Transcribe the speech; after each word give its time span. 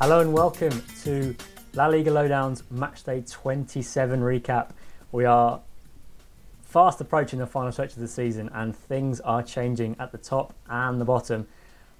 Hello 0.00 0.20
and 0.20 0.32
welcome 0.32 0.80
to 1.02 1.34
La 1.74 1.88
Liga 1.88 2.12
Lowdown's 2.12 2.62
Matchday 2.72 3.28
27 3.28 4.20
recap. 4.20 4.70
We 5.10 5.24
are 5.24 5.60
fast 6.62 7.00
approaching 7.00 7.40
the 7.40 7.48
final 7.48 7.72
stretch 7.72 7.94
of 7.94 7.98
the 7.98 8.06
season 8.06 8.48
and 8.54 8.76
things 8.76 9.18
are 9.18 9.42
changing 9.42 9.96
at 9.98 10.12
the 10.12 10.18
top 10.18 10.54
and 10.70 11.00
the 11.00 11.04
bottom. 11.04 11.48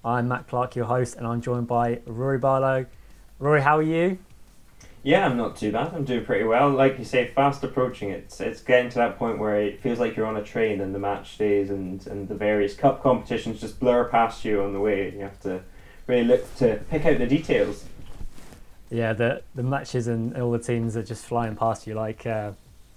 I'm 0.04 0.28
Matt 0.28 0.46
Clark, 0.46 0.76
your 0.76 0.84
host, 0.84 1.16
and 1.16 1.26
I'm 1.26 1.40
joined 1.40 1.66
by 1.66 2.00
Rory 2.06 2.38
Barlow. 2.38 2.86
Rory, 3.40 3.62
how 3.62 3.78
are 3.78 3.82
you? 3.82 4.20
Yeah, 5.02 5.26
I'm 5.26 5.36
not 5.36 5.56
too 5.56 5.72
bad. 5.72 5.92
I'm 5.92 6.04
doing 6.04 6.24
pretty 6.24 6.44
well. 6.44 6.70
Like 6.70 7.00
you 7.00 7.04
say, 7.04 7.32
fast 7.34 7.64
approaching. 7.64 8.10
It's 8.10 8.40
it's 8.40 8.60
getting 8.60 8.90
to 8.90 8.98
that 8.98 9.18
point 9.18 9.40
where 9.40 9.60
it 9.60 9.80
feels 9.80 9.98
like 9.98 10.16
you're 10.16 10.26
on 10.26 10.36
a 10.36 10.44
train 10.44 10.80
and 10.80 10.94
the 10.94 11.00
match 11.00 11.36
days 11.36 11.68
and, 11.68 12.06
and 12.06 12.28
the 12.28 12.36
various 12.36 12.74
cup 12.74 13.02
competitions 13.02 13.60
just 13.60 13.80
blur 13.80 14.04
past 14.04 14.44
you 14.44 14.62
on 14.62 14.72
the 14.72 14.80
way. 14.80 15.08
And 15.08 15.14
you 15.14 15.24
have 15.24 15.40
to 15.40 15.62
really 16.08 16.24
look 16.24 16.56
to 16.56 16.80
pick 16.90 17.04
out 17.04 17.18
the 17.18 17.26
details. 17.26 17.84
Yeah, 18.90 19.12
the 19.12 19.42
the 19.54 19.62
matches 19.62 20.08
and 20.08 20.36
all 20.36 20.50
the 20.50 20.58
teams 20.58 20.96
are 20.96 21.02
just 21.02 21.26
flying 21.26 21.54
past 21.54 21.86
you 21.86 21.94
like 21.94 22.26
uh, 22.26 22.52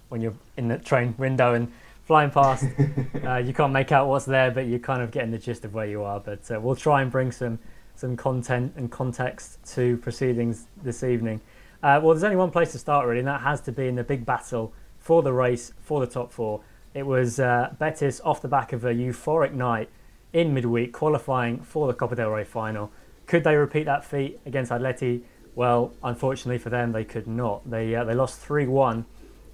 when 0.09 0.22
you're 0.22 0.34
in 0.58 0.70
the 0.70 0.78
train 0.78 1.14
window 1.17 1.54
and 1.54 1.72
flying 2.06 2.32
past. 2.32 2.66
uh, 3.23 3.38
you 3.38 3.54
can't 3.54 3.73
make 3.73 3.92
out 3.92 4.08
what's 4.08 4.26
there, 4.26 4.50
but 4.50 4.66
you're 4.67 4.80
kind 4.80 5.02
of 5.02 5.12
getting 5.12 5.32
the 5.32 5.38
gist 5.38 5.66
of 5.66 5.73
where 5.73 5.86
you 5.86 6.02
are. 6.02 6.20
But 6.20 6.50
uh, 6.50 6.59
we'll 6.59 6.78
try 6.78 7.02
and 7.02 7.12
bring 7.12 7.32
some 7.32 7.59
some 7.95 8.16
content 8.16 8.73
and 8.78 8.89
context 8.89 9.59
to 9.76 9.98
proceedings 9.98 10.66
this 10.82 11.04
evening. 11.04 11.42
Uh, 11.84 12.00
well, 12.02 12.14
there's 12.14 12.23
only 12.23 12.38
one 12.38 12.52
place 12.52 12.72
to 12.72 12.80
start 12.80 13.06
really, 13.06 13.20
and 13.20 13.28
that 13.28 13.42
has 13.42 13.59
to 13.62 13.72
be 13.72 13.88
in 13.88 13.95
the 13.95 14.04
big 14.04 14.26
battle 14.26 14.72
for 14.98 15.22
the 15.22 15.34
race 15.34 15.73
for 15.82 16.00
the 16.00 16.08
top 16.08 16.32
four. 16.32 16.62
It 16.94 17.06
was 17.06 17.39
uh, 17.39 17.73
Betis 17.78 18.22
off 18.22 18.42
the 18.42 18.48
back 18.48 18.72
of 18.72 18.86
a 18.86 18.94
euphoric 18.94 19.54
night 19.54 19.89
in 20.32 20.54
midweek, 20.54 20.94
qualifying 20.94 21.60
for 21.60 21.88
the 21.88 21.94
Copa 21.94 22.16
del 22.16 22.30
Rey 22.30 22.44
final. 22.44 22.92
Could 23.31 23.45
they 23.45 23.55
repeat 23.55 23.86
that 23.86 24.03
feat 24.03 24.42
against 24.45 24.73
Atleti? 24.73 25.21
Well, 25.55 25.93
unfortunately 26.03 26.58
for 26.58 26.69
them, 26.69 26.92
they 26.92 27.05
could 27.05 27.27
not. 27.27 27.61
They 27.69 27.95
uh, 27.95 28.03
they 28.03 28.14
lost 28.14 28.37
three 28.42 28.67
one 28.67 29.05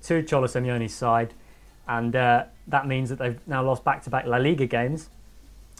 to 0.05 0.23
Cholo 0.23 0.47
Simeone's 0.47 0.95
side, 0.95 1.35
and 1.87 2.15
uh, 2.15 2.45
that 2.65 2.87
means 2.87 3.09
that 3.09 3.19
they've 3.19 3.39
now 3.45 3.63
lost 3.63 3.83
back-to-back 3.83 4.25
La 4.25 4.37
Liga 4.37 4.65
games, 4.65 5.09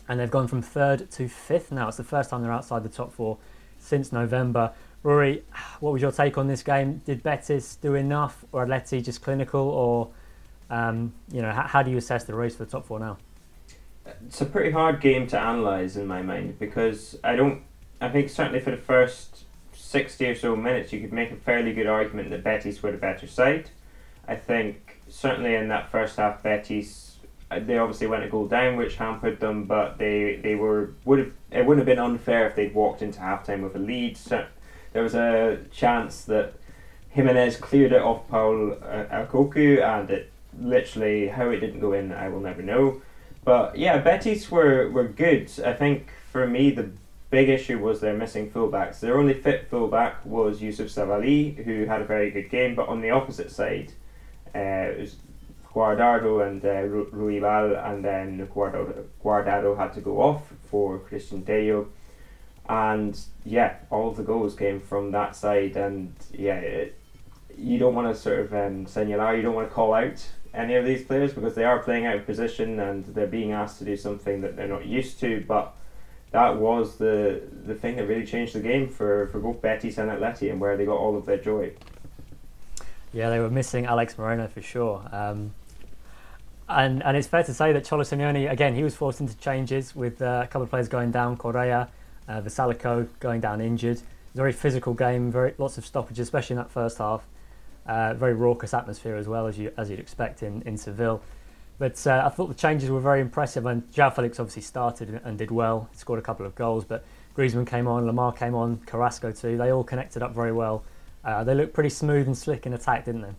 and 0.07 0.19
they've 0.19 0.30
gone 0.30 0.47
from 0.47 0.62
third 0.62 1.09
to 1.09 1.28
fifth 1.28 1.72
now. 1.72 1.88
It's 1.88 1.97
the 1.97 2.03
first 2.03 2.30
time 2.30 2.44
they're 2.44 2.52
outside 2.52 2.84
the 2.84 2.90
top 2.90 3.12
four 3.12 3.40
since 3.80 4.12
November. 4.12 4.74
Rory, 5.02 5.44
what 5.80 5.91
was 5.91 6.00
your 6.00 6.12
take 6.12 6.38
on 6.38 6.46
this 6.46 6.62
game? 6.62 7.02
Did 7.03 7.24
Betis 7.24 7.78
do 7.78 7.96
enough, 7.96 8.46
or 8.52 8.63
Atleti 8.63 9.03
just 9.03 9.24
clinical, 9.24 9.62
or 9.62 10.09
um, 10.69 11.16
you 11.31 11.41
know, 11.41 11.52
how, 11.52 11.63
how 11.63 11.81
do 11.81 11.90
you 11.90 11.97
assess 11.97 12.25
the 12.25 12.36
race 12.36 12.56
for 12.56 12.66
the 12.66 12.69
top 12.69 12.86
four 12.86 13.00
now? 13.00 13.18
It's 14.28 14.40
a 14.41 14.46
pretty 14.46 14.69
hard 14.69 15.02
game 15.02 15.25
to 15.30 15.36
analyse 15.36 15.96
in 15.96 16.06
my 16.06 16.22
mind 16.22 16.59
because 16.59 17.18
I 17.24 17.36
don't. 17.36 17.63
I 18.00 18.09
think 18.09 18.30
certainly 18.30 18.59
for 18.59 18.72
the 18.72 18.78
first 18.78 19.46
sixty 19.74 20.28
or 20.28 20.35
so 20.35 20.56
minutes, 20.56 20.91
you 20.94 21.00
could 21.00 21.13
make 21.13 21.31
a 21.31 21.35
fairly 21.35 21.74
good 21.74 21.88
argument 21.88 22.30
that 22.30 22.44
Betis 22.44 22.84
were 22.84 22.91
the 22.91 22.97
better 22.97 23.28
side. 23.28 23.69
I 24.28 24.35
think 24.35 25.02
certainly 25.08 25.56
in 25.56 25.69
that 25.69 25.90
first 25.90 26.18
half, 26.18 26.44
Betis 26.44 27.19
uh, 27.50 27.59
they 27.59 27.78
obviously 27.78 28.07
went 28.07 28.24
a 28.24 28.28
goal 28.28 28.47
down, 28.47 28.75
which 28.75 28.96
hampered 28.97 29.40
them, 29.40 29.63
but 29.63 29.97
they, 29.97 30.36
they 30.44 30.56
were 30.56 30.91
would 31.06 31.19
have 31.19 31.31
it 31.52 31.66
wouldn't 31.66 31.88
have 31.88 31.96
been 31.96 32.03
unfair 32.03 32.47
if 32.47 32.56
they'd 32.56 32.74
walked 32.74 33.02
into 33.02 33.19
halftime 33.19 33.63
with 33.63 33.75
a 33.75 33.80
lead. 33.80 34.18
So 34.18 34.46
there 34.94 35.03
was 35.03 35.16
a 35.16 35.59
chance 35.72 36.25
that 36.25 36.53
Jimenez 37.12 37.57
cleared 37.57 37.94
it 37.94 38.02
off 38.02 38.28
Paul 38.28 38.74
uh, 38.74 39.06
Alcocu, 39.09 39.81
and 39.81 40.09
it 40.09 40.31
literally 40.59 41.30
how 41.30 41.50
it 41.50 41.59
didn't 41.62 41.80
go 41.80 41.94
in, 41.94 42.12
I 42.12 42.30
will 42.30 42.41
never 42.41 42.62
know. 42.62 43.02
But 43.46 43.78
yeah, 43.78 43.97
Betis 44.00 44.52
were 44.52 44.90
were 44.91 45.07
good. 45.07 45.50
I 45.66 45.74
think 45.74 46.09
for 46.31 46.46
me 46.47 46.72
the 46.72 46.90
big 47.30 47.50
issue 47.50 47.80
was 47.80 48.00
their 48.00 48.14
missing 48.14 48.50
fullbacks. 48.50 49.00
Their 49.00 49.18
only 49.18 49.34
fit 49.34 49.70
fullback 49.70 50.26
was 50.26 50.62
Youssouf 50.62 50.86
Sabaly, 50.86 51.64
who 51.64 51.86
had 51.86 52.02
a 52.02 52.06
very 52.06 52.32
good 52.32 52.50
game, 52.50 52.76
but 52.76 52.88
on 52.88 53.02
the 53.02 53.12
opposite 53.12 53.52
side, 53.52 53.92
uh, 54.56 54.60
it 54.60 55.00
was 55.00 55.16
Guardado 55.74 56.48
and 56.48 56.64
uh, 56.66 56.82
Ru- 56.84 57.12
Ruibal, 57.12 57.86
and 57.90 58.04
then 58.04 58.48
Guardado, 58.48 59.06
Guardado 59.24 59.78
had 59.78 59.94
to 59.94 60.02
go 60.02 60.22
off 60.22 60.54
for 60.70 61.00
Cristian 61.00 61.46
Tello. 61.46 61.90
And 62.70 63.20
yeah, 63.46 63.76
all 63.90 64.12
the 64.12 64.24
goals 64.24 64.56
came 64.56 64.80
from 64.80 65.12
that 65.12 65.36
side, 65.36 65.78
and 65.78 66.14
yeah, 66.34 66.56
it, 66.56 66.98
you 67.58 67.78
don't 67.78 67.96
want 67.96 68.14
to 68.14 68.20
sort 68.20 68.40
of 68.40 68.54
um, 68.54 68.86
señalar, 68.86 69.36
you 69.36 69.42
don't 69.42 69.56
want 69.56 69.70
to 69.70 69.74
call 69.74 69.94
out 69.94 70.26
any 70.54 70.76
of 70.76 70.86
these 70.86 71.04
players 71.04 71.34
because 71.34 71.56
they 71.56 71.64
are 71.64 71.80
playing 71.80 72.06
out 72.06 72.16
of 72.16 72.26
position 72.26 72.80
and 72.80 73.06
they're 73.06 73.28
being 73.28 73.52
asked 73.52 73.80
to 73.80 73.86
do 73.86 73.96
something 73.96 74.42
that 74.42 74.56
they're 74.56 74.68
not 74.68 74.86
used 74.86 75.20
to, 75.20 75.44
but 75.48 75.77
that 76.32 76.58
was 76.58 76.98
the 76.98 77.42
the 77.66 77.76
thing 77.76 77.96
that 77.96 78.08
really 78.08 78.26
changed 78.26 78.54
the 78.54 78.60
game 78.60 78.90
for, 78.90 79.28
for 79.28 79.40
both 79.40 79.62
Betis 79.62 79.98
and 79.98 80.10
Atleti 80.10 80.52
and 80.52 80.60
where 80.60 80.76
they 80.78 80.86
got 80.86 80.98
all 80.98 81.18
of 81.18 81.26
their 81.26 81.38
joy. 81.38 81.72
Yeah, 83.14 83.30
they 83.30 83.40
were 83.40 83.50
missing 83.50 83.86
Alex 83.86 84.18
Moreno 84.18 84.48
for 84.48 84.62
sure. 84.62 85.02
Um, 85.12 85.54
and 86.70 87.02
and 87.04 87.16
it's 87.16 87.28
fair 87.28 87.44
to 87.44 87.54
say 87.54 87.72
that 87.72 87.86
Cholo 87.86 88.04
Simeone, 88.04 88.52
again, 88.52 88.76
he 88.76 88.84
was 88.84 88.96
forced 88.96 89.22
into 89.22 89.38
changes 89.38 89.96
with 89.96 90.22
uh, 90.22 90.42
a 90.44 90.48
couple 90.48 90.64
of 90.64 90.70
players 90.70 90.90
going 90.90 91.12
down, 91.12 91.38
Correa, 91.38 91.88
uh, 92.28 92.42
Vrsaljko 92.42 93.08
going 93.20 93.40
down 93.40 93.62
injured. 93.62 94.02
Very 94.36 94.52
physical 94.52 94.94
game, 94.94 95.32
very 95.32 95.54
lots 95.58 95.78
of 95.78 95.86
stoppages, 95.86 96.28
especially 96.28 96.56
in 96.56 96.58
that 96.58 96.70
first 96.70 96.98
half. 96.98 97.26
Uh, 97.86 98.14
very 98.14 98.34
raucous 98.34 98.74
atmosphere 98.74 99.16
as 99.16 99.30
well 99.30 99.48
as 99.48 99.58
you 99.58 99.72
as 99.78 99.90
you'd 99.90 100.00
expect 100.00 100.44
in 100.44 100.62
in 100.64 100.78
Seville. 100.78 101.22
But 101.80 102.06
uh, 102.08 102.24
I 102.26 102.30
thought 102.30 102.48
the 102.48 102.56
changes 102.56 102.90
were 102.90 103.00
very 103.00 103.22
impressive, 103.22 103.66
and 103.66 103.90
João 103.92 104.14
Felix 104.14 104.40
obviously 104.40 104.64
started 104.64 105.22
and 105.24 105.38
did 105.38 105.52
well. 105.52 105.88
He 105.92 105.98
scored 105.98 106.20
a 106.20 106.24
couple 106.24 106.46
of 106.46 106.56
goals, 106.56 106.84
but 106.84 107.06
Griezmann 107.36 107.68
came 107.68 107.88
on, 107.88 108.06
Lemar 108.06 108.36
came 108.36 108.56
on, 108.56 108.78
Carrasco 108.88 109.32
too. 109.32 109.58
They 109.58 109.72
all 109.72 109.84
connected 109.84 110.24
up 110.24 110.34
very 110.34 110.52
well. 110.52 110.84
Uh, 111.24 111.44
they 111.44 111.54
looked 111.54 111.74
pretty 111.74 111.90
smooth 111.90 112.26
and 112.26 112.36
slick 112.36 112.66
in 112.66 112.74
attack, 112.74 113.06
didn't 113.06 113.22
they? 113.22 113.34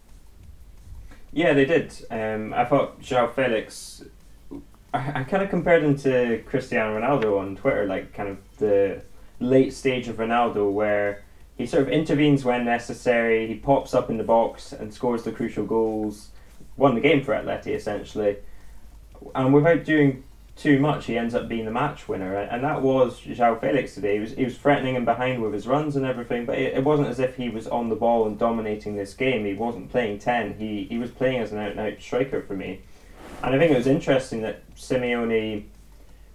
Yeah, 1.32 1.52
they 1.52 1.64
did. 1.64 1.92
Um, 2.10 2.54
I 2.54 2.64
thought 2.64 3.00
João 3.00 3.34
Felix. 3.34 4.04
I, 4.94 5.20
I 5.20 5.24
kind 5.24 5.42
of 5.42 5.50
compared 5.50 5.82
him 5.82 5.96
to 5.98 6.42
Cristiano 6.46 6.98
Ronaldo 6.98 7.38
on 7.38 7.56
Twitter, 7.56 7.86
like 7.86 8.14
kind 8.14 8.28
of 8.28 8.38
the 8.58 9.02
late 9.40 9.72
stage 9.72 10.08
of 10.08 10.16
Ronaldo, 10.16 10.72
where 10.72 11.24
he 11.56 11.66
sort 11.66 11.82
of 11.82 11.88
intervenes 11.88 12.44
when 12.44 12.64
necessary. 12.64 13.46
He 13.48 13.54
pops 13.56 13.94
up 13.94 14.10
in 14.10 14.16
the 14.16 14.24
box 14.24 14.72
and 14.72 14.94
scores 14.94 15.24
the 15.24 15.32
crucial 15.32 15.66
goals, 15.66 16.28
won 16.78 16.94
the 16.94 17.00
game 17.00 17.22
for 17.22 17.34
Atleti 17.34 17.74
essentially, 17.74 18.36
and 19.34 19.52
without 19.52 19.84
doing 19.84 20.24
too 20.58 20.80
much, 20.80 21.06
he 21.06 21.16
ends 21.16 21.34
up 21.34 21.48
being 21.48 21.64
the 21.64 21.70
match 21.70 22.08
winner. 22.08 22.34
And 22.34 22.64
that 22.64 22.82
was 22.82 23.20
João 23.20 23.60
Felix 23.60 23.94
today. 23.94 24.14
He 24.14 24.20
was 24.20 24.32
he 24.32 24.44
was 24.44 24.58
threatening 24.58 24.96
him 24.96 25.04
behind 25.04 25.40
with 25.40 25.52
his 25.52 25.66
runs 25.66 25.94
and 25.94 26.04
everything, 26.04 26.46
but 26.46 26.58
it, 26.58 26.74
it 26.74 26.84
wasn't 26.84 27.08
as 27.08 27.20
if 27.20 27.36
he 27.36 27.48
was 27.48 27.68
on 27.68 27.88
the 27.88 27.96
ball 27.96 28.26
and 28.26 28.38
dominating 28.38 28.96
this 28.96 29.14
game. 29.14 29.44
He 29.44 29.54
wasn't 29.54 29.90
playing 29.90 30.18
ten. 30.18 30.54
He 30.54 30.84
he 30.84 30.98
was 30.98 31.10
playing 31.10 31.40
as 31.40 31.52
an 31.52 31.58
out 31.58 31.70
and 31.72 31.80
out 31.80 32.00
striker 32.00 32.42
for 32.42 32.54
me. 32.54 32.80
And 33.42 33.54
I 33.54 33.58
think 33.58 33.70
it 33.70 33.76
was 33.76 33.86
interesting 33.86 34.42
that 34.42 34.68
Simeone, 34.74 35.66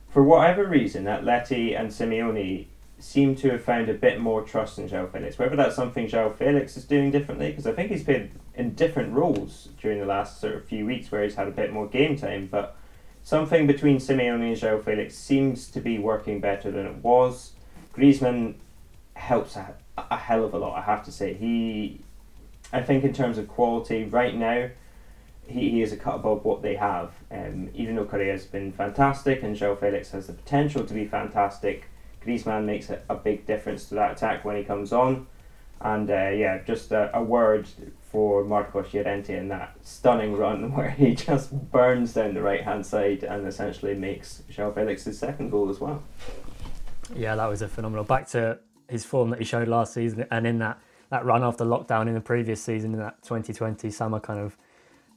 for 0.10 0.24
whatever 0.24 0.66
reason, 0.66 1.04
Atleti 1.04 1.78
and 1.78 1.90
Simeone 1.90 2.68
seem 3.04 3.36
to 3.36 3.52
have 3.52 3.62
found 3.62 3.90
a 3.90 3.94
bit 3.94 4.18
more 4.18 4.42
trust 4.44 4.80
in 4.80 4.88
João 4.88 5.12
Felix. 5.12 5.38
Whether 5.38 5.58
that's 5.58 5.76
something 5.76 6.08
João 6.08 6.34
Felix 6.34 6.78
is 6.78 6.86
doing 6.86 7.12
differently, 7.12 7.50
because 7.50 7.68
I 7.68 7.74
think 7.74 7.92
he's 7.92 8.04
played 8.04 8.32
in 8.56 8.76
different 8.76 9.12
roles 9.12 9.68
during 9.82 10.00
the 10.00 10.06
last 10.06 10.40
sort 10.40 10.56
of 10.56 10.64
few 10.64 10.86
weeks 10.86 11.12
where 11.12 11.22
he's 11.22 11.36
had 11.36 11.50
a 11.50 11.52
bit 11.52 11.74
more 11.74 11.86
game 11.86 12.16
time, 12.16 12.48
but 12.50 12.78
something 13.22 13.68
between 13.68 13.98
Simeone 13.98 14.48
and 14.48 14.56
João 14.56 14.82
Felix 14.82 15.16
seems 15.16 15.70
to 15.72 15.82
be 15.82 16.00
working 16.00 16.40
better 16.40 16.72
than 16.72 16.86
it 16.86 16.96
was. 17.04 17.52
Griezmann 17.94 18.56
helps 19.16 19.58
a, 19.58 19.76
a 19.98 20.18
hell 20.18 20.46
of 20.46 20.54
a 20.54 20.58
lot, 20.58 20.78
I 20.78 20.82
have 20.84 21.04
to 21.04 21.12
say. 21.12 21.34
He, 21.34 22.00
I 22.72 22.82
think, 22.82 23.04
in 23.04 23.12
terms 23.12 23.38
of 23.38 23.50
quality, 23.50 24.06
right 24.06 24.34
now, 24.34 24.70
he, 25.46 25.72
he 25.72 25.82
is 25.82 25.92
a 25.92 25.98
cut 25.98 26.16
above 26.16 26.46
what 26.46 26.62
they 26.62 26.76
have. 26.76 27.12
Um, 27.30 27.70
even 27.74 27.98
though 27.98 28.06
Correa 28.06 28.32
has 28.32 28.46
been 28.46 28.72
fantastic 28.72 29.44
and 29.44 29.58
João 29.58 29.78
Felix 29.78 30.12
has 30.12 30.28
the 30.28 30.34
potential 30.34 30.86
to 30.86 30.94
be 30.94 31.06
fantastic, 31.06 31.90
Griezmann 32.26 32.66
makes 32.66 32.90
a, 32.90 33.02
a 33.10 33.16
big 33.16 33.46
difference 33.46 33.86
to 33.90 33.96
that 33.96 34.14
attack 34.14 34.46
when 34.46 34.56
he 34.56 34.64
comes 34.64 34.92
on. 34.92 35.28
And 35.82 36.10
uh, 36.10 36.30
yeah, 36.30 36.64
just 36.64 36.92
a, 36.92 37.16
a, 37.16 37.22
word 37.22 37.68
for 38.00 38.46
Marcos 38.46 38.94
Llorente 38.94 39.36
in 39.36 39.50
that 39.50 39.76
stunning 39.82 40.38
run 40.38 40.72
where 40.76 40.90
he 40.90 41.14
just 41.14 41.52
burns 41.72 42.14
down 42.14 42.34
the 42.34 42.42
right 42.42 42.64
hand 42.64 42.86
side 42.86 43.24
and 43.24 43.46
essentially 43.46 43.94
makes 43.94 44.44
João 44.50 44.74
Felix's 44.74 45.20
second 45.20 45.50
goal 45.50 45.70
as 45.70 45.80
well. 45.80 46.02
Yeah, 47.14 47.36
that 47.36 47.48
was 47.48 47.62
a 47.62 47.68
phenomenal. 47.68 48.06
Back 48.06 48.28
to 48.30 48.60
his 48.88 49.04
form 49.04 49.30
that 49.32 49.40
he 49.40 49.46
showed 49.46 49.68
last 49.68 49.94
season 49.94 50.26
and 50.32 50.48
in 50.48 50.60
that, 50.60 50.80
that 51.10 51.26
run 51.26 51.44
after 51.44 51.66
lockdown 51.66 52.08
in 52.08 52.14
the 52.14 52.22
previous 52.22 52.62
season 52.62 52.94
in 52.94 53.00
that 53.00 53.22
2020 53.24 53.90
summer 53.92 54.22
kind 54.22 54.40
of 54.40 54.58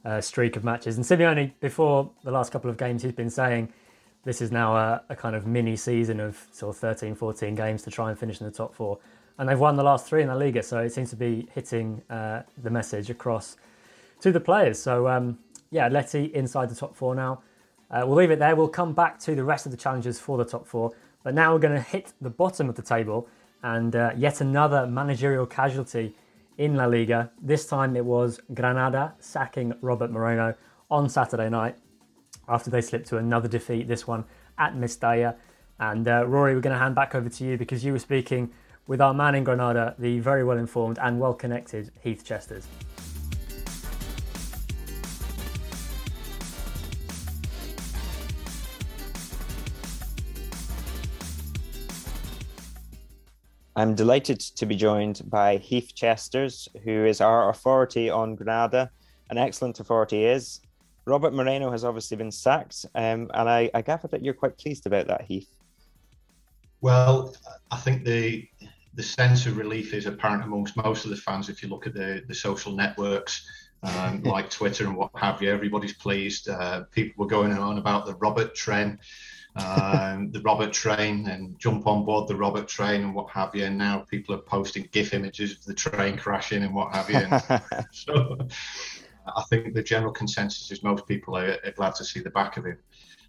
uh, 0.03 0.19
streak 0.19 0.55
of 0.57 0.63
matches. 0.63 0.97
And 0.97 1.05
Simeone, 1.05 1.53
before 1.61 2.11
the 2.23 2.31
last 2.31 2.51
couple 2.51 2.69
of 2.69 2.77
games, 2.77 3.03
he's 3.03 3.13
been 3.13 3.29
saying 3.29 3.71
this 4.27 4.41
is 4.41 4.51
now 4.51 4.75
a, 4.75 5.01
a, 5.07 5.15
kind 5.15 5.37
of 5.37 5.47
mini 5.47 5.77
season 5.77 6.19
of 6.19 6.37
sort 6.51 6.75
of 6.75 6.81
13, 6.81 7.15
14 7.15 7.55
games 7.55 7.81
to 7.83 7.89
try 7.89 8.09
and 8.09 8.19
finish 8.19 8.41
in 8.41 8.45
the 8.45 8.51
top 8.51 8.75
four. 8.75 8.99
And 9.37 9.47
they've 9.47 9.57
won 9.57 9.77
the 9.77 9.83
last 9.83 10.05
three 10.05 10.21
in 10.21 10.27
the 10.27 10.35
Liga, 10.35 10.61
so 10.61 10.79
it 10.79 10.91
seems 10.91 11.09
to 11.11 11.15
be 11.15 11.47
hitting 11.55 12.01
uh, 12.09 12.41
the 12.61 12.69
message 12.69 13.09
across 13.09 13.55
to 14.19 14.33
the 14.33 14.41
players. 14.41 14.81
So, 14.81 15.07
um, 15.07 15.37
yeah, 15.71 15.87
Letty 15.87 16.25
inside 16.35 16.69
the 16.69 16.75
top 16.75 16.93
four 16.93 17.15
now. 17.15 17.41
Uh, 17.89 18.03
we'll 18.05 18.17
leave 18.17 18.29
it 18.29 18.37
there. 18.37 18.53
We'll 18.53 18.67
come 18.67 18.91
back 18.91 19.17
to 19.19 19.33
the 19.33 19.45
rest 19.45 19.65
of 19.65 19.71
the 19.71 19.77
challenges 19.77 20.19
for 20.19 20.37
the 20.37 20.43
top 20.43 20.67
four. 20.67 20.91
But 21.23 21.33
now 21.33 21.53
we're 21.53 21.59
going 21.59 21.75
to 21.75 21.89
hit 21.89 22.11
the 22.19 22.29
bottom 22.29 22.67
of 22.67 22.75
the 22.75 22.81
table 22.81 23.29
and 23.63 23.95
uh, 23.95 24.11
yet 24.17 24.41
another 24.41 24.87
managerial 24.87 25.45
casualty 25.45 26.13
in 26.57 26.75
La 26.75 26.85
Liga. 26.85 27.31
This 27.41 27.65
time 27.65 27.95
it 27.95 28.03
was 28.03 28.41
Granada 28.53 29.13
sacking 29.19 29.73
Robert 29.79 30.11
Moreno 30.11 30.53
on 30.91 31.07
Saturday 31.07 31.49
night 31.49 31.77
after 32.47 32.69
they 32.69 32.81
slipped 32.81 33.07
to 33.07 33.17
another 33.17 33.47
defeat, 33.47 33.87
this 33.87 34.07
one 34.07 34.25
at 34.57 34.75
Mestalla. 34.75 35.35
And 35.79 36.07
uh, 36.07 36.25
Rory, 36.25 36.55
we're 36.55 36.61
going 36.61 36.73
to 36.73 36.79
hand 36.79 36.95
back 36.95 37.13
over 37.13 37.29
to 37.29 37.43
you 37.43 37.57
because 37.57 37.83
you 37.85 37.91
were 37.91 37.99
speaking 37.99 38.51
with 38.87 39.01
our 39.01 39.13
man 39.13 39.35
in 39.35 39.43
Granada, 39.43 39.95
the 39.99 40.19
very 40.19 40.43
well 40.43 40.57
informed 40.57 40.97
and 40.99 41.19
well 41.19 41.33
connected 41.33 41.91
Heath 42.01 42.23
Chesters. 42.23 42.65
I'm 53.75 53.93
delighted 53.93 54.39
to 54.39 54.65
be 54.65 54.75
joined 54.75 55.21
by 55.25 55.57
Heath 55.57 55.93
Chesters, 55.93 56.67
who 56.83 57.05
is 57.05 57.21
our 57.21 57.51
authority 57.51 58.09
on 58.09 58.33
Granada, 58.33 58.89
an 59.29 59.37
excellent 59.37 59.79
authority 59.79 60.25
is. 60.25 60.61
Robert 61.07 61.33
Moreno 61.33 61.71
has 61.71 61.83
obviously 61.83 62.17
been 62.17 62.31
sacked, 62.31 62.85
um, 62.95 63.31
and 63.33 63.49
I, 63.49 63.69
I 63.73 63.81
gather 63.81 64.07
that 64.09 64.23
you're 64.23 64.33
quite 64.33 64.57
pleased 64.57 64.85
about 64.85 65.07
that, 65.07 65.23
Heath. 65.23 65.49
Well, 66.81 67.35
I 67.71 67.77
think 67.77 68.05
the 68.05 68.47
the 68.93 69.03
sense 69.03 69.45
of 69.45 69.57
relief 69.57 69.93
is 69.93 70.07
apparent 70.07 70.43
amongst 70.43 70.75
most 70.75 71.05
of 71.05 71.11
the 71.11 71.17
fans. 71.17 71.49
If 71.49 71.61
you 71.61 71.69
look 71.69 71.85
at 71.85 71.93
the, 71.93 72.23
the 72.27 72.33
social 72.33 72.71
networks 72.71 73.47
um, 73.83 74.23
like 74.23 74.49
Twitter 74.49 74.85
and 74.85 74.97
what 74.97 75.11
have 75.15 75.39
you, 75.41 75.51
everybody's 75.51 75.93
pleased. 75.93 76.49
Uh, 76.49 76.83
people 76.91 77.23
were 77.23 77.29
going 77.29 77.53
on 77.53 77.77
about 77.77 78.07
the 78.07 78.15
Robert 78.15 78.55
train 78.55 78.97
um, 79.57 80.31
the 80.31 80.41
Robert 80.41 80.71
train 80.71 81.27
and 81.27 81.57
jump 81.59 81.87
on 81.87 82.05
board 82.05 82.27
the 82.27 82.35
Robert 82.35 82.67
train 82.67 83.01
and 83.01 83.15
what 83.15 83.29
have 83.31 83.55
you. 83.55 83.65
And 83.65 83.77
now 83.77 83.99
people 83.99 84.35
are 84.35 84.39
posting 84.39 84.87
GIF 84.91 85.13
images 85.13 85.53
of 85.53 85.65
the 85.65 85.73
train 85.73 86.17
crashing 86.17 86.63
and 86.63 86.73
what 86.73 86.93
have 86.95 87.09
you. 87.09 87.59
So 87.91 88.37
I 89.35 89.43
think 89.49 89.73
the 89.73 89.83
general 89.83 90.11
consensus 90.11 90.71
is 90.71 90.83
most 90.83 91.07
people 91.07 91.35
are, 91.37 91.57
are 91.63 91.71
glad 91.71 91.95
to 91.95 92.05
see 92.05 92.19
the 92.19 92.29
back 92.29 92.57
of 92.57 92.65
him. 92.65 92.77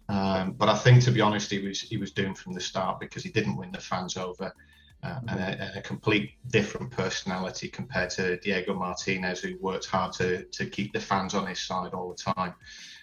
Um, 0.09 0.53
but 0.53 0.69
I 0.69 0.75
think, 0.75 1.03
to 1.03 1.11
be 1.11 1.21
honest, 1.21 1.51
he 1.51 1.59
was 1.59 1.81
he 1.81 1.97
was 1.97 2.11
doomed 2.11 2.37
from 2.37 2.53
the 2.53 2.59
start 2.59 2.99
because 2.99 3.23
he 3.23 3.29
didn't 3.29 3.57
win 3.57 3.71
the 3.71 3.79
fans 3.79 4.17
over. 4.17 4.53
Uh, 5.01 5.19
and, 5.29 5.39
a, 5.39 5.43
and, 5.43 5.77
a, 5.77 5.81
complete 5.81 6.31
different 6.47 6.91
personality 6.91 7.69
compared 7.69 8.09
to 8.09 8.37
Diego 8.41 8.73
Martinez, 8.73 9.39
who 9.39 9.57
worked 9.61 9.85
hard 9.85 10.11
to 10.13 10.43
to 10.43 10.65
keep 10.65 10.91
the 10.91 10.99
fans 10.99 11.33
on 11.33 11.47
his 11.47 11.61
side 11.61 11.93
all 11.93 12.09
the 12.09 12.33
time, 12.33 12.53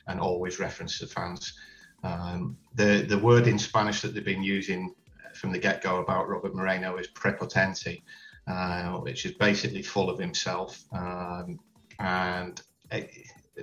and 0.08 0.20
always 0.20 0.58
reference 0.58 0.98
the 0.98 1.06
fans. 1.06 1.54
Um, 2.02 2.58
the 2.74 3.06
the 3.08 3.18
word 3.18 3.46
in 3.46 3.58
Spanish 3.58 4.02
that 4.02 4.14
they've 4.14 4.24
been 4.24 4.42
using 4.42 4.94
from 5.34 5.52
the 5.52 5.58
get 5.58 5.80
go 5.80 6.00
about 6.00 6.28
Robert 6.28 6.54
Moreno 6.54 6.96
is 6.96 7.08
prepotente, 7.08 8.02
uh, 8.46 8.92
which 8.98 9.24
is 9.24 9.32
basically 9.32 9.82
full 9.82 10.10
of 10.10 10.18
himself. 10.18 10.84
Um, 10.92 11.60
and 11.98 12.60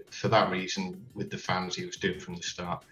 for 0.10 0.28
that 0.30 0.52
reason, 0.52 1.06
with 1.14 1.30
the 1.30 1.38
fans, 1.38 1.76
he 1.76 1.86
was 1.86 1.98
doomed 1.98 2.22
from 2.22 2.36
the 2.36 2.44
start. 2.44 2.84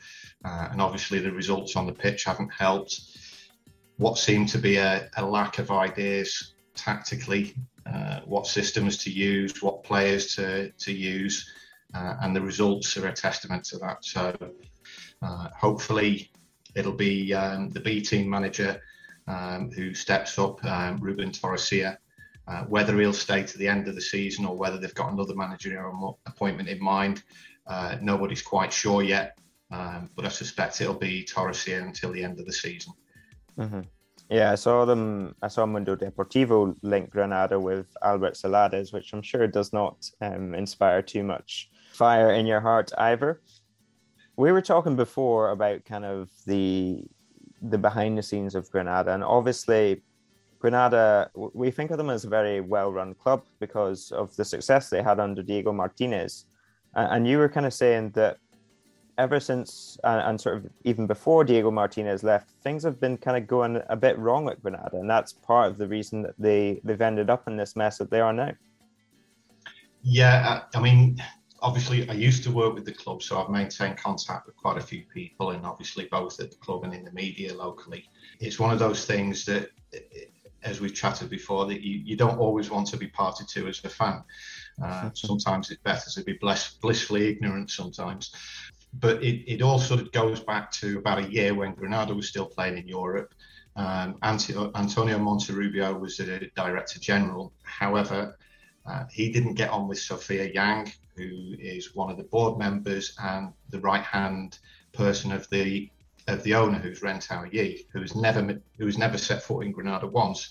Uh, 0.45 0.69
and 0.72 0.81
obviously, 0.81 1.19
the 1.19 1.31
results 1.31 1.75
on 1.75 1.86
the 1.86 1.94
pitch 1.94 2.24
haven't 2.24 2.51
helped. 2.51 3.01
What 3.98 4.18
seemed 4.18 4.50
to 4.50 4.57
be 4.57 4.78
a, 4.78 5.10
a 5.18 5.25
lack 5.25 5.60
of 5.60 5.72
ideas 5.72 6.54
tactically, 6.75 7.56
uh, 7.86 8.22
what 8.25 8.48
systems 8.48 8.98
to 8.98 9.12
use, 9.12 9.62
what 9.62 9.83
players 9.83 10.36
to, 10.36 10.72
to 10.72 10.94
use, 10.94 11.51
uh, 11.94 12.16
and 12.22 12.36
the 12.36 12.42
results 12.42 12.98
are 12.98 13.07
a 13.07 13.13
testament 13.13 13.63
to 13.66 13.77
that. 13.80 14.04
So, 14.04 14.36
uh, 15.22 15.50
hopefully, 15.56 16.31
it'll 16.75 16.94
be 16.94 17.34
um, 17.34 17.69
the 17.69 17.80
B 17.80 18.01
team 18.01 18.30
manager 18.30 18.81
um, 19.27 19.72
who 19.72 19.94
steps 19.94 20.39
up, 20.39 20.63
um, 20.66 21.00
Ruben 21.00 21.31
Torrecilla. 21.31 21.98
Uh, 22.51 22.63
whether 22.65 23.00
he'll 23.00 23.13
stay 23.13 23.44
to 23.44 23.57
the 23.57 23.68
end 23.68 23.88
of 23.88 23.95
the 23.95 24.01
season 24.01 24.45
or 24.45 24.57
whether 24.57 24.77
they've 24.77 24.95
got 24.95 25.13
another 25.13 25.36
managerial 25.36 26.19
appointment 26.25 26.68
in 26.68 26.83
mind, 26.83 27.24
uh, 27.68 27.95
nobody's 28.01 28.42
quite 28.42 28.74
sure 28.74 29.01
yet. 29.03 29.38
Um, 29.71 30.09
but 30.15 30.25
I 30.25 30.30
suspect 30.30 30.81
it'll 30.81 30.94
be 30.95 31.24
Torrecilla 31.24 31.81
until 31.81 32.12
the 32.12 32.24
end 32.24 32.39
of 32.39 32.45
the 32.45 32.51
season. 32.51 32.94
Mm-hmm. 33.57 33.81
Yeah, 34.30 34.51
I 34.51 34.56
saw 34.56 34.83
them. 34.86 35.36
I 35.42 35.48
saw 35.48 35.65
Mundo 35.65 35.95
Deportivo 35.95 36.75
link 36.81 37.09
Granada 37.09 37.57
with 37.59 37.88
Albert 38.03 38.36
Celades, 38.36 38.92
which 38.92 39.13
I'm 39.13 39.21
sure 39.21 39.48
does 39.48 39.71
not 39.71 40.09
um, 40.21 40.53
inspire 40.53 41.01
too 41.01 41.24
much 41.24 41.69
fire 41.94 42.34
in 42.34 42.46
your 42.46 42.62
heart 42.62 42.91
either 42.98 43.41
we 44.41 44.51
were 44.51 44.62
talking 44.62 44.96
before 44.96 45.51
about 45.51 45.86
kind 45.86 46.05
of 46.05 46.29
the 46.46 47.05
the 47.62 47.77
behind 47.77 48.17
the 48.17 48.24
scenes 48.24 48.55
of 48.55 48.72
Granada, 48.72 49.13
and 49.13 49.24
obviously 49.24 50.01
Granada, 50.62 51.32
we 51.34 51.72
think 51.72 51.91
of 51.91 51.98
them 51.98 52.10
as 52.10 52.24
a 52.24 52.30
very 52.30 52.62
well 52.62 52.94
run 52.94 53.15
club 53.15 53.44
because 53.60 54.12
of 54.12 54.36
the 54.36 54.46
success 54.46 54.89
they 54.89 55.01
had 55.01 55.20
under 55.20 55.41
Diego 55.44 55.74
Martinez. 55.74 56.46
And 56.94 57.27
you 57.27 57.38
were 57.39 57.50
kind 57.50 57.65
of 57.65 57.74
saying 57.74 58.12
that 58.12 58.38
ever 59.18 59.39
since 59.39 59.98
and 60.03 60.39
sort 60.39 60.58
of 60.58 60.68
even 60.84 61.08
before 61.08 61.44
Diego 61.44 61.72
Martinez 61.72 62.24
left, 62.24 62.51
things 62.63 62.84
have 62.84 63.00
been 63.00 63.18
kind 63.18 63.38
of 63.38 63.48
going 63.48 63.82
a 63.89 63.96
bit 63.96 64.18
wrong 64.18 64.50
at 64.50 64.62
Granada, 64.62 64.98
and 64.98 65.10
that's 65.10 65.34
part 65.34 65.70
of 65.70 65.77
the 65.77 65.88
reason 65.88 66.22
that 66.22 66.36
they 66.38 66.80
they've 66.84 67.01
ended 67.01 67.30
up 67.30 67.48
in 67.48 67.58
this 67.58 67.75
mess 67.75 67.98
that 67.98 68.10
they 68.10 68.20
are 68.20 68.34
now. 68.34 68.51
Yeah, 70.03 70.62
I 70.74 70.80
mean, 70.80 71.22
obviously 71.62 72.10
I 72.10 72.13
used 72.13 72.44
to 72.44 72.51
work 72.51 72.74
with 72.74 72.86
the 72.86 72.94
club, 72.94 73.22
so 73.22 73.41
I've 73.41 73.50
maintained 73.50 73.98
contact 73.98 74.48
with 74.48 74.56
quite 74.56 74.77
a 74.77 74.82
few 74.82 75.03
people, 75.13 75.51
and 75.51 75.65
obviously 75.65 76.08
both 76.12 76.39
at 76.39 76.51
the 76.51 76.58
club 76.58 76.84
and 76.84 76.94
in 76.94 77.06
the 77.06 77.12
media 77.12 77.53
locally. 77.53 78.10
It's 78.39 78.60
one 78.60 78.72
of 78.72 78.80
those 78.80 79.06
things 79.06 79.46
that, 79.46 79.70
as 80.63 80.80
we've 80.80 80.94
chatted 80.94 81.30
before, 81.30 81.65
that 81.65 81.82
you, 81.82 82.01
you 82.03 82.15
don't 82.15 82.38
always 82.38 82.70
want 82.70 82.88
to 82.88 82.98
be 82.98 83.08
party 83.08 83.44
to 83.48 83.68
as 83.68 83.84
a 83.84 83.89
fan. 83.89 84.24
Uh, 84.84 85.10
sometimes 85.13 85.70
it's 85.72 85.82
better 85.82 86.10
to 86.10 86.24
be 86.24 86.34
bliss, 86.34 86.75
blissfully 86.82 87.30
ignorant 87.30 87.70
sometimes. 87.70 88.34
But 88.94 89.24
it, 89.24 89.51
it 89.51 89.62
all 89.62 89.80
sort 89.80 90.01
of 90.01 90.12
goes 90.12 90.39
back 90.41 90.72
to 90.74 90.98
about 90.98 91.20
a 91.20 91.32
year 91.32 91.53
when 91.53 91.74
Granada 91.74 92.13
was 92.13 92.27
still 92.27 92.46
playing 92.46 92.77
in 92.77 92.88
Europe. 92.88 93.34
Um, 93.75 94.18
Antonio 94.22 94.70
Monterrubio 94.74 95.98
was 95.98 96.18
the 96.18 96.51
director 96.56 97.00
general. 97.00 97.53
However, 97.63 98.38
uh, 98.86 99.06
he 99.12 99.32
didn't 99.32 99.53
get 99.53 99.70
on 99.70 99.88
with 99.88 100.00
Sophia 100.00 100.51
Yang, 100.53 100.94
who 101.15 101.56
is 101.60 101.96
one 101.96 102.10
of 102.10 102.18
the 102.18 102.24
board 102.24 102.58
members 102.58 103.15
and 103.24 103.53
the 103.70 103.80
right 103.80 104.03
hand 104.03 104.60
person 104.94 105.32
of 105.32 105.50
the 105.50 105.89
of 106.28 106.44
the 106.44 106.56
owner, 106.56 106.80
who's 106.80 107.01
Rentao 107.01 107.51
Yi, 107.51 107.88
who's 107.92 108.16
never 108.16 108.62
who's 108.78 108.98
never 108.98 109.18
set 109.18 109.44
foot 109.44 109.66
in 109.66 109.72
Granada 109.72 110.08
once. 110.08 110.50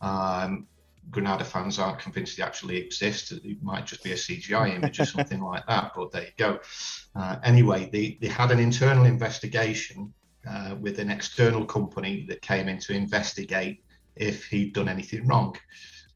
Um, 0.00 0.66
Granada 1.10 1.44
fans 1.44 1.78
aren't 1.78 2.00
convinced 2.00 2.36
he 2.36 2.42
actually 2.42 2.76
exists. 2.76 3.32
It 3.32 3.62
might 3.62 3.86
just 3.86 4.04
be 4.04 4.12
a 4.12 4.16
CGI 4.16 4.74
image 4.76 5.00
or 5.00 5.06
something 5.06 5.40
like 5.40 5.66
that. 5.66 5.92
But 5.96 6.12
there 6.12 6.22
you 6.22 6.32
go. 6.36 6.60
Uh, 7.14 7.36
anyway, 7.42 7.88
they, 7.90 8.18
they 8.20 8.28
had 8.28 8.50
an 8.50 8.58
internal 8.58 9.04
investigation 9.06 10.12
uh, 10.48 10.76
with 10.80 10.98
an 10.98 11.10
external 11.10 11.64
company 11.64 12.26
that 12.28 12.42
came 12.42 12.68
in 12.68 12.78
to 12.80 12.92
investigate 12.92 13.82
if 14.16 14.46
he'd 14.46 14.74
done 14.74 14.88
anything 14.88 15.26
wrong. 15.26 15.56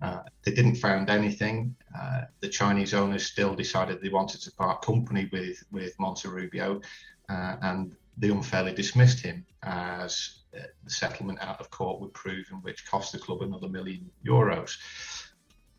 Uh, 0.00 0.20
they 0.44 0.52
didn't 0.52 0.74
find 0.74 1.08
anything. 1.08 1.74
Uh, 1.98 2.22
the 2.40 2.48
Chinese 2.48 2.92
owners 2.92 3.24
still 3.24 3.54
decided 3.54 4.02
they 4.02 4.08
wanted 4.08 4.40
to 4.42 4.50
part 4.52 4.82
company 4.82 5.28
with 5.32 5.62
with 5.70 5.96
Monterrubio, 5.98 6.82
uh, 7.28 7.56
and 7.62 7.94
they 8.16 8.28
unfairly 8.28 8.72
dismissed 8.72 9.20
him 9.20 9.44
as 9.62 10.42
uh, 10.56 10.62
the 10.84 10.90
settlement 10.90 11.38
out 11.40 11.60
of 11.60 11.70
court 11.70 12.00
would 12.00 12.12
prove, 12.12 12.46
and 12.50 12.62
which 12.62 12.86
cost 12.86 13.12
the 13.12 13.18
club 13.18 13.42
another 13.42 13.68
million 13.68 14.10
euros. 14.26 14.76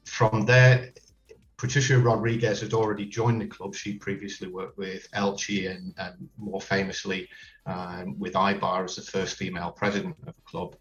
From 0.05 0.45
there, 0.45 0.93
Patricia 1.57 1.97
Rodriguez 1.97 2.61
had 2.61 2.73
already 2.73 3.05
joined 3.05 3.39
the 3.41 3.47
club. 3.47 3.75
She 3.75 3.93
previously 3.93 4.47
worked 4.47 4.77
with 4.77 5.09
Elche 5.11 5.71
and, 5.71 5.93
and 5.97 6.29
more 6.37 6.59
famously 6.59 7.29
um, 7.65 8.19
with 8.19 8.33
Eibar 8.33 8.83
as 8.83 8.95
the 8.95 9.01
first 9.01 9.37
female 9.37 9.71
president 9.71 10.15
of 10.27 10.35
the 10.35 10.41
club. 10.45 10.75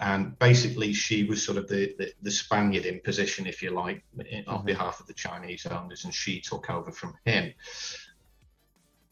And 0.00 0.38
basically, 0.38 0.92
she 0.92 1.24
was 1.24 1.42
sort 1.42 1.58
of 1.58 1.66
the, 1.66 1.94
the, 1.98 2.12
the 2.22 2.30
Spaniard 2.30 2.84
in 2.86 3.00
position, 3.00 3.46
if 3.46 3.62
you 3.62 3.70
like, 3.70 4.04
on 4.18 4.26
mm-hmm. 4.26 4.66
behalf 4.66 5.00
of 5.00 5.06
the 5.06 5.14
Chinese 5.14 5.66
owners, 5.66 6.04
and 6.04 6.14
she 6.14 6.40
took 6.40 6.70
over 6.70 6.92
from 6.92 7.14
him. 7.24 7.52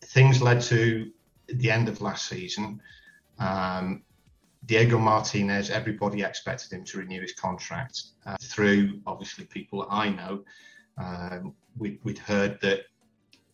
Things 0.02 0.42
led 0.42 0.60
to 0.62 1.10
the 1.48 1.70
end 1.70 1.88
of 1.88 2.00
last 2.00 2.28
season. 2.28 2.80
Um, 3.38 4.02
Diego 4.66 4.98
Martinez, 4.98 5.70
everybody 5.70 6.22
expected 6.22 6.72
him 6.72 6.84
to 6.84 6.98
renew 6.98 7.20
his 7.20 7.34
contract. 7.34 8.02
Uh, 8.24 8.36
through 8.42 9.00
obviously 9.06 9.44
people 9.44 9.80
that 9.80 9.92
I 9.92 10.08
know, 10.08 10.44
um, 10.98 11.54
we, 11.78 12.00
would 12.02 12.18
heard 12.18 12.60
that 12.62 12.80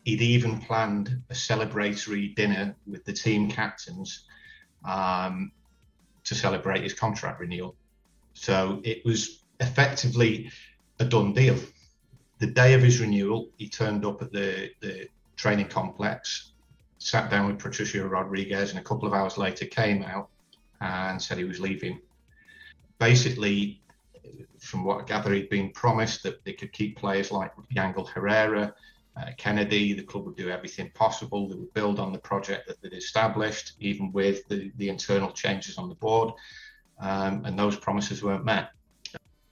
he'd 0.05 0.21
even 0.21 0.59
planned 0.59 1.21
a 1.29 1.33
celebratory 1.33 2.35
dinner 2.35 2.75
with 2.87 3.05
the 3.05 3.13
team 3.13 3.49
captains 3.49 4.25
um, 4.85 5.51
to 6.23 6.35
celebrate 6.35 6.83
his 6.83 6.93
contract 6.93 7.39
renewal. 7.39 7.75
So 8.33 8.81
it 8.83 9.05
was 9.05 9.43
effectively 9.59 10.51
a 10.99 11.05
done 11.05 11.33
deal. 11.33 11.57
The 12.39 12.47
day 12.47 12.73
of 12.73 12.81
his 12.81 12.99
renewal, 12.99 13.49
he 13.57 13.69
turned 13.69 14.05
up 14.05 14.21
at 14.21 14.31
the, 14.31 14.71
the 14.81 15.07
training 15.35 15.67
complex, 15.67 16.52
sat 17.03 17.29
down 17.29 17.47
with 17.47 17.59
Patricia 17.59 18.07
Rodriguez, 18.07 18.69
and 18.69 18.79
a 18.79 18.83
couple 18.83 19.07
of 19.07 19.13
hours 19.13 19.37
later 19.37 19.65
came 19.65 20.03
out 20.03 20.29
and 20.79 21.21
said 21.21 21.37
he 21.37 21.43
was 21.43 21.59
leaving. 21.59 21.99
Basically, 22.97 23.81
from 24.59 24.85
what 24.85 25.01
I 25.01 25.03
gather, 25.03 25.33
he'd 25.33 25.49
been 25.49 25.71
promised 25.71 26.23
that 26.23 26.43
they 26.45 26.53
could 26.53 26.71
keep 26.71 26.97
players 26.97 27.29
like 27.29 27.51
Yangel 27.75 28.07
Herrera, 28.07 28.73
uh, 29.17 29.25
Kennedy. 29.37 29.91
The 29.91 30.03
club 30.03 30.25
would 30.25 30.37
do 30.37 30.49
everything 30.49 30.91
possible. 30.93 31.49
They 31.49 31.55
would 31.55 31.73
build 31.73 31.99
on 31.99 32.13
the 32.13 32.19
project 32.19 32.69
that 32.69 32.81
they'd 32.81 32.93
established, 32.93 33.73
even 33.79 34.13
with 34.13 34.47
the, 34.47 34.71
the 34.77 34.87
internal 34.87 35.31
changes 35.31 35.77
on 35.77 35.89
the 35.89 35.95
board. 35.95 36.33
Um, 36.99 37.43
and 37.43 37.59
those 37.59 37.75
promises 37.75 38.23
weren't 38.23 38.45
met. 38.45 38.69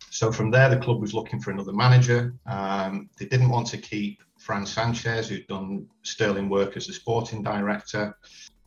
So 0.10 0.32
from 0.32 0.52
there, 0.52 0.70
the 0.70 0.78
club 0.78 1.02
was 1.02 1.14
looking 1.14 1.42
for 1.42 1.52
another 1.52 1.74
manager. 1.74 2.34
Um, 2.46 3.10
they 3.20 3.26
didn't 3.26 3.50
want 3.50 3.68
to 3.68 3.78
keep 3.78 4.22
Fran 4.52 4.66
Sanchez, 4.66 5.30
who'd 5.30 5.48
done 5.48 5.88
sterling 6.04 6.50
work 6.50 6.76
as 6.76 6.86
the 6.86 6.92
sporting 6.92 7.42
director, 7.42 8.18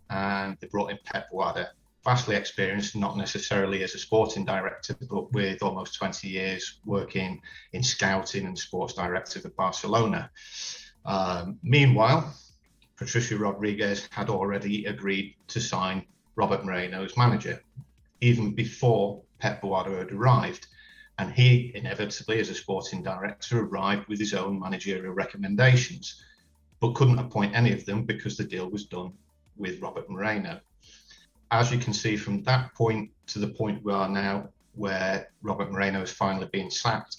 and 0.08 0.56
they 0.58 0.66
brought 0.68 0.90
in 0.90 0.98
Pep 1.04 1.26
Boada, 1.30 1.66
vastly 2.02 2.36
experienced, 2.36 2.96
not 2.96 3.18
necessarily 3.18 3.82
as 3.82 3.94
a 3.94 3.98
sporting 3.98 4.46
director, 4.46 4.96
but 5.10 5.30
with 5.32 5.62
almost 5.62 5.96
20 5.96 6.26
years 6.26 6.80
working 6.86 7.38
in 7.74 7.82
scouting 7.82 8.46
and 8.46 8.58
sports 8.58 8.94
director 8.94 9.40
for 9.40 9.50
Barcelona. 9.50 10.30
Um, 11.04 11.58
meanwhile, 11.62 12.34
Patricia 12.96 13.36
Rodriguez 13.36 14.08
had 14.10 14.30
already 14.30 14.86
agreed 14.86 15.34
to 15.48 15.60
sign 15.60 16.06
Robert 16.34 16.64
Moreno 16.64 17.04
as 17.04 17.14
manager, 17.18 17.62
even 18.22 18.54
before 18.54 19.20
Pep 19.38 19.60
Boada 19.60 19.98
had 19.98 20.12
arrived. 20.12 20.66
And 21.18 21.32
he 21.32 21.72
inevitably, 21.74 22.40
as 22.40 22.50
a 22.50 22.54
sporting 22.54 23.02
director, 23.02 23.60
arrived 23.60 24.08
with 24.08 24.18
his 24.18 24.34
own 24.34 24.58
managerial 24.58 25.14
recommendations, 25.14 26.22
but 26.80 26.94
couldn't 26.94 27.18
appoint 27.18 27.54
any 27.54 27.72
of 27.72 27.84
them 27.86 28.04
because 28.04 28.36
the 28.36 28.44
deal 28.44 28.68
was 28.68 28.86
done 28.86 29.12
with 29.56 29.80
Robert 29.80 30.10
Moreno 30.10 30.60
as 31.54 31.70
you 31.70 31.78
can 31.78 31.92
see 31.92 32.16
from 32.16 32.42
that 32.42 32.74
point 32.74 33.10
to 33.28 33.38
the 33.38 33.46
point 33.46 33.84
we 33.84 33.92
are 33.92 34.08
now, 34.08 34.48
where 34.74 35.28
Robert 35.42 35.70
Moreno 35.70 36.02
is 36.02 36.10
finally 36.10 36.48
being 36.52 36.68
sacked, 36.68 37.18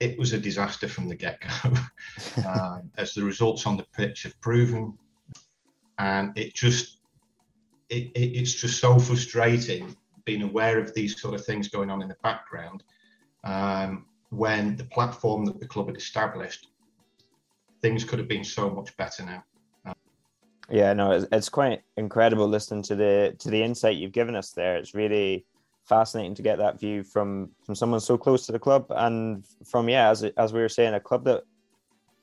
it 0.00 0.18
was 0.18 0.32
a 0.32 0.38
disaster 0.38 0.88
from 0.88 1.08
the 1.08 1.14
get 1.14 1.40
go, 1.40 1.72
uh, 2.44 2.80
as 2.96 3.14
the 3.14 3.22
results 3.22 3.66
on 3.66 3.76
the 3.76 3.86
pitch 3.96 4.24
have 4.24 4.38
proven. 4.40 4.98
And 5.98 6.36
it 6.36 6.54
just, 6.54 6.98
it, 7.90 8.10
it, 8.14 8.38
it's 8.38 8.54
just 8.54 8.80
so 8.80 8.98
frustrating 8.98 9.94
being 10.24 10.42
aware 10.42 10.80
of 10.80 10.92
these 10.94 11.20
sort 11.20 11.34
of 11.34 11.44
things 11.44 11.68
going 11.68 11.90
on 11.90 12.02
in 12.02 12.08
the 12.08 12.16
background 12.22 12.82
um, 13.44 14.06
when 14.30 14.76
the 14.76 14.84
platform 14.84 15.44
that 15.46 15.60
the 15.60 15.66
club 15.66 15.88
had 15.88 15.96
established, 15.96 16.68
things 17.82 18.04
could 18.04 18.18
have 18.18 18.28
been 18.28 18.44
so 18.44 18.70
much 18.70 18.96
better 18.96 19.24
now. 19.24 19.44
Yeah, 20.70 20.92
no, 20.92 21.10
it's, 21.10 21.26
it's 21.32 21.48
quite 21.48 21.82
incredible 21.96 22.46
listening 22.46 22.82
to 22.84 22.94
the 22.94 23.34
to 23.40 23.50
the 23.50 23.62
insight 23.62 23.96
you've 23.96 24.12
given 24.12 24.36
us 24.36 24.52
there. 24.52 24.76
It's 24.76 24.94
really 24.94 25.44
fascinating 25.88 26.36
to 26.36 26.42
get 26.42 26.58
that 26.58 26.78
view 26.78 27.02
from 27.02 27.50
from 27.64 27.74
someone 27.74 27.98
so 27.98 28.16
close 28.16 28.46
to 28.46 28.52
the 28.52 28.58
club 28.58 28.86
and 28.90 29.44
from 29.64 29.88
yeah, 29.88 30.10
as 30.10 30.22
as 30.22 30.52
we 30.52 30.60
were 30.60 30.68
saying, 30.68 30.94
a 30.94 31.00
club 31.00 31.24
that 31.24 31.42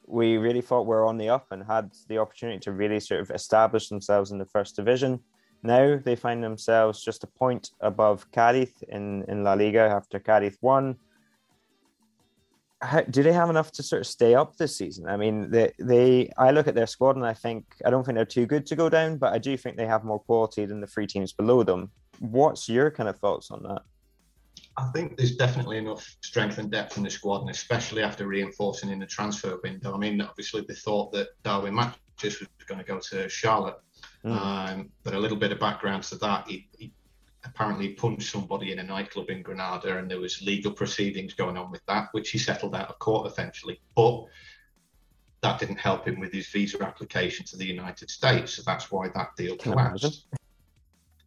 we 0.05 0.37
really 0.37 0.61
thought 0.61 0.85
were 0.85 1.05
on 1.05 1.17
the 1.17 1.27
up 1.27 1.47
and 1.51 1.63
had 1.63 1.91
the 2.07 2.17
opportunity 2.17 2.59
to 2.59 2.71
really 2.71 3.01
sort 3.01 3.19
of 3.19 3.29
establish 3.31 3.89
themselves 3.89 4.31
in 4.31 4.37
the 4.37 4.45
first 4.45 4.77
division. 4.77 5.19
Now 5.63 5.99
they 6.01 6.15
find 6.15 6.41
themselves 6.41 7.03
just 7.03 7.25
a 7.25 7.27
point 7.27 7.71
above 7.81 8.31
Cadiz 8.31 8.71
in, 8.87 9.25
in 9.27 9.43
La 9.43 9.53
Liga 9.53 9.81
after 9.81 10.19
Cadiz 10.19 10.57
won 10.61 10.95
how, 12.81 13.01
do 13.01 13.23
they 13.23 13.33
have 13.33 13.49
enough 13.49 13.71
to 13.73 13.83
sort 13.83 14.01
of 14.01 14.07
stay 14.07 14.35
up 14.35 14.55
this 14.55 14.77
season? 14.77 15.07
I 15.07 15.17
mean, 15.17 15.49
they, 15.49 15.71
they 15.79 16.31
I 16.37 16.51
look 16.51 16.67
at 16.67 16.75
their 16.75 16.87
squad 16.87 17.15
and 17.15 17.25
I 17.25 17.33
think 17.33 17.65
I 17.85 17.89
don't 17.89 18.05
think 18.05 18.15
they're 18.15 18.25
too 18.25 18.45
good 18.45 18.65
to 18.67 18.75
go 18.75 18.89
down, 18.89 19.17
but 19.17 19.33
I 19.33 19.39
do 19.39 19.57
think 19.57 19.77
they 19.77 19.87
have 19.87 20.03
more 20.03 20.19
quality 20.19 20.65
than 20.65 20.81
the 20.81 20.87
three 20.87 21.07
teams 21.07 21.33
below 21.33 21.63
them. 21.63 21.91
What's 22.19 22.69
your 22.69 22.91
kind 22.91 23.09
of 23.09 23.17
thoughts 23.17 23.51
on 23.51 23.63
that? 23.63 23.81
I 24.77 24.89
think 24.93 25.17
there's 25.17 25.35
definitely 25.35 25.79
enough 25.79 26.17
strength 26.21 26.59
and 26.59 26.71
depth 26.71 26.97
in 26.97 27.03
the 27.03 27.09
squad, 27.09 27.41
and 27.41 27.49
especially 27.49 28.03
after 28.03 28.27
reinforcing 28.27 28.91
in 28.91 28.99
the 28.99 29.07
transfer 29.07 29.59
window. 29.63 29.93
I 29.93 29.97
mean, 29.97 30.21
obviously 30.21 30.63
they 30.67 30.75
thought 30.75 31.11
that 31.13 31.29
Darwin 31.43 31.73
Machís 31.73 32.39
was 32.39 32.47
going 32.67 32.79
to 32.79 32.85
go 32.85 32.99
to 32.99 33.27
Charlotte, 33.27 33.77
mm. 34.23 34.31
um, 34.31 34.89
but 35.03 35.15
a 35.15 35.19
little 35.19 35.37
bit 35.37 35.51
of 35.51 35.59
background 35.59 36.03
to 36.03 36.15
that, 36.17 36.47
he, 36.47 36.67
he 36.77 36.93
apparently 37.49 37.89
punched 37.89 38.31
somebody 38.31 38.71
in 38.71 38.79
a 38.79 38.83
nightclub 38.83 39.29
in 39.29 39.41
Granada, 39.41 39.97
and 39.97 40.09
there 40.09 40.19
was 40.19 40.41
legal 40.41 40.71
proceedings 40.71 41.33
going 41.33 41.57
on 41.57 41.71
with 41.71 41.85
that, 41.87 42.09
which 42.11 42.31
he 42.31 42.37
settled 42.37 42.75
out 42.75 42.89
of 42.89 42.99
court 42.99 43.31
eventually. 43.31 43.79
But 43.95 44.25
that 45.41 45.59
didn't 45.59 45.77
help 45.77 46.07
him 46.07 46.19
with 46.19 46.33
his 46.33 46.47
visa 46.47 46.81
application 46.83 47.45
to 47.47 47.57
the 47.57 47.65
United 47.65 48.09
States, 48.09 48.53
so 48.53 48.63
that's 48.65 48.91
why 48.91 49.09
that 49.09 49.35
deal 49.35 49.55
collapsed. 49.57 50.27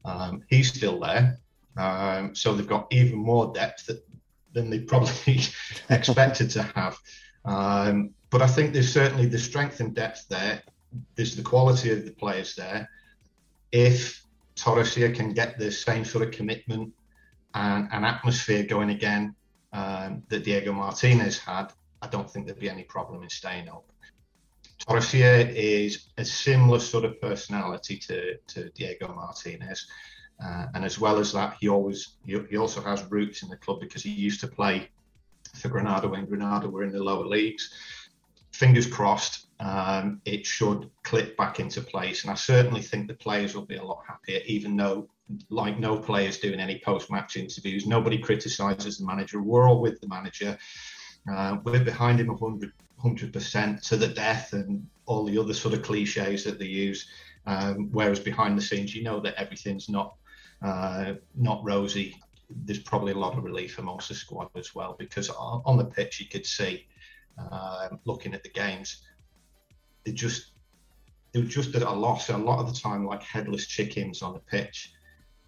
Um, 0.05 0.43
he's 0.49 0.73
still 0.73 0.99
there, 1.00 1.39
um, 1.77 2.35
so 2.35 2.55
they've 2.55 2.67
got 2.67 2.87
even 2.91 3.19
more 3.19 3.53
depth 3.53 3.87
that, 3.87 4.05
than 4.53 4.71
they 4.71 4.81
probably 4.81 5.41
expected 5.91 6.50
to 6.50 6.62
have. 6.62 6.99
Um, 7.45 8.11
but 8.31 8.43
I 8.43 8.47
think 8.47 8.73
there's 8.73 8.93
certainly 8.93 9.27
the 9.27 9.39
strength 9.39 9.81
and 9.81 9.95
depth 9.95 10.27
there. 10.29 10.62
There's 11.15 11.37
the 11.37 11.43
quality 11.43 11.91
of 11.91 12.05
the 12.05 12.12
players 12.12 12.55
there. 12.55 12.89
If 13.73 14.25
Torrecilla 14.61 15.14
can 15.14 15.33
get 15.33 15.59
the 15.59 15.73
same 15.73 16.05
sort 16.05 16.25
of 16.25 16.33
commitment 16.33 16.93
and, 17.55 17.88
and 17.93 18.05
atmosphere 18.05 18.62
going 18.62 18.90
again 18.90 19.35
um, 19.73 20.23
that 20.29 20.45
Diego 20.45 20.73
Martinez 20.73 21.38
had, 21.38 21.73
I 22.02 22.09
don't 22.09 22.31
think 22.31 22.47
there'd 22.47 22.59
be 22.59 22.69
any 22.69 22.85
problem 22.85 23.23
in 23.23 23.31
staying 23.31 23.69
up. 23.69 23.85
Torrecilla 24.87 25.50
is 25.55 26.09
a 26.19 26.25
similar 26.25 26.79
sort 26.79 27.05
of 27.05 27.21
personality 27.21 27.97
to, 27.99 28.37
to 28.49 28.71
Diego 28.71 29.12
Martinez. 29.14 29.87
Uh, 30.43 30.67
and 30.75 30.85
as 30.85 30.99
well 30.99 31.19
as 31.19 31.33
that, 31.33 31.57
he 31.61 31.69
always 31.69 32.17
he, 32.25 32.38
he, 32.49 32.57
also 32.57 32.81
has 32.81 33.05
roots 33.11 33.43
in 33.43 33.50
the 33.50 33.57
club 33.57 33.79
because 33.79 34.02
he 34.02 34.11
used 34.11 34.40
to 34.40 34.49
play 34.49 34.88
for 35.55 35.69
Granada 35.69 36.09
when 36.09 36.25
Granada 36.25 36.69
were 36.69 36.83
in 36.83 36.93
the 36.93 37.02
lower 37.02 37.26
leagues. 37.26 37.75
Fingers 38.52 38.87
crossed, 38.87 39.49
um, 39.61 40.23
it 40.25 40.47
should 40.47 40.90
click 41.02 41.37
back 41.37 41.61
into 41.61 41.83
place. 41.83 42.23
And 42.23 42.31
I 42.31 42.35
certainly 42.35 42.81
think 42.81 43.07
the 43.07 43.14
players 43.14 43.55
will 43.55 43.67
be 43.67 43.76
a 43.76 43.85
lot 43.85 44.02
happier, 44.09 44.40
even 44.47 44.76
though, 44.76 45.09
like 45.50 45.79
no 45.79 45.99
players 45.99 46.38
doing 46.38 46.61
any 46.61 46.81
post 46.85 47.11
match 47.11 47.37
interviews, 47.37 47.87
nobody 47.87 48.19
criticises 48.19 48.99
the 48.99 49.07
manager. 49.07 49.43
We're 49.43 49.69
all 49.69 49.81
with 49.81 50.00
the 50.00 50.09
manager. 50.09 50.59
Uh, 51.31 51.59
we're 51.62 51.85
behind 51.85 52.19
him 52.19 52.29
100, 52.29 52.73
100% 53.05 53.88
to 53.88 53.97
the 53.97 54.09
death 54.09 54.55
and 54.55 54.87
all 55.07 55.25
the 55.25 55.38
other 55.38 55.55
sort 55.55 55.75
of 55.75 55.83
cliches 55.83 56.45
that 56.45 56.59
they 56.59 56.67
use. 56.67 57.07
Um, 57.47 57.90
whereas 57.93 58.19
behind 58.19 58.57
the 58.57 58.62
scenes, 58.62 58.95
you 58.95 59.02
know 59.02 59.21
that 59.21 59.35
everything's 59.35 59.88
not 59.88 60.14
uh, 60.62 61.14
not 61.37 61.62
rosy. 61.64 62.17
There's 62.50 62.81
probably 62.81 63.12
a 63.12 63.19
lot 63.19 63.37
of 63.37 63.45
relief 63.45 63.79
amongst 63.79 64.09
the 64.09 64.14
squad 64.14 64.49
as 64.57 64.75
well 64.75 64.97
because 64.99 65.31
on, 65.31 65.62
on 65.64 65.76
the 65.76 65.85
pitch 65.85 66.21
you 66.21 66.26
could 66.26 66.45
see, 66.45 66.87
uh, 67.38 67.88
looking 68.05 68.35
at 68.35 68.43
the 68.43 68.50
games, 68.50 69.02
they 70.04 70.12
just 70.12 70.52
they 71.33 71.40
were 71.40 71.47
just 71.47 71.75
at 71.75 71.83
a 71.83 71.90
loss 71.90 72.28
a 72.28 72.37
lot 72.37 72.59
of 72.59 72.73
the 72.73 72.78
time, 72.78 73.07
like 73.07 73.23
headless 73.23 73.66
chickens 73.66 74.23
on 74.23 74.33
the 74.33 74.40
pitch, 74.40 74.92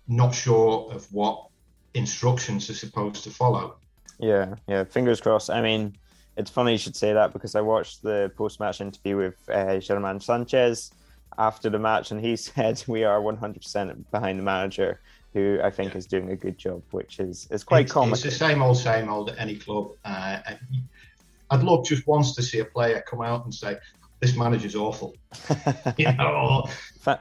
not 0.06 0.34
sure 0.34 0.92
of 0.92 1.12
what 1.12 1.48
instructions 1.94 2.70
are 2.70 2.74
supposed 2.74 3.24
to 3.24 3.30
follow. 3.30 3.76
Yeah, 4.18 4.54
yeah. 4.68 4.84
Fingers 4.84 5.20
crossed. 5.20 5.50
I 5.50 5.60
mean, 5.60 5.96
it's 6.36 6.50
funny 6.50 6.72
you 6.72 6.78
should 6.78 6.96
say 6.96 7.12
that 7.12 7.32
because 7.32 7.54
I 7.54 7.60
watched 7.60 8.02
the 8.02 8.32
post-match 8.36 8.80
interview 8.80 9.16
with 9.16 9.36
uh, 9.52 9.78
German 9.78 10.20
Sanchez 10.20 10.92
after 11.38 11.68
the 11.68 11.78
match, 11.78 12.10
and 12.10 12.20
he 12.20 12.36
said 12.48 12.82
we 12.86 13.04
are 13.04 13.20
100% 13.20 14.04
behind 14.10 14.38
the 14.38 14.42
manager, 14.42 15.00
who 15.32 15.58
I 15.62 15.70
think 15.70 15.92
yeah. 15.92 15.98
is 15.98 16.06
doing 16.06 16.30
a 16.30 16.36
good 16.36 16.58
job, 16.58 16.82
which 16.90 17.18
is 17.18 17.48
is 17.50 17.64
quite 17.64 17.84
it's, 17.84 17.92
common. 17.92 18.12
It's 18.12 18.22
the 18.22 18.30
same 18.30 18.62
old, 18.62 18.76
same 18.78 19.08
old 19.08 19.30
at 19.30 19.38
any 19.38 19.56
club. 19.56 19.92
Uh, 20.04 20.38
I'd 21.50 21.62
love 21.62 21.84
just 21.84 22.06
once 22.06 22.34
to 22.36 22.42
see 22.42 22.60
a 22.60 22.64
player 22.64 23.02
come 23.06 23.20
out 23.20 23.44
and 23.44 23.54
say, 23.54 23.76
"This 24.22 24.36
manager's 24.36 24.76
awful." 24.76 25.14
you 25.98 26.10
know? 26.12 26.66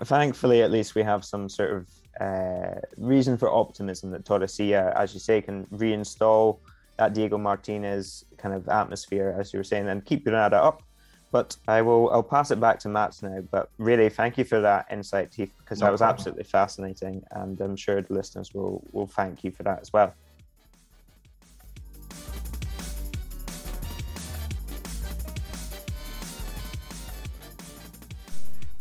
Thankfully, 0.03 0.61
at 0.61 0.71
least 0.71 0.95
we 0.95 1.03
have 1.03 1.25
some 1.25 1.49
sort 1.49 1.71
of 1.71 1.87
uh, 2.21 2.79
reason 2.97 3.37
for 3.37 3.49
optimism 3.51 4.11
that 4.11 4.23
Torrecilla, 4.23 4.95
as 4.95 5.13
you 5.13 5.19
say, 5.19 5.41
can 5.41 5.65
reinstall 5.67 6.59
that 6.97 7.13
Diego 7.13 7.37
Martinez 7.37 8.25
kind 8.37 8.53
of 8.53 8.69
atmosphere, 8.69 9.35
as 9.39 9.51
you 9.51 9.59
were 9.59 9.63
saying, 9.63 9.89
and 9.89 10.05
keep 10.05 10.23
Granada 10.23 10.57
up. 10.57 10.83
But 11.31 11.55
I 11.67 11.81
will 11.81 12.11
I'll 12.11 12.23
pass 12.23 12.51
it 12.51 12.59
back 12.59 12.77
to 12.79 12.89
Matt 12.89 13.17
now. 13.23 13.39
But 13.49 13.69
really, 13.77 14.09
thank 14.09 14.37
you 14.37 14.43
for 14.43 14.59
that 14.61 14.85
insight, 14.91 15.33
Heath, 15.33 15.53
because 15.59 15.79
no 15.79 15.85
that 15.85 15.91
was 15.91 16.01
problem. 16.01 16.15
absolutely 16.15 16.43
fascinating, 16.43 17.23
and 17.31 17.59
I'm 17.59 17.75
sure 17.75 18.01
the 18.01 18.13
listeners 18.13 18.53
will 18.53 18.83
will 18.91 19.07
thank 19.07 19.43
you 19.43 19.51
for 19.51 19.63
that 19.63 19.79
as 19.81 19.91
well. 19.91 20.13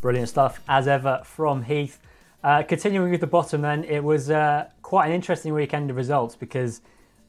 Brilliant 0.00 0.30
stuff, 0.30 0.60
as 0.66 0.88
ever, 0.88 1.20
from 1.24 1.62
Heath. 1.62 1.98
Uh, 2.42 2.62
continuing 2.62 3.10
with 3.10 3.20
the 3.20 3.26
bottom, 3.26 3.60
then 3.60 3.84
it 3.84 4.02
was 4.02 4.30
uh, 4.30 4.68
quite 4.80 5.06
an 5.08 5.12
interesting 5.12 5.52
weekend 5.52 5.90
of 5.90 5.96
results 5.96 6.34
because, 6.34 6.80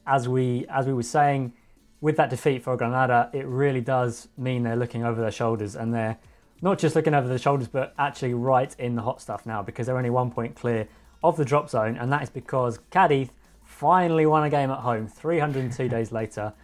as 0.06 0.26
we 0.26 0.64
as 0.70 0.86
we 0.86 0.94
were 0.94 1.02
saying, 1.02 1.52
with 2.00 2.16
that 2.16 2.30
defeat 2.30 2.62
for 2.62 2.74
Granada, 2.78 3.28
it 3.34 3.46
really 3.46 3.82
does 3.82 4.28
mean 4.38 4.62
they're 4.62 4.74
looking 4.76 5.04
over 5.04 5.20
their 5.20 5.30
shoulders 5.30 5.76
and 5.76 5.92
they're 5.92 6.16
not 6.62 6.78
just 6.78 6.96
looking 6.96 7.12
over 7.12 7.28
their 7.28 7.38
shoulders, 7.38 7.68
but 7.68 7.92
actually 7.98 8.32
right 8.32 8.74
in 8.78 8.96
the 8.96 9.02
hot 9.02 9.20
stuff 9.20 9.44
now 9.44 9.62
because 9.62 9.86
they're 9.86 9.98
only 9.98 10.10
one 10.10 10.30
point 10.30 10.54
clear 10.54 10.88
of 11.22 11.36
the 11.36 11.44
drop 11.44 11.68
zone, 11.68 11.98
and 11.98 12.10
that 12.10 12.22
is 12.22 12.30
because 12.30 12.78
Cadiz 12.90 13.28
finally 13.64 14.24
won 14.24 14.44
a 14.44 14.50
game 14.50 14.70
at 14.70 14.78
home 14.78 15.06
302 15.06 15.88
days 15.88 16.12
later. 16.12 16.52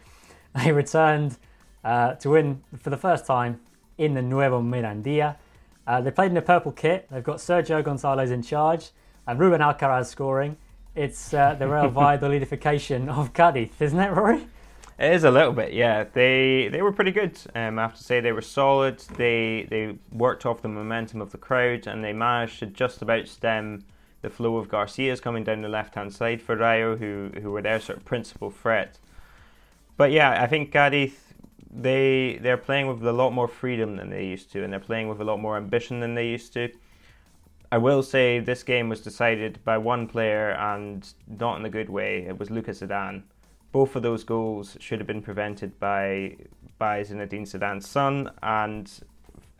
They 0.64 0.72
returned 0.72 1.36
uh, 1.84 2.14
to 2.14 2.30
win 2.30 2.62
for 2.80 2.88
the 2.88 2.96
first 2.96 3.26
time 3.26 3.60
in 3.98 4.14
the 4.14 4.22
Nuevo 4.22 4.62
Mirandilla. 4.62 5.36
Uh, 5.88 6.02
they 6.02 6.10
played 6.10 6.30
in 6.30 6.36
a 6.36 6.42
purple 6.42 6.70
kit. 6.70 7.08
They've 7.10 7.24
got 7.24 7.38
Sergio 7.38 7.82
Gonzalez 7.82 8.30
in 8.30 8.42
charge 8.42 8.90
and 9.26 9.40
Ruben 9.40 9.62
Alcaraz 9.62 10.06
scoring. 10.06 10.58
It's 10.94 11.32
uh, 11.32 11.54
the 11.54 11.66
Real 11.66 11.90
Valladolidification 11.90 13.08
of 13.08 13.32
Cadiz, 13.32 13.70
isn't 13.80 13.98
it, 13.98 14.12
Rory? 14.12 14.46
It 14.98 15.12
is 15.14 15.24
a 15.24 15.30
little 15.30 15.52
bit, 15.52 15.72
yeah. 15.72 16.04
They 16.12 16.68
they 16.70 16.82
were 16.82 16.92
pretty 16.92 17.12
good. 17.12 17.38
Um, 17.54 17.78
I 17.78 17.82
have 17.82 17.96
to 17.96 18.04
say 18.04 18.20
they 18.20 18.32
were 18.32 18.42
solid. 18.42 18.98
They 19.16 19.66
they 19.70 19.96
worked 20.12 20.44
off 20.44 20.60
the 20.60 20.68
momentum 20.68 21.22
of 21.22 21.32
the 21.32 21.38
crowd 21.38 21.86
and 21.86 22.04
they 22.04 22.12
managed 22.12 22.58
to 22.58 22.66
just 22.66 23.00
about 23.00 23.26
stem 23.26 23.84
the 24.20 24.28
flow 24.28 24.56
of 24.56 24.68
Garcia's 24.68 25.20
coming 25.20 25.44
down 25.44 25.62
the 25.62 25.68
left 25.68 25.94
hand 25.94 26.12
side 26.12 26.42
for 26.42 26.54
Rayo, 26.54 26.96
who 26.96 27.30
who 27.40 27.50
were 27.50 27.62
their 27.62 27.80
sort 27.80 27.98
of 27.98 28.04
principal 28.04 28.50
threat. 28.50 28.98
But 29.96 30.10
yeah, 30.10 30.42
I 30.42 30.46
think 30.46 30.70
Cadiz 30.70 31.12
they 31.70 32.38
they're 32.42 32.56
playing 32.56 32.86
with 32.86 33.04
a 33.06 33.12
lot 33.12 33.30
more 33.30 33.48
freedom 33.48 33.96
than 33.96 34.10
they 34.10 34.24
used 34.26 34.50
to, 34.52 34.64
and 34.64 34.72
they're 34.72 34.80
playing 34.80 35.08
with 35.08 35.20
a 35.20 35.24
lot 35.24 35.40
more 35.40 35.56
ambition 35.56 36.00
than 36.00 36.14
they 36.14 36.28
used 36.28 36.52
to. 36.54 36.70
I 37.70 37.78
will 37.78 38.02
say 38.02 38.40
this 38.40 38.62
game 38.62 38.88
was 38.88 39.02
decided 39.02 39.62
by 39.64 39.76
one 39.76 40.06
player 40.08 40.52
and 40.52 41.06
not 41.26 41.58
in 41.58 41.66
a 41.66 41.70
good 41.70 41.90
way. 41.90 42.24
It 42.26 42.38
was 42.38 42.50
Lucas 42.50 42.80
Zidane. 42.80 43.22
Both 43.72 43.94
of 43.94 44.02
those 44.02 44.24
goals 44.24 44.78
should 44.80 44.98
have 45.00 45.06
been 45.06 45.20
prevented 45.20 45.78
by 45.78 46.36
by 46.78 47.02
Zinedine 47.02 47.42
Zidane's 47.42 47.88
son, 47.88 48.30
and 48.42 48.90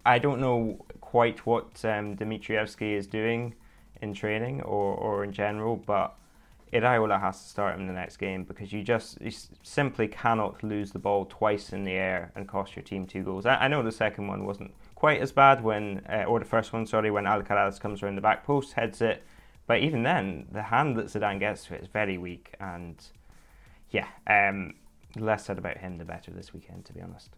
I 0.06 0.18
don't 0.18 0.40
know 0.40 0.84
quite 1.00 1.44
what 1.44 1.84
um, 1.84 2.16
Dimitrievski 2.16 2.94
is 2.94 3.06
doing 3.06 3.54
in 4.00 4.14
training 4.14 4.62
or, 4.62 4.94
or 4.94 5.24
in 5.24 5.32
general, 5.32 5.76
but 5.76 6.16
Iraola 6.72 7.20
has 7.20 7.40
to 7.42 7.48
start 7.48 7.74
him 7.74 7.82
in 7.82 7.86
the 7.86 7.92
next 7.92 8.16
game 8.16 8.44
because 8.44 8.72
you 8.72 8.82
just 8.82 9.20
you 9.20 9.32
simply 9.62 10.08
cannot 10.08 10.62
lose 10.62 10.92
the 10.92 10.98
ball 10.98 11.24
twice 11.24 11.72
in 11.72 11.84
the 11.84 11.92
air 11.92 12.32
and 12.34 12.46
cost 12.46 12.76
your 12.76 12.82
team 12.82 13.06
two 13.06 13.22
goals. 13.22 13.46
I, 13.46 13.56
I 13.56 13.68
know 13.68 13.82
the 13.82 13.92
second 13.92 14.26
one 14.26 14.44
wasn't 14.44 14.72
quite 14.94 15.20
as 15.20 15.32
bad 15.32 15.62
when, 15.62 16.04
uh, 16.08 16.24
or 16.24 16.38
the 16.38 16.44
first 16.44 16.72
one, 16.72 16.84
sorry, 16.86 17.10
when 17.10 17.24
Alcaraz 17.24 17.80
comes 17.80 18.02
around 18.02 18.16
the 18.16 18.20
back 18.20 18.44
post, 18.44 18.72
heads 18.72 19.00
it. 19.00 19.22
But 19.66 19.80
even 19.80 20.02
then, 20.02 20.46
the 20.50 20.62
hand 20.62 20.96
that 20.96 21.06
Zidane 21.06 21.38
gets 21.38 21.66
to 21.66 21.74
it 21.74 21.82
is 21.82 21.88
very 21.88 22.18
weak. 22.18 22.54
And 22.58 22.96
yeah, 23.90 24.06
um, 24.26 24.74
less 25.16 25.44
said 25.44 25.58
about 25.58 25.78
him, 25.78 25.98
the 25.98 26.04
better 26.04 26.30
this 26.30 26.52
weekend, 26.52 26.84
to 26.86 26.92
be 26.92 27.00
honest. 27.00 27.30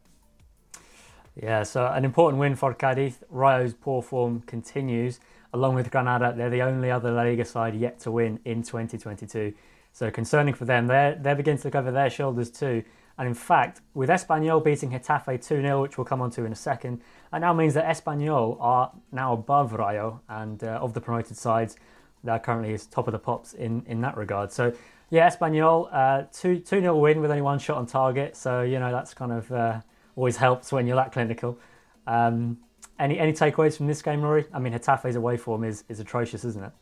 Yeah, 1.41 1.63
so 1.63 1.87
an 1.87 2.05
important 2.05 2.41
win 2.41 2.57
for 2.57 2.75
Cadiz. 2.75 3.19
Rayo's 3.31 3.75
poor 3.75 4.03
form 4.03 4.41
continues 4.43 5.21
along 5.53 5.75
with 5.75 5.91
Granada, 5.91 6.35
they're 6.37 6.51
the 6.51 6.63
only 6.63 6.91
other 6.91 7.11
La 7.11 7.23
Liga 7.23 7.45
side 7.45 7.75
yet 7.75 7.99
to 8.01 8.11
win 8.11 8.39
in 8.45 8.63
2022. 8.63 9.53
So 9.93 10.11
concerning 10.11 10.55
for 10.55 10.65
them, 10.65 10.87
they're, 10.87 11.15
they're 11.15 11.35
beginning 11.35 11.59
to 11.61 11.69
look 11.69 11.75
over 11.75 11.91
their 11.91 12.11
shoulders 12.11 12.51
too. 12.51 12.85
And 13.19 13.29
in 13.29 13.35
fact, 13.35 13.83
with 13.93 14.09
Espanyol 14.09 14.65
beating 14.65 14.93
Getafe 14.93 15.47
2 15.47 15.61
0, 15.61 15.83
which 15.83 15.99
we'll 15.99 16.07
come 16.07 16.23
on 16.23 16.31
to 16.31 16.45
in 16.45 16.53
a 16.53 16.57
second, 16.57 17.03
that 17.31 17.41
now 17.43 17.53
means 17.53 17.75
that 17.75 17.85
Espanyol 17.85 18.57
are 18.61 18.93
now 19.13 19.35
above 19.35 19.75
Rayo 19.75 20.21
and 20.29 20.65
uh, 20.65 20.79
of 20.81 20.95
the 20.95 21.01
promoted 21.03 21.37
sides, 21.37 21.77
they're 22.25 22.39
currently 22.39 22.73
is 22.73 22.87
top 22.87 23.09
of 23.09 23.13
the 23.13 23.19
pops 23.19 23.53
in, 23.53 23.83
in 23.87 24.01
that 24.03 24.17
regard. 24.17 24.53
So, 24.53 24.73
yeah, 25.11 25.29
Espanyol, 25.29 25.89
uh, 25.93 26.27
2 26.33 26.65
0 26.65 26.97
win 26.97 27.21
with 27.21 27.31
only 27.31 27.43
one 27.43 27.59
shot 27.59 27.77
on 27.77 27.87
target. 27.87 28.37
So, 28.37 28.63
you 28.63 28.79
know, 28.79 28.91
that's 28.91 29.13
kind 29.13 29.33
of 29.33 29.53
uh, 29.53 29.81
always 30.17 30.37
helps 30.37 30.73
when 30.73 30.87
you're 30.87 30.97
that 30.97 31.13
clinical. 31.13 31.59
Um, 32.07 32.59
any 33.01 33.19
any 33.19 33.33
takeaways 33.33 33.77
from 33.77 33.87
this 33.87 34.03
game, 34.03 34.23
Rory? 34.23 34.47
I 34.53 34.59
mean, 34.59 34.73
Getafe's 34.73 35.17
away 35.17 35.37
form 35.37 35.65
is, 35.65 35.85
is 35.89 35.99
atrocious, 35.99 36.45
isn't 36.45 36.63
it? 36.63 36.73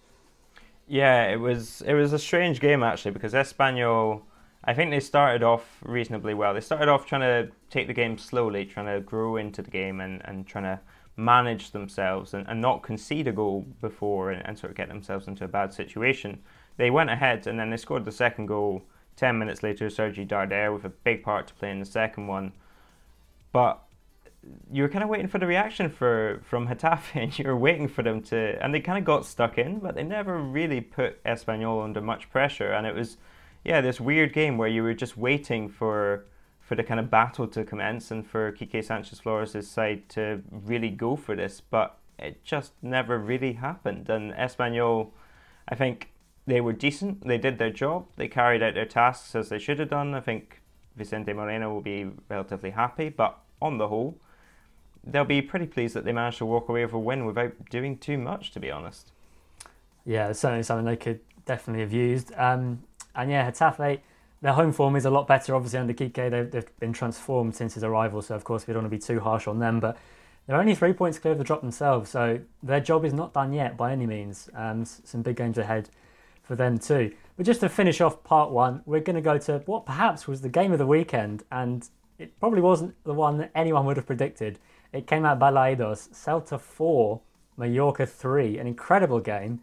Yeah, 0.86 1.28
it 1.28 1.36
was 1.36 1.82
it 1.86 1.94
was 1.94 2.12
a 2.12 2.18
strange 2.18 2.60
game 2.60 2.82
actually 2.82 3.12
because 3.12 3.32
Espanyol, 3.32 4.22
I 4.64 4.74
think 4.74 4.90
they 4.90 5.00
started 5.00 5.42
off 5.42 5.78
reasonably 5.82 6.34
well. 6.34 6.54
They 6.54 6.60
started 6.60 6.88
off 6.88 7.06
trying 7.06 7.20
to 7.22 7.52
take 7.70 7.86
the 7.86 7.94
game 7.94 8.18
slowly, 8.18 8.64
trying 8.64 8.86
to 8.86 9.00
grow 9.00 9.36
into 9.36 9.62
the 9.62 9.70
game 9.70 10.00
and, 10.00 10.20
and 10.24 10.46
trying 10.46 10.64
to 10.64 10.80
manage 11.16 11.72
themselves 11.72 12.32
and, 12.34 12.46
and 12.48 12.60
not 12.60 12.82
concede 12.82 13.28
a 13.28 13.32
goal 13.32 13.66
before 13.80 14.30
and, 14.30 14.46
and 14.46 14.58
sort 14.58 14.70
of 14.70 14.76
get 14.76 14.88
themselves 14.88 15.26
into 15.26 15.44
a 15.44 15.48
bad 15.48 15.72
situation. 15.72 16.40
They 16.76 16.90
went 16.90 17.10
ahead 17.10 17.46
and 17.46 17.58
then 17.58 17.70
they 17.70 17.76
scored 17.76 18.04
the 18.04 18.12
second 18.12 18.46
goal. 18.46 18.82
Ten 19.16 19.38
minutes 19.38 19.62
later, 19.62 19.90
Sergi 19.90 20.24
Darder 20.24 20.72
with 20.72 20.84
a 20.84 20.90
big 20.90 21.22
part 21.22 21.48
to 21.48 21.54
play 21.54 21.70
in 21.70 21.80
the 21.80 21.86
second 21.86 22.28
one. 22.28 22.52
But 23.52 23.82
you 24.70 24.82
were 24.82 24.88
kind 24.88 25.02
of 25.02 25.10
waiting 25.10 25.28
for 25.28 25.38
the 25.38 25.46
reaction 25.46 25.90
for 25.90 26.40
from 26.44 26.68
Getafe, 26.68 27.14
and 27.14 27.38
you 27.38 27.46
were 27.46 27.56
waiting 27.56 27.88
for 27.88 28.02
them 28.02 28.22
to, 28.22 28.62
and 28.62 28.74
they 28.74 28.80
kind 28.80 28.98
of 28.98 29.04
got 29.04 29.24
stuck 29.24 29.58
in, 29.58 29.78
but 29.78 29.94
they 29.94 30.02
never 30.02 30.38
really 30.38 30.80
put 30.80 31.22
Espanyol 31.24 31.82
under 31.82 32.00
much 32.00 32.30
pressure, 32.30 32.72
and 32.72 32.86
it 32.86 32.94
was, 32.94 33.16
yeah, 33.64 33.80
this 33.80 34.00
weird 34.00 34.32
game 34.32 34.58
where 34.58 34.68
you 34.68 34.82
were 34.82 34.94
just 34.94 35.16
waiting 35.16 35.68
for 35.68 36.24
for 36.60 36.74
the 36.74 36.84
kind 36.84 37.00
of 37.00 37.10
battle 37.10 37.46
to 37.48 37.64
commence 37.64 38.10
and 38.10 38.26
for 38.26 38.52
Quique 38.52 38.84
Sanchez 38.84 39.20
Flores' 39.20 39.66
side 39.66 40.06
to 40.10 40.42
really 40.50 40.90
go 40.90 41.16
for 41.16 41.34
this, 41.34 41.62
but 41.62 41.96
it 42.18 42.44
just 42.44 42.72
never 42.82 43.18
really 43.18 43.54
happened, 43.54 44.08
and 44.10 44.32
Espanyol, 44.34 45.10
I 45.68 45.74
think 45.74 46.10
they 46.46 46.60
were 46.60 46.72
decent, 46.72 47.26
they 47.26 47.38
did 47.38 47.58
their 47.58 47.70
job, 47.70 48.06
they 48.16 48.28
carried 48.28 48.62
out 48.62 48.74
their 48.74 48.86
tasks 48.86 49.34
as 49.34 49.48
they 49.48 49.58
should 49.58 49.78
have 49.78 49.90
done. 49.90 50.14
I 50.14 50.20
think 50.20 50.62
Vicente 50.96 51.32
Moreno 51.32 51.72
will 51.72 51.82
be 51.82 52.10
relatively 52.28 52.70
happy, 52.70 53.10
but 53.10 53.38
on 53.60 53.78
the 53.78 53.88
whole 53.88 54.18
they'll 55.04 55.24
be 55.24 55.42
pretty 55.42 55.66
pleased 55.66 55.94
that 55.94 56.04
they 56.04 56.12
managed 56.12 56.38
to 56.38 56.46
walk 56.46 56.68
away 56.68 56.84
with 56.84 56.94
a 56.94 56.98
win 56.98 57.24
without 57.24 57.52
doing 57.70 57.98
too 57.98 58.18
much, 58.18 58.50
to 58.52 58.60
be 58.60 58.70
honest. 58.70 59.12
Yeah, 60.04 60.28
it's 60.28 60.40
certainly 60.40 60.62
something 60.62 60.86
they 60.86 60.96
could 60.96 61.20
definitely 61.44 61.82
have 61.82 61.92
used. 61.92 62.32
Um, 62.36 62.82
and 63.14 63.30
yeah, 63.30 63.50
Getafe, 63.50 64.00
their 64.40 64.52
home 64.52 64.72
form 64.72 64.96
is 64.96 65.04
a 65.04 65.10
lot 65.10 65.26
better, 65.26 65.54
obviously, 65.54 65.78
under 65.78 65.92
Quique. 65.92 66.14
They've, 66.14 66.50
they've 66.50 66.78
been 66.80 66.92
transformed 66.92 67.56
since 67.56 67.74
his 67.74 67.84
arrival, 67.84 68.22
so 68.22 68.34
of 68.34 68.44
course 68.44 68.66
we 68.66 68.72
don't 68.72 68.84
want 68.84 68.92
to 68.92 68.96
be 68.96 69.02
too 69.02 69.20
harsh 69.20 69.46
on 69.46 69.58
them. 69.58 69.80
But 69.80 69.96
they're 70.46 70.60
only 70.60 70.74
three 70.74 70.92
points 70.92 71.18
clear 71.18 71.32
of 71.32 71.38
the 71.38 71.44
drop 71.44 71.60
themselves, 71.60 72.10
so 72.10 72.40
their 72.62 72.80
job 72.80 73.04
is 73.04 73.12
not 73.12 73.34
done 73.34 73.52
yet 73.52 73.76
by 73.76 73.92
any 73.92 74.06
means. 74.06 74.48
Um, 74.54 74.84
some 74.84 75.22
big 75.22 75.36
games 75.36 75.58
ahead 75.58 75.90
for 76.42 76.56
them 76.56 76.78
too. 76.78 77.12
But 77.36 77.44
just 77.44 77.60
to 77.60 77.68
finish 77.68 78.00
off 78.00 78.24
part 78.24 78.50
one, 78.50 78.82
we're 78.86 79.00
going 79.00 79.16
to 79.16 79.22
go 79.22 79.36
to 79.36 79.62
what 79.66 79.84
perhaps 79.84 80.26
was 80.26 80.40
the 80.40 80.48
game 80.48 80.72
of 80.72 80.78
the 80.78 80.86
weekend, 80.86 81.42
and 81.52 81.86
it 82.18 82.38
probably 82.40 82.62
wasn't 82.62 82.94
the 83.04 83.12
one 83.12 83.36
that 83.38 83.50
anyone 83.54 83.84
would 83.84 83.96
have 83.96 84.06
predicted. 84.06 84.58
It 84.92 85.06
came 85.06 85.24
out 85.24 85.38
Balaidos, 85.38 86.08
Celta 86.10 86.58
4, 86.58 87.20
Mallorca 87.56 88.06
3. 88.06 88.58
An 88.58 88.66
incredible 88.66 89.20
game. 89.20 89.60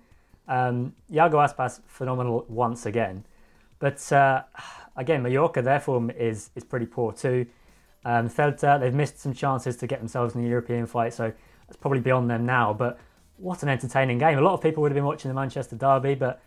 Um, 0.48 0.94
Iago 1.12 1.40
Aspas, 1.40 1.82
phenomenal 1.88 2.46
once 2.48 2.86
again. 2.86 3.26
But 3.80 4.12
uh, 4.12 4.44
again, 4.96 5.24
Mallorca, 5.24 5.62
their 5.62 5.80
form 5.80 6.12
is, 6.12 6.52
is 6.56 6.64
pretty 6.64 6.86
poor 6.86 7.12
too. 7.12 7.46
Um, 8.04 8.30
Celta, 8.30 8.80
they've 8.80 8.94
missed 8.94 9.20
some 9.20 9.34
chances 9.34 9.78
to 9.78 9.88
get 9.88 10.00
themselves 10.00 10.36
in 10.36 10.44
the 10.44 10.48
European 10.48 10.86
fight, 10.86 11.14
so 11.14 11.34
that's 11.68 11.78
probably 11.78 12.00
beyond 12.00 12.30
them 12.30 12.46
now. 12.46 12.72
But 12.72 13.00
what 13.38 13.64
an 13.64 13.70
entertaining 13.70 14.20
game. 14.20 14.38
A 14.38 14.42
lot 14.42 14.54
of 14.54 14.62
people 14.62 14.82
would 14.84 14.92
have 14.92 14.96
been 14.96 15.06
watching 15.06 15.30
the 15.30 15.36
Manchester 15.36 15.76
Derby, 15.76 16.14
but 16.14 16.42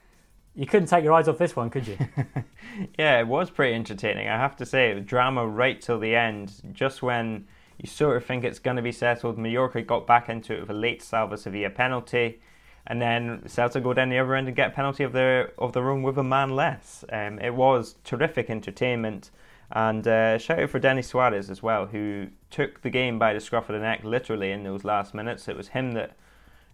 you 0.54 0.66
couldn't 0.66 0.88
take 0.88 1.04
your 1.04 1.12
eyes 1.12 1.28
off 1.28 1.38
this 1.38 1.56
one, 1.56 1.68
could 1.68 1.86
you? 1.86 1.98
yeah, 2.98 3.18
it 3.20 3.26
was 3.26 3.50
pretty 3.50 3.74
entertaining. 3.74 4.28
I 4.28 4.36
have 4.36 4.56
to 4.56 4.66
say, 4.66 4.98
drama 5.00 5.46
right 5.46 5.80
till 5.80 5.98
the 5.98 6.14
end. 6.14 6.52
Just 6.72 7.02
when 7.02 7.46
you 7.78 7.88
sort 7.88 8.16
of 8.16 8.24
think 8.24 8.44
it's 8.44 8.58
going 8.58 8.76
to 8.76 8.82
be 8.82 8.92
settled, 8.92 9.38
Mallorca 9.38 9.82
got 9.82 10.06
back 10.06 10.28
into 10.28 10.54
it 10.54 10.60
with 10.60 10.70
a 10.70 10.74
late 10.74 11.02
Salva 11.02 11.36
Sevilla 11.36 11.70
penalty, 11.70 12.40
and 12.86 13.00
then 13.00 13.42
Celta 13.46 13.82
go 13.82 13.92
down 13.94 14.08
the 14.08 14.18
other 14.18 14.34
end 14.34 14.48
and 14.48 14.56
get 14.56 14.72
a 14.72 14.74
penalty 14.74 15.04
of 15.04 15.12
their 15.12 15.52
of 15.58 15.72
their 15.72 15.90
own 15.90 16.02
with 16.02 16.18
a 16.18 16.24
man 16.24 16.56
less. 16.56 17.04
Um, 17.12 17.38
it 17.38 17.54
was 17.54 17.96
terrific 18.04 18.50
entertainment. 18.50 19.30
And 19.70 20.08
uh, 20.08 20.38
shout 20.38 20.60
out 20.60 20.70
for 20.70 20.78
Denis 20.78 21.08
Suarez 21.08 21.50
as 21.50 21.62
well, 21.62 21.86
who 21.86 22.28
took 22.50 22.80
the 22.80 22.88
game 22.88 23.18
by 23.18 23.34
the 23.34 23.40
scruff 23.40 23.68
of 23.68 23.74
the 23.74 23.80
neck 23.80 24.02
literally 24.02 24.50
in 24.50 24.62
those 24.62 24.82
last 24.82 25.12
minutes. 25.12 25.46
It 25.46 25.56
was 25.58 25.68
him 25.68 25.92
that 25.92 26.16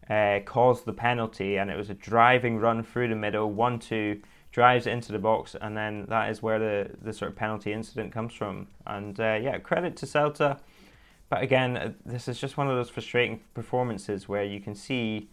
uh, 0.09 0.45
caused 0.45 0.85
the 0.85 0.93
penalty, 0.93 1.57
and 1.57 1.71
it 1.71 1.77
was 1.77 1.90
a 1.90 1.95
driving 1.95 2.59
run 2.59 2.85
through 2.85 3.09
the 3.09 3.17
middle, 3.17 3.51
one 3.51 3.81
two 3.81 4.21
drives 4.53 4.87
into 4.87 5.11
the 5.11 5.19
box, 5.19 5.57
and 5.61 5.77
then 5.77 6.07
that 6.09 6.31
is 6.31 6.40
where 6.40 6.61
the, 6.61 6.90
the 7.03 7.12
sort 7.12 7.33
of 7.33 7.37
penalty 7.37 7.73
incident 7.73 8.12
comes 8.12 8.33
from. 8.33 8.69
And 8.87 9.19
uh, 9.19 9.38
yeah, 9.43 9.59
credit 9.59 9.97
to 9.97 10.07
Celta, 10.07 10.61
but 11.35 11.42
again, 11.42 11.77
uh, 11.77 11.92
this 12.07 12.29
is 12.29 12.38
just 12.38 12.57
one 12.57 12.68
of 12.68 12.77
those 12.77 12.88
frustrating 12.88 13.40
performances 13.55 14.29
where 14.29 14.44
you 14.44 14.61
can 14.61 14.73
see 14.73 15.29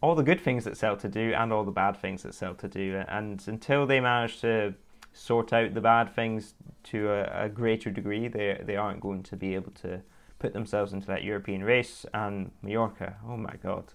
all 0.00 0.16
the 0.16 0.24
good 0.24 0.40
things 0.40 0.64
that 0.64 0.74
Celta 0.74 1.08
do 1.08 1.32
and 1.32 1.52
all 1.52 1.62
the 1.62 1.70
bad 1.70 1.96
things 1.96 2.24
that 2.24 2.32
Celta 2.32 2.68
do, 2.68 3.04
and 3.06 3.40
until 3.46 3.86
they 3.86 4.00
manage 4.00 4.40
to 4.40 4.74
sort 5.12 5.52
out 5.52 5.74
the 5.74 5.80
bad 5.80 6.12
things 6.12 6.54
to 6.84 7.08
a, 7.08 7.44
a 7.44 7.48
greater 7.48 7.88
degree, 7.88 8.26
they 8.26 8.60
they 8.64 8.74
aren't 8.74 9.00
going 9.00 9.22
to 9.22 9.36
be 9.36 9.54
able 9.54 9.70
to 9.82 10.00
put 10.40 10.52
themselves 10.54 10.92
into 10.92 11.06
that 11.06 11.22
European 11.22 11.62
race. 11.62 12.04
And 12.12 12.50
Mallorca, 12.60 13.14
oh 13.24 13.36
my 13.36 13.54
God, 13.62 13.92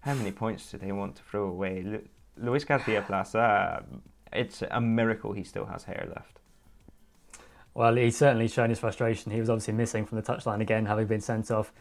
how 0.00 0.14
many 0.14 0.32
points 0.32 0.70
do 0.70 0.78
they 0.78 0.92
want 0.92 1.16
to 1.16 1.22
throw 1.24 1.46
away? 1.46 1.82
Lu- 1.82 2.08
Luis 2.38 2.64
Garcia 2.64 3.02
Plaza, 3.02 3.84
it's 4.32 4.62
a 4.70 4.80
miracle 4.80 5.34
he 5.34 5.44
still 5.44 5.66
has 5.66 5.84
hair 5.84 6.08
left. 6.08 6.40
Well, 7.74 7.96
he's 7.96 8.16
certainly 8.16 8.48
shown 8.48 8.70
his 8.70 8.78
frustration. 8.78 9.32
He 9.32 9.40
was 9.40 9.50
obviously 9.50 9.74
missing 9.74 10.06
from 10.06 10.16
the 10.16 10.22
touchline 10.22 10.60
again, 10.60 10.86
having 10.86 11.06
been 11.06 11.20
sent 11.20 11.50
off 11.50 11.72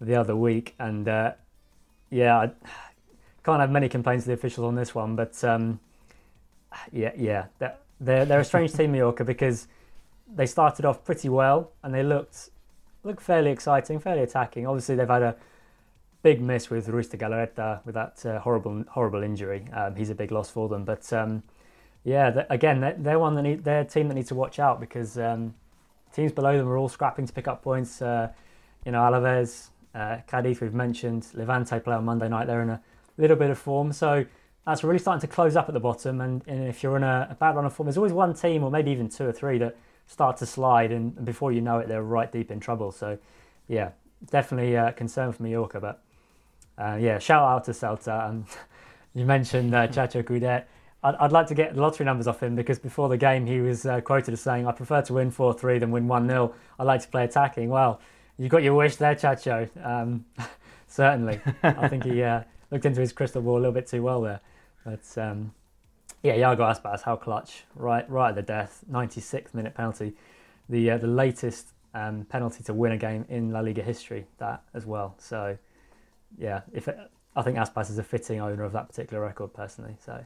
the 0.00 0.16
other 0.16 0.34
week. 0.34 0.74
And 0.78 1.08
uh, 1.08 1.32
yeah, 2.10 2.36
I 2.36 2.50
can't 3.44 3.60
have 3.60 3.70
many 3.70 3.88
complaints 3.88 4.24
to 4.24 4.28
the 4.28 4.34
officials 4.34 4.66
on 4.66 4.74
this 4.74 4.94
one, 4.94 5.14
but 5.14 5.42
um, 5.44 5.78
yeah, 6.92 7.12
yeah, 7.16 7.46
they're 8.00 8.26
they're 8.26 8.40
a 8.40 8.44
strange 8.44 8.72
team, 8.72 8.92
Mallorca, 8.92 9.24
because 9.24 9.68
they 10.34 10.46
started 10.46 10.84
off 10.84 11.04
pretty 11.04 11.28
well 11.28 11.70
and 11.82 11.94
they 11.94 12.02
looked 12.02 12.50
look 13.04 13.20
fairly 13.20 13.50
exciting, 13.50 14.00
fairly 14.00 14.22
attacking. 14.22 14.66
Obviously, 14.66 14.96
they've 14.96 15.08
had 15.08 15.22
a 15.22 15.36
big 16.22 16.40
miss 16.40 16.68
with 16.68 16.88
Ruiz 16.88 17.08
de 17.08 17.16
Galarreta 17.16 17.84
with 17.86 17.94
that 17.94 18.24
uh, 18.26 18.40
horrible 18.40 18.84
horrible 18.88 19.22
injury. 19.22 19.66
Um, 19.72 19.94
he's 19.94 20.10
a 20.10 20.14
big 20.14 20.32
loss 20.32 20.50
for 20.50 20.68
them. 20.68 20.84
But 20.84 21.10
um, 21.12 21.42
yeah, 22.06 22.44
again, 22.50 22.80
they're, 22.80 22.94
they're, 22.96 23.18
one 23.18 23.34
that 23.34 23.42
need, 23.42 23.64
they're 23.64 23.80
a 23.80 23.84
team 23.84 24.06
that 24.06 24.14
needs 24.14 24.28
to 24.28 24.36
watch 24.36 24.60
out 24.60 24.78
because 24.78 25.18
um, 25.18 25.54
teams 26.14 26.30
below 26.30 26.56
them 26.56 26.68
are 26.68 26.76
all 26.76 26.88
scrapping 26.88 27.26
to 27.26 27.32
pick 27.32 27.48
up 27.48 27.64
points. 27.64 28.00
Uh, 28.00 28.28
you 28.84 28.92
know, 28.92 29.00
Alaves, 29.00 29.70
uh, 29.92 30.18
Cadiz, 30.28 30.60
we've 30.60 30.72
mentioned. 30.72 31.26
Levante 31.34 31.80
play 31.80 31.96
on 31.96 32.04
Monday 32.04 32.28
night. 32.28 32.46
They're 32.46 32.62
in 32.62 32.70
a 32.70 32.80
little 33.18 33.36
bit 33.36 33.50
of 33.50 33.58
form. 33.58 33.92
So 33.92 34.24
that's 34.64 34.84
really 34.84 35.00
starting 35.00 35.20
to 35.20 35.26
close 35.26 35.56
up 35.56 35.68
at 35.68 35.74
the 35.74 35.80
bottom. 35.80 36.20
And, 36.20 36.42
and 36.46 36.68
if 36.68 36.80
you're 36.84 36.96
in 36.96 37.02
a, 37.02 37.26
a 37.32 37.34
bad 37.34 37.56
run 37.56 37.64
of 37.64 37.72
form, 37.72 37.88
there's 37.88 37.96
always 37.96 38.12
one 38.12 38.34
team 38.34 38.62
or 38.62 38.70
maybe 38.70 38.92
even 38.92 39.08
two 39.08 39.26
or 39.26 39.32
three 39.32 39.58
that 39.58 39.76
start 40.06 40.36
to 40.36 40.46
slide, 40.46 40.92
and, 40.92 41.16
and 41.16 41.26
before 41.26 41.50
you 41.50 41.60
know 41.60 41.80
it, 41.80 41.88
they're 41.88 42.04
right 42.04 42.30
deep 42.30 42.52
in 42.52 42.60
trouble. 42.60 42.92
So, 42.92 43.18
yeah, 43.66 43.90
definitely 44.30 44.76
a 44.76 44.92
concern 44.92 45.32
for 45.32 45.42
Mallorca. 45.42 45.80
But 45.80 46.04
uh, 46.78 46.98
yeah, 47.00 47.18
shout 47.18 47.42
out 47.42 47.64
to 47.64 47.72
Celta. 47.72 48.28
And 48.28 48.44
you 49.14 49.24
mentioned 49.24 49.74
uh, 49.74 49.88
Chacho 49.88 50.22
Coudet. 50.22 50.66
I'd, 51.06 51.14
I'd, 51.16 51.32
like 51.32 51.46
to 51.46 51.54
get 51.54 51.74
the 51.74 51.80
lottery 51.80 52.04
numbers 52.04 52.26
off 52.26 52.42
him 52.42 52.56
because 52.56 52.80
before 52.80 53.08
the 53.08 53.16
game 53.16 53.46
he 53.46 53.60
was 53.60 53.86
uh, 53.86 54.00
quoted 54.00 54.34
as 54.34 54.40
saying, 54.40 54.66
"I 54.66 54.72
prefer 54.72 55.02
to 55.02 55.12
win 55.12 55.30
four 55.30 55.54
three 55.54 55.78
than 55.78 55.92
win 55.92 56.08
one 56.08 56.28
0 56.28 56.52
I 56.80 56.82
like 56.82 57.00
to 57.02 57.08
play 57.08 57.24
attacking." 57.24 57.68
Well, 57.68 58.00
you 58.38 58.48
got 58.48 58.64
your 58.64 58.74
wish 58.74 58.96
there, 58.96 59.14
Chacho. 59.14 59.68
Um, 59.86 60.24
certainly, 60.88 61.40
I 61.62 61.86
think 61.86 62.04
he 62.04 62.22
uh, 62.22 62.42
looked 62.72 62.86
into 62.86 63.00
his 63.00 63.12
crystal 63.12 63.40
ball 63.40 63.54
a 63.54 63.58
little 63.58 63.72
bit 63.72 63.86
too 63.86 64.02
well 64.02 64.20
there. 64.20 64.40
But 64.84 65.06
um, 65.16 65.54
yeah, 66.24 66.34
Iago 66.34 66.64
Aspas, 66.64 67.02
how 67.02 67.14
clutch! 67.14 67.64
Right, 67.76 68.08
right 68.10 68.30
at 68.30 68.34
the 68.34 68.42
death, 68.42 68.84
96th 68.90 69.54
minute 69.54 69.74
penalty, 69.74 70.14
the 70.68 70.90
uh, 70.90 70.98
the 70.98 71.06
latest 71.06 71.68
um, 71.94 72.24
penalty 72.24 72.64
to 72.64 72.74
win 72.74 72.90
a 72.90 72.98
game 72.98 73.24
in 73.28 73.52
La 73.52 73.60
Liga 73.60 73.82
history. 73.82 74.26
That 74.38 74.64
as 74.74 74.84
well. 74.84 75.14
So 75.18 75.56
yeah, 76.36 76.62
if 76.72 76.88
it, 76.88 76.98
I 77.36 77.42
think 77.42 77.58
Aspas 77.58 77.90
is 77.90 77.98
a 77.98 78.02
fitting 78.02 78.40
owner 78.40 78.64
of 78.64 78.72
that 78.72 78.88
particular 78.88 79.22
record 79.22 79.54
personally. 79.54 79.96
So 80.04 80.24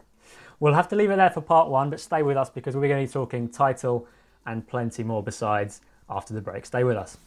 we'll 0.61 0.75
have 0.75 0.89
to 0.89 0.97
leave 0.97 1.11
it 1.11 1.17
there 1.17 1.31
for 1.31 1.41
part 1.41 1.69
one, 1.69 1.91
but 1.91 2.01
stay 2.01 2.23
with 2.23 2.37
us 2.37 2.51
because 2.51 2.77
we're 2.77 2.89
going 2.89 3.07
to 3.07 3.11
be 3.11 3.13
talking 3.13 3.49
title 3.49 4.07
and 4.47 4.67
plenty 4.67 5.03
more 5.03 5.23
besides 5.23 5.81
after 6.09 6.35
the 6.35 6.41
break. 6.41 6.67
Stay 6.67 6.85
with 6.85 6.97
us. 6.97 7.19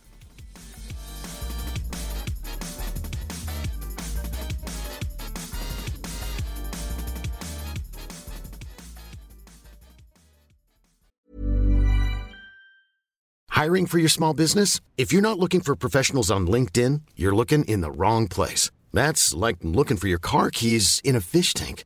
Hiring 13.63 13.85
for 13.85 13.97
your 13.97 14.09
small 14.09 14.33
business? 14.33 14.81
If 14.97 15.13
you're 15.13 15.21
not 15.21 15.39
looking 15.39 15.61
for 15.61 15.73
professionals 15.75 16.29
on 16.29 16.47
LinkedIn, 16.47 17.01
you're 17.15 17.33
looking 17.33 17.63
in 17.63 17.79
the 17.79 17.91
wrong 17.91 18.27
place. 18.27 18.69
That's 18.91 19.33
like 19.33 19.55
looking 19.61 19.95
for 19.95 20.09
your 20.09 20.19
car 20.19 20.49
keys 20.49 20.99
in 21.05 21.15
a 21.15 21.21
fish 21.21 21.53
tank. 21.53 21.85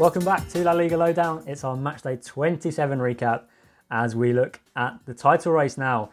Welcome 0.00 0.24
back 0.24 0.48
to 0.48 0.64
La 0.64 0.72
Liga 0.72 0.96
Lowdown. 0.96 1.44
It's 1.46 1.62
our 1.62 1.76
matchday 1.76 2.24
27 2.24 3.00
recap 3.00 3.42
as 3.90 4.16
we 4.16 4.32
look 4.32 4.58
at 4.74 4.98
the 5.04 5.12
title 5.12 5.52
race 5.52 5.76
now. 5.76 6.08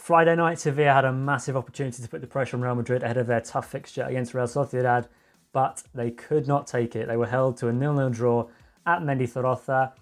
Friday 0.00 0.34
night, 0.34 0.58
Sevilla 0.58 0.92
had 0.92 1.04
a 1.04 1.12
massive 1.12 1.56
opportunity 1.56 2.02
to 2.02 2.08
put 2.08 2.22
the 2.22 2.26
pressure 2.26 2.56
on 2.56 2.62
Real 2.64 2.74
Madrid 2.74 3.04
ahead 3.04 3.16
of 3.16 3.28
their 3.28 3.40
tough 3.40 3.70
fixture 3.70 4.02
against 4.02 4.34
Real 4.34 4.48
Sociedad, 4.48 5.06
but 5.52 5.84
they 5.94 6.10
could 6.10 6.48
not 6.48 6.66
take 6.66 6.96
it. 6.96 7.06
They 7.06 7.16
were 7.16 7.28
held 7.28 7.56
to 7.58 7.68
a 7.68 7.72
nil-nil 7.72 8.10
draw 8.10 8.48
at 8.84 9.02
Mendizorroza. 9.02 9.92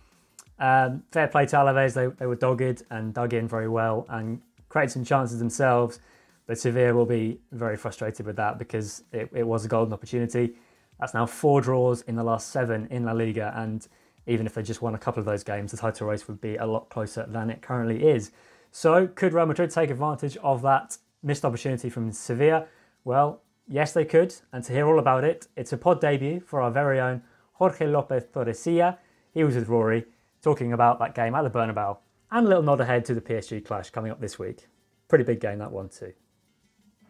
Um, 0.58 1.02
fair 1.12 1.28
play 1.28 1.44
to 1.44 1.56
Alaves, 1.56 1.92
they, 1.92 2.06
they 2.06 2.24
were 2.24 2.34
dogged 2.34 2.82
and 2.88 3.12
dug 3.12 3.34
in 3.34 3.46
very 3.46 3.68
well 3.68 4.06
and 4.08 4.40
created 4.70 4.92
some 4.92 5.04
chances 5.04 5.38
themselves. 5.38 6.00
But 6.46 6.58
Sevilla 6.58 6.94
will 6.94 7.04
be 7.04 7.40
very 7.50 7.76
frustrated 7.76 8.24
with 8.24 8.36
that 8.36 8.58
because 8.58 9.04
it, 9.12 9.28
it 9.34 9.46
was 9.46 9.66
a 9.66 9.68
golden 9.68 9.92
opportunity. 9.92 10.54
That's 11.00 11.14
now 11.14 11.26
four 11.26 11.60
draws 11.60 12.02
in 12.02 12.16
the 12.16 12.22
last 12.22 12.50
seven 12.50 12.86
in 12.90 13.04
La 13.04 13.12
Liga, 13.12 13.52
and 13.56 13.86
even 14.26 14.46
if 14.46 14.54
they 14.54 14.62
just 14.62 14.82
won 14.82 14.94
a 14.94 14.98
couple 14.98 15.20
of 15.20 15.26
those 15.26 15.42
games, 15.42 15.72
the 15.72 15.76
title 15.76 16.06
race 16.06 16.28
would 16.28 16.40
be 16.40 16.56
a 16.56 16.66
lot 16.66 16.88
closer 16.90 17.26
than 17.28 17.50
it 17.50 17.62
currently 17.62 18.04
is. 18.08 18.30
So, 18.70 19.06
could 19.06 19.32
Real 19.32 19.46
Madrid 19.46 19.70
take 19.70 19.90
advantage 19.90 20.36
of 20.38 20.62
that 20.62 20.96
missed 21.22 21.44
opportunity 21.44 21.90
from 21.90 22.12
Sevilla? 22.12 22.66
Well, 23.04 23.42
yes, 23.68 23.92
they 23.92 24.04
could. 24.04 24.34
And 24.52 24.62
to 24.64 24.72
hear 24.72 24.86
all 24.86 24.98
about 24.98 25.24
it, 25.24 25.48
it's 25.56 25.72
a 25.72 25.76
pod 25.76 26.00
debut 26.00 26.40
for 26.40 26.60
our 26.60 26.70
very 26.70 27.00
own 27.00 27.22
Jorge 27.54 27.86
Lopez 27.86 28.24
Torrecilla. 28.32 28.98
He 29.34 29.44
was 29.44 29.56
with 29.56 29.68
Rory 29.68 30.04
talking 30.42 30.72
about 30.72 30.98
that 30.98 31.14
game 31.14 31.34
at 31.34 31.42
the 31.42 31.50
Bernabeu 31.50 31.98
and 32.30 32.46
a 32.46 32.48
little 32.48 32.62
nod 32.62 32.80
ahead 32.80 33.04
to 33.06 33.14
the 33.14 33.20
PSG 33.20 33.64
clash 33.64 33.90
coming 33.90 34.10
up 34.10 34.20
this 34.20 34.38
week. 34.38 34.66
Pretty 35.08 35.24
big 35.24 35.40
game, 35.40 35.58
that 35.58 35.70
one, 35.70 35.88
too. 35.88 36.12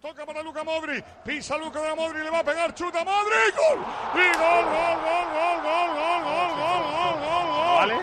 Toca 0.03 0.27
para 0.27 0.43
Luca 0.43 0.65
Modri, 0.65 1.01
pisa 1.25 1.57
Luca 1.57 1.81
de 1.81 1.95
Modri, 1.95 2.25
le 2.25 2.31
va 2.31 2.41
a 2.41 2.43
pegar, 2.43 2.75
chuta 2.75 3.05
Modri, 3.05 3.39
gol! 3.55 3.79
Y 4.15 4.37
gol, 4.37 4.65
gol, 4.65 4.99
gol, 4.99 5.27
gol, 5.31 5.59
gol, 5.63 5.95
gol, 5.95 6.23
gol, 6.27 6.51
gol, 6.59 6.83
gol, 6.91 7.15
gol, 7.23 7.47
gol. 7.47 7.77
¿Vale? 7.77 7.99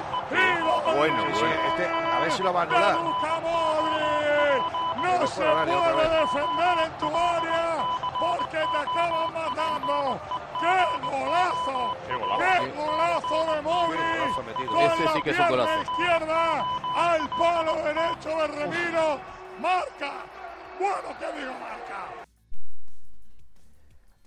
Bueno, 0.95 1.27
este, 1.27 1.85
a 1.85 2.19
ver 2.21 2.31
si 2.31 2.41
lo 2.41 2.53
va 2.53 2.61
a 2.61 2.63
anular. 2.63 2.95
Luca 3.01 3.39
Modri. 3.41 3.99
No 5.03 5.27
se 5.27 5.43
puede 5.43 6.09
defender 6.21 6.75
en 6.85 6.91
tu 6.99 7.17
área 7.17 7.85
porque 8.17 8.57
te 8.57 8.77
acaban 8.77 9.33
matando. 9.33 10.21
¡Qué 10.61 10.77
golazo! 11.03 11.97
Qué 12.07 12.15
golazo, 12.15 12.39
¡Qué 12.39 12.71
golazo 12.79 13.55
de 13.55 13.61
Modri! 13.61 13.97
Golazo. 13.97 14.71
Con 14.71 14.83
Ese 14.83 15.13
sí 15.15 15.21
que 15.21 15.29
es 15.31 15.39
un 15.39 15.49
golazo. 15.49 15.81
izquierda 15.81 16.65
al 16.95 17.29
palo 17.31 17.75
derecho 17.75 18.29
de 18.29 18.47
Remiro. 18.47 19.19
Marca. 19.59 20.13
Bueno, 20.79 21.09
¿qué 21.19 21.25
digo 21.37 21.51
marca? 21.59 21.78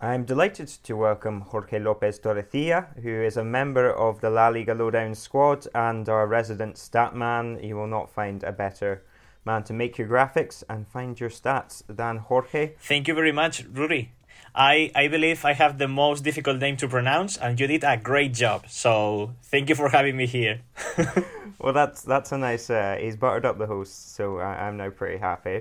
I'm 0.04 0.24
delighted 0.24 0.66
to 0.66 0.96
welcome 0.96 1.42
Jorge 1.42 1.78
Lopez 1.78 2.18
Torrecilla, 2.18 3.00
who 3.04 3.22
is 3.22 3.36
a 3.36 3.44
member 3.44 3.88
of 3.88 4.20
the 4.20 4.30
La 4.30 4.48
Liga 4.48 4.74
Lowdown 4.74 5.14
squad 5.14 5.68
and 5.76 6.08
our 6.08 6.26
resident 6.26 6.76
stat 6.76 7.14
man. 7.14 7.60
You 7.62 7.76
will 7.76 7.86
not 7.86 8.10
find 8.10 8.42
a 8.42 8.50
better 8.50 9.04
man 9.44 9.62
to 9.62 9.72
make 9.72 9.98
your 9.98 10.08
graphics 10.08 10.64
and 10.68 10.88
find 10.88 11.20
your 11.20 11.30
stats 11.30 11.84
than 11.88 12.18
Jorge. 12.18 12.72
Thank 12.80 13.06
you 13.06 13.14
very 13.14 13.30
much, 13.30 13.64
Ruri. 13.72 14.08
I, 14.56 14.90
I 14.96 15.06
believe 15.06 15.44
I 15.44 15.52
have 15.52 15.78
the 15.78 15.86
most 15.86 16.24
difficult 16.24 16.58
name 16.58 16.76
to 16.78 16.88
pronounce, 16.88 17.36
and 17.36 17.60
you 17.60 17.68
did 17.68 17.84
a 17.84 17.96
great 17.96 18.34
job. 18.34 18.64
So 18.68 19.36
thank 19.44 19.68
you 19.68 19.76
for 19.76 19.88
having 19.90 20.16
me 20.16 20.26
here. 20.26 20.62
Well, 21.62 21.72
that's 21.72 22.02
that's 22.02 22.32
a 22.32 22.38
nice. 22.38 22.70
Uh, 22.70 22.96
he's 23.00 23.16
buttered 23.16 23.44
up 23.44 23.56
the 23.56 23.68
host, 23.68 24.16
so 24.16 24.38
I, 24.38 24.66
I'm 24.66 24.76
now 24.76 24.90
pretty 24.90 25.18
happy. 25.18 25.60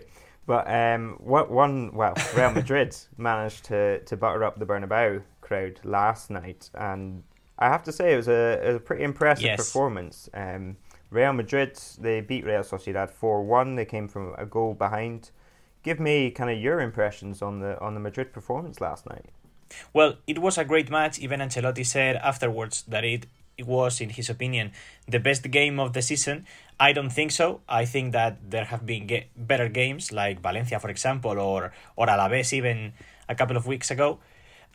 But 0.52 0.70
um, 0.70 1.16
what 1.20 1.50
one? 1.50 1.94
Well, 1.96 2.14
Real 2.36 2.52
Madrid 2.52 2.94
managed 3.18 3.64
to 3.72 4.00
to 4.00 4.18
butter 4.18 4.44
up 4.44 4.60
the 4.60 4.66
Bernabeu 4.66 5.22
crowd 5.40 5.80
last 5.86 6.30
night, 6.30 6.70
and 6.74 7.24
I 7.58 7.70
have 7.70 7.84
to 7.84 7.94
say 7.94 8.12
it 8.14 8.18
was 8.18 8.28
a, 8.28 8.60
it 8.62 8.68
was 8.68 8.76
a 8.76 8.80
pretty 8.82 9.04
impressive 9.06 9.46
Yes. 9.46 9.58
performance. 9.66 10.30
Um, 10.34 10.76
Real 11.10 11.32
Madrid 11.32 11.80
they 12.00 12.20
beat 12.20 12.44
Real 12.44 12.64
Sociedad 12.64 13.10
four 13.12 13.44
one. 13.44 13.76
They 13.78 13.86
came 13.86 14.10
from 14.10 14.36
a 14.38 14.46
goal 14.46 14.74
behind. 14.74 15.32
Give 15.84 16.02
me 16.02 16.32
kind 16.32 16.50
of 16.50 16.58
your 16.60 16.82
impressions 16.82 17.42
on 17.42 17.62
the 17.62 17.80
on 17.80 17.94
the 17.94 18.02
Madrid 18.02 18.34
performance 18.34 18.82
last 18.82 19.08
night. 19.10 19.28
Well, 19.94 20.16
it 20.28 20.40
was 20.40 20.58
a 20.58 20.66
great 20.66 20.90
match. 20.92 21.18
Even 21.20 21.40
Ancelotti 21.40 21.86
said 21.86 22.18
afterwards 22.18 22.84
that 22.90 23.06
it, 23.06 23.14
it 23.14 23.28
was, 23.66 24.02
in 24.02 24.10
his 24.10 24.30
opinion, 24.30 24.72
the 25.08 25.20
best 25.20 25.50
game 25.50 25.80
of 25.80 25.94
the 25.94 26.02
season. 26.02 26.46
I 26.80 26.94
don't 26.94 27.12
think 27.12 27.32
so. 27.32 27.62
I 27.70 27.86
think 27.86 28.14
that 28.14 28.50
there 28.50 28.66
have 28.66 28.86
been 28.86 29.08
better 29.36 29.70
games, 29.70 30.12
like 30.12 30.42
Valencia, 30.42 30.80
for 30.80 30.90
example, 30.90 31.40
or 31.40 31.72
or 31.96 32.08
Alaves 32.08 32.54
even 32.54 32.94
a 33.30 33.36
couple 33.36 33.58
of 33.58 33.68
weeks 33.68 33.92
ago. 33.92 34.20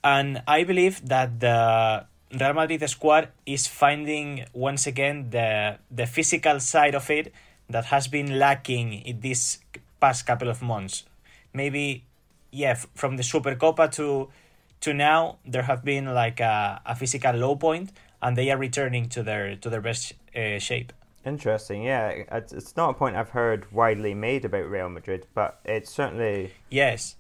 And 0.05 0.43
I 0.47 0.65
believe 0.65 1.03
that 1.09 1.41
the 1.41 2.07
Real 2.33 2.55
Madrid 2.55 2.89
squad 2.89 3.29
is 3.45 3.67
finding 3.67 4.47
once 4.53 4.87
again 4.87 5.31
the 5.31 5.79
the 5.91 6.07
physical 6.07 6.61
side 6.61 6.95
of 6.95 7.11
it 7.11 7.33
that 7.71 7.87
has 7.87 8.09
been 8.09 8.39
lacking 8.39 8.93
in 8.93 9.21
this 9.21 9.59
past 10.01 10.27
couple 10.27 10.49
of 10.49 10.63
months. 10.63 11.05
Maybe, 11.53 12.05
yeah, 12.51 12.75
from 12.95 13.17
the 13.17 13.23
Supercopa 13.23 13.91
to 13.99 14.29
to 14.81 14.93
now 14.93 15.39
there 15.45 15.63
have 15.63 15.85
been 15.85 16.07
like 16.15 16.41
a, 16.41 16.81
a 16.85 16.95
physical 16.95 17.33
low 17.35 17.57
point 17.57 17.93
and 18.23 18.37
they 18.37 18.51
are 18.51 18.59
returning 18.59 19.09
to 19.11 19.23
their 19.23 19.57
to 19.57 19.71
their 19.71 19.81
best 19.81 20.15
uh, 20.35 20.59
shape. 20.59 20.93
Interesting, 21.25 21.83
yeah. 21.83 22.09
It's, 22.31 22.53
it's 22.53 22.77
not 22.77 22.91
a 22.91 22.95
point 22.95 23.17
I've 23.17 23.31
heard 23.31 23.71
widely 23.73 24.15
made 24.15 24.45
about 24.45 24.71
Real 24.71 24.89
Madrid, 24.89 25.27
but 25.35 25.61
it's 25.65 25.91
certainly 25.91 26.53
yes. 26.71 27.17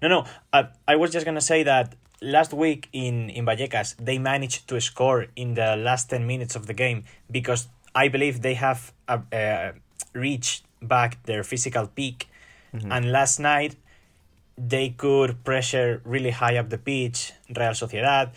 No 0.00 0.08
no 0.08 0.24
I, 0.52 0.68
I 0.86 0.96
was 0.96 1.10
just 1.10 1.26
gonna 1.26 1.40
say 1.40 1.62
that 1.64 1.94
last 2.22 2.52
week 2.52 2.88
in 2.92 3.30
in 3.30 3.44
vallecas 3.46 3.96
they 3.96 4.18
managed 4.18 4.68
to 4.68 4.80
score 4.80 5.26
in 5.36 5.54
the 5.54 5.76
last 5.76 6.10
10 6.10 6.26
minutes 6.26 6.54
of 6.54 6.66
the 6.66 6.74
game 6.74 7.04
because 7.30 7.66
i 7.94 8.08
believe 8.08 8.42
they 8.42 8.52
have 8.52 8.92
uh, 9.08 9.18
uh, 9.32 9.72
reached 10.12 10.64
back 10.82 11.22
their 11.24 11.42
physical 11.42 11.86
peak. 11.86 12.28
And 12.72 13.10
last 13.10 13.40
night 13.40 13.76
they 14.56 14.90
could 14.90 15.42
pressure 15.42 16.00
really 16.04 16.30
high 16.30 16.56
up 16.56 16.68
the 16.68 16.78
pitch 16.78 17.32
real 17.48 17.72
sociedad 17.72 18.30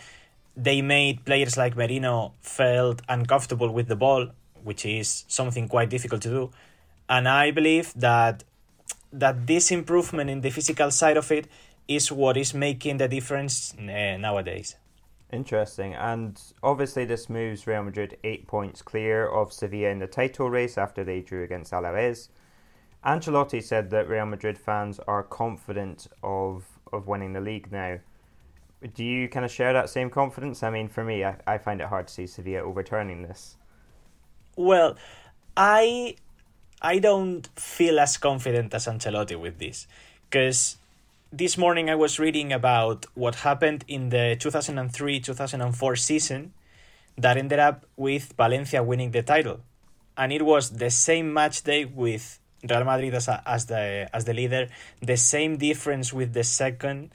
they 0.55 0.81
made 0.81 1.25
players 1.25 1.57
like 1.57 1.75
Merino 1.75 2.33
felt 2.41 3.01
uncomfortable 3.09 3.71
with 3.71 3.87
the 3.87 3.95
ball, 3.95 4.29
which 4.63 4.85
is 4.85 5.25
something 5.27 5.67
quite 5.67 5.89
difficult 5.89 6.21
to 6.23 6.29
do. 6.29 6.51
And 7.09 7.27
I 7.27 7.51
believe 7.51 7.93
that 7.95 8.43
that 9.11 9.45
this 9.45 9.71
improvement 9.71 10.29
in 10.29 10.41
the 10.41 10.49
physical 10.49 10.89
side 10.89 11.17
of 11.17 11.31
it 11.31 11.47
is 11.87 12.11
what 12.11 12.35
is 12.35 12.53
making 12.53 12.97
the 12.97 13.07
difference 13.07 13.73
uh, 13.77 14.17
nowadays. 14.17 14.75
Interesting. 15.31 15.93
And 15.93 16.39
obviously, 16.61 17.05
this 17.05 17.29
moves 17.29 17.67
Real 17.67 17.83
Madrid 17.83 18.17
eight 18.23 18.47
points 18.47 18.81
clear 18.81 19.27
of 19.27 19.51
Sevilla 19.51 19.89
in 19.89 19.99
the 19.99 20.07
title 20.07 20.49
race 20.49 20.77
after 20.77 21.03
they 21.03 21.21
drew 21.21 21.43
against 21.43 21.71
Alaves. 21.71 22.29
Ancelotti 23.03 23.61
said 23.61 23.89
that 23.89 24.07
Real 24.07 24.25
Madrid 24.25 24.57
fans 24.57 24.99
are 25.07 25.23
confident 25.23 26.07
of, 26.21 26.65
of 26.91 27.07
winning 27.07 27.33
the 27.33 27.41
league 27.41 27.71
now. 27.71 27.99
Do 28.93 29.03
you 29.03 29.29
kind 29.29 29.45
of 29.45 29.51
share 29.51 29.73
that 29.73 29.89
same 29.89 30.09
confidence? 30.09 30.63
I 30.63 30.69
mean, 30.69 30.87
for 30.89 31.03
me, 31.03 31.23
I, 31.23 31.37
I 31.47 31.57
find 31.57 31.79
it 31.81 31.87
hard 31.87 32.07
to 32.07 32.13
see 32.13 32.27
Sevilla 32.27 32.59
overturning 32.59 33.23
this. 33.23 33.55
Well, 34.55 34.97
I 35.55 36.15
I 36.81 36.99
don't 36.99 37.47
feel 37.55 37.99
as 37.99 38.17
confident 38.17 38.73
as 38.73 38.87
Ancelotti 38.87 39.39
with 39.39 39.57
this 39.57 39.87
because 40.29 40.77
this 41.31 41.57
morning 41.57 41.89
I 41.89 41.95
was 41.95 42.19
reading 42.19 42.51
about 42.51 43.05
what 43.15 43.35
happened 43.35 43.85
in 43.87 44.09
the 44.09 44.37
2003-2004 44.39 45.97
season 45.97 46.53
that 47.17 47.37
ended 47.37 47.59
up 47.59 47.85
with 47.95 48.33
Valencia 48.37 48.83
winning 48.83 49.11
the 49.11 49.23
title. 49.23 49.61
And 50.17 50.31
it 50.31 50.43
was 50.43 50.71
the 50.71 50.89
same 50.89 51.33
match 51.33 51.63
day 51.63 51.85
with 51.85 52.39
Real 52.69 52.83
Madrid 52.83 53.15
as, 53.15 53.29
as 53.29 53.65
the 53.65 54.09
as 54.13 54.25
the 54.25 54.33
leader, 54.33 54.67
the 55.01 55.17
same 55.17 55.57
difference 55.57 56.13
with 56.13 56.33
the 56.33 56.43
second, 56.43 57.11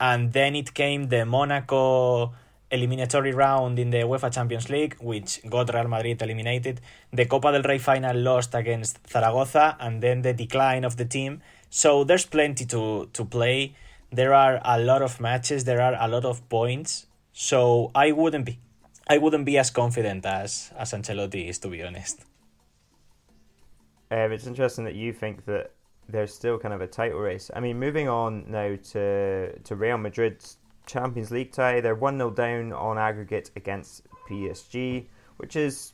and 0.00 0.32
then 0.32 0.54
it 0.56 0.74
came 0.74 1.08
the 1.08 1.24
Monaco 1.24 2.32
eliminatory 2.70 3.32
round 3.32 3.78
in 3.78 3.90
the 3.90 3.98
UEFA 3.98 4.32
Champions 4.32 4.68
League, 4.68 4.96
which 5.00 5.40
got 5.48 5.72
Real 5.72 5.88
Madrid 5.88 6.20
eliminated, 6.20 6.80
the 7.12 7.24
Copa 7.24 7.52
del 7.52 7.62
Rey 7.62 7.78
final 7.78 8.16
lost 8.16 8.54
against 8.54 8.98
Zaragoza, 9.08 9.76
and 9.80 10.02
then 10.02 10.22
the 10.22 10.32
decline 10.32 10.84
of 10.84 10.96
the 10.96 11.04
team. 11.04 11.40
So 11.70 12.04
there's 12.04 12.26
plenty 12.26 12.66
to, 12.66 13.08
to 13.12 13.24
play. 13.24 13.74
There 14.12 14.34
are 14.34 14.60
a 14.64 14.78
lot 14.78 15.02
of 15.02 15.20
matches, 15.20 15.64
there 15.64 15.80
are 15.80 15.96
a 15.98 16.08
lot 16.08 16.24
of 16.24 16.46
points. 16.48 17.06
So 17.32 17.90
I 17.94 18.12
wouldn't 18.12 18.44
be 18.44 18.58
I 19.10 19.16
wouldn't 19.16 19.46
be 19.46 19.56
as 19.56 19.70
confident 19.70 20.26
as, 20.26 20.70
as 20.76 20.92
Ancelotti 20.92 21.48
is 21.48 21.58
to 21.60 21.68
be 21.68 21.82
honest. 21.82 22.20
Um, 24.10 24.32
it's 24.32 24.46
interesting 24.46 24.84
that 24.84 24.94
you 24.94 25.12
think 25.12 25.46
that 25.46 25.72
there's 26.08 26.34
still 26.34 26.58
kind 26.58 26.74
of 26.74 26.80
a 26.80 26.86
title 26.86 27.20
race. 27.20 27.50
I 27.54 27.60
mean, 27.60 27.78
moving 27.78 28.08
on 28.08 28.50
now 28.50 28.76
to 28.92 29.58
to 29.58 29.76
Real 29.76 29.98
Madrid's 29.98 30.56
Champions 30.86 31.30
League 31.30 31.52
tie, 31.52 31.80
they're 31.80 31.94
one 31.94 32.16
0 32.18 32.30
down 32.30 32.72
on 32.72 32.98
aggregate 32.98 33.50
against 33.56 34.06
PSG, 34.28 35.06
which 35.36 35.54
is 35.56 35.92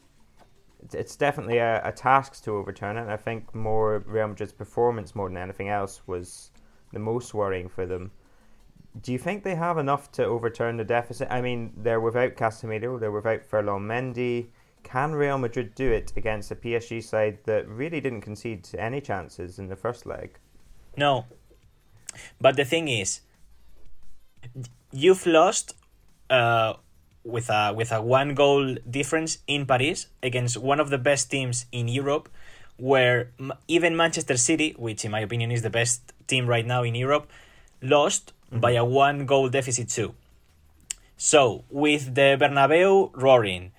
it's- 0.92 1.16
definitely 1.16 1.59
a, 1.59 1.81
a 1.85 1.92
task 1.92 2.42
to 2.44 2.53
overturn 2.53 2.96
it. 2.96 3.09
I 3.09 3.16
think 3.16 3.55
more 3.55 4.05
Real 4.07 4.29
Madrid's 4.29 4.53
performance 4.53 5.14
more 5.14 5.29
than 5.29 5.38
anything 5.38 5.68
else 5.68 6.03
was 6.07 6.50
the 6.92 6.98
most 6.98 7.35
worrying 7.35 7.68
for 7.68 7.87
them. 7.87 8.12
Do 9.00 9.12
you 9.12 9.18
think 9.18 9.42
they 9.42 9.57
have 9.57 9.79
enough 9.79 10.12
to 10.12 10.24
overturn 10.24 10.77
the 10.77 10.85
deficit? 10.85 11.29
I 11.31 11.40
mean, 11.40 11.72
they're 11.77 12.00
without 12.00 12.37
Casemiro, 12.37 13.00
they're 13.00 13.11
without 13.11 13.42
Ferland 13.44 13.90
Mendy. 13.90 14.46
Can 14.85 15.14
Real 15.14 15.38
Madrid 15.38 15.75
do 15.75 15.90
it 15.90 16.12
against 16.16 16.51
a 16.51 16.55
PSG 16.55 17.03
side 17.03 17.38
that 17.44 17.66
really 17.68 18.01
didn't 18.01 18.20
concede 18.20 18.68
any 18.79 19.01
chances 19.01 19.59
in 19.59 19.66
the 19.68 19.77
first 19.77 20.07
leg? 20.07 20.38
No. 20.97 21.25
But 22.40 22.57
the 22.57 22.64
thing 22.64 22.87
is, 22.88 23.20
you've 24.92 25.27
lost 25.27 25.75
uh, 26.31 26.75
with 27.25 27.51
a 27.51 27.73
with 27.75 27.90
a 27.90 28.01
one 28.01 28.35
goal 28.35 28.77
difference 28.88 29.38
in 29.47 29.66
Paris 29.66 30.07
against 30.23 30.57
one 30.57 30.79
of 30.79 30.90
the 30.90 30.99
best 30.99 31.31
teams 31.31 31.66
in 31.73 31.88
Europe, 31.88 32.29
where 32.77 33.31
m- 33.40 33.53
even 33.66 33.97
Manchester 33.97 34.37
City, 34.37 34.75
which 34.79 35.05
in 35.05 35.11
my 35.11 35.20
opinion 35.20 35.51
is 35.51 35.62
the 35.62 35.70
best 35.70 36.12
team 36.29 36.47
right 36.47 36.66
now 36.66 36.83
in 36.83 36.94
Europe, 36.94 37.29
lost 37.83 38.33
by 38.53 38.73
a 38.73 38.85
one 38.85 39.27
goal 39.27 39.49
deficit 39.49 39.88
too. 39.88 40.14
So 41.16 41.64
with 41.70 42.14
the 42.14 42.37
Bernabeu 42.38 43.11
roaring, 43.14 43.73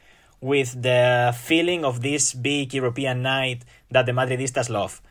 with 0.46 0.80
the 0.80 1.36
feeling 1.36 1.84
of 1.84 2.02
this 2.02 2.36
big 2.36 2.72
European 2.72 3.24
night 3.24 3.66
that 3.90 4.06
the 4.06 4.12
Madridistas 4.12 4.70
love, 4.70 5.02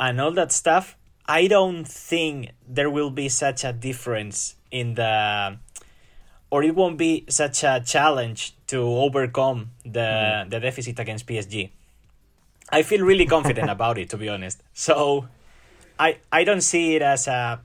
and 0.00 0.18
all 0.18 0.32
that 0.32 0.50
stuff, 0.50 0.96
I 1.26 1.46
don't 1.46 1.84
think 1.84 2.52
there 2.66 2.88
will 2.88 3.10
be 3.10 3.28
such 3.28 3.64
a 3.64 3.72
difference 3.74 4.54
in 4.70 4.94
the 4.94 5.58
or 6.50 6.62
it 6.62 6.74
won't 6.74 6.96
be 6.96 7.26
such 7.28 7.64
a 7.64 7.82
challenge 7.84 8.54
to 8.68 8.78
overcome 8.80 9.72
the 9.84 10.08
mm. 10.08 10.50
the 10.50 10.58
deficit 10.58 10.98
against 10.98 11.26
PSG. 11.26 11.68
I 12.70 12.82
feel 12.82 13.04
really 13.04 13.26
confident 13.26 13.68
about 13.76 13.98
it 13.98 14.08
to 14.10 14.16
be 14.16 14.30
honest. 14.30 14.62
So 14.72 15.28
I 15.98 16.16
I 16.32 16.44
don't 16.44 16.62
see 16.62 16.96
it 16.96 17.02
as 17.02 17.28
a 17.28 17.60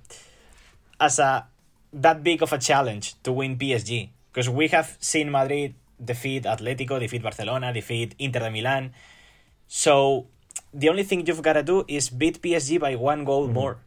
as 1.00 1.20
a 1.20 1.48
that 1.94 2.22
big 2.22 2.44
of 2.44 2.52
a 2.52 2.58
challenge 2.58 3.16
to 3.24 3.32
win 3.32 3.56
PSG 3.56 4.10
because 4.28 4.50
we 4.50 4.68
have 4.68 4.98
seen 5.00 5.32
Madrid 5.32 5.76
defeat 6.04 6.44
Atletico, 6.44 7.00
defeat 7.00 7.22
Barcelona, 7.24 7.74
defeat 7.74 8.16
Inter 8.20 8.40
de 8.42 8.52
Milan. 8.52 8.94
So 9.68 10.28
the 10.74 10.90
only 10.90 11.04
thing 11.04 11.26
you've 11.26 11.42
got 11.42 11.54
to 11.54 11.64
do 11.64 11.86
is 11.88 12.10
beat 12.10 12.42
PSG 12.42 12.80
by 12.80 12.96
one 12.96 13.24
goal 13.26 13.48
more. 13.48 13.78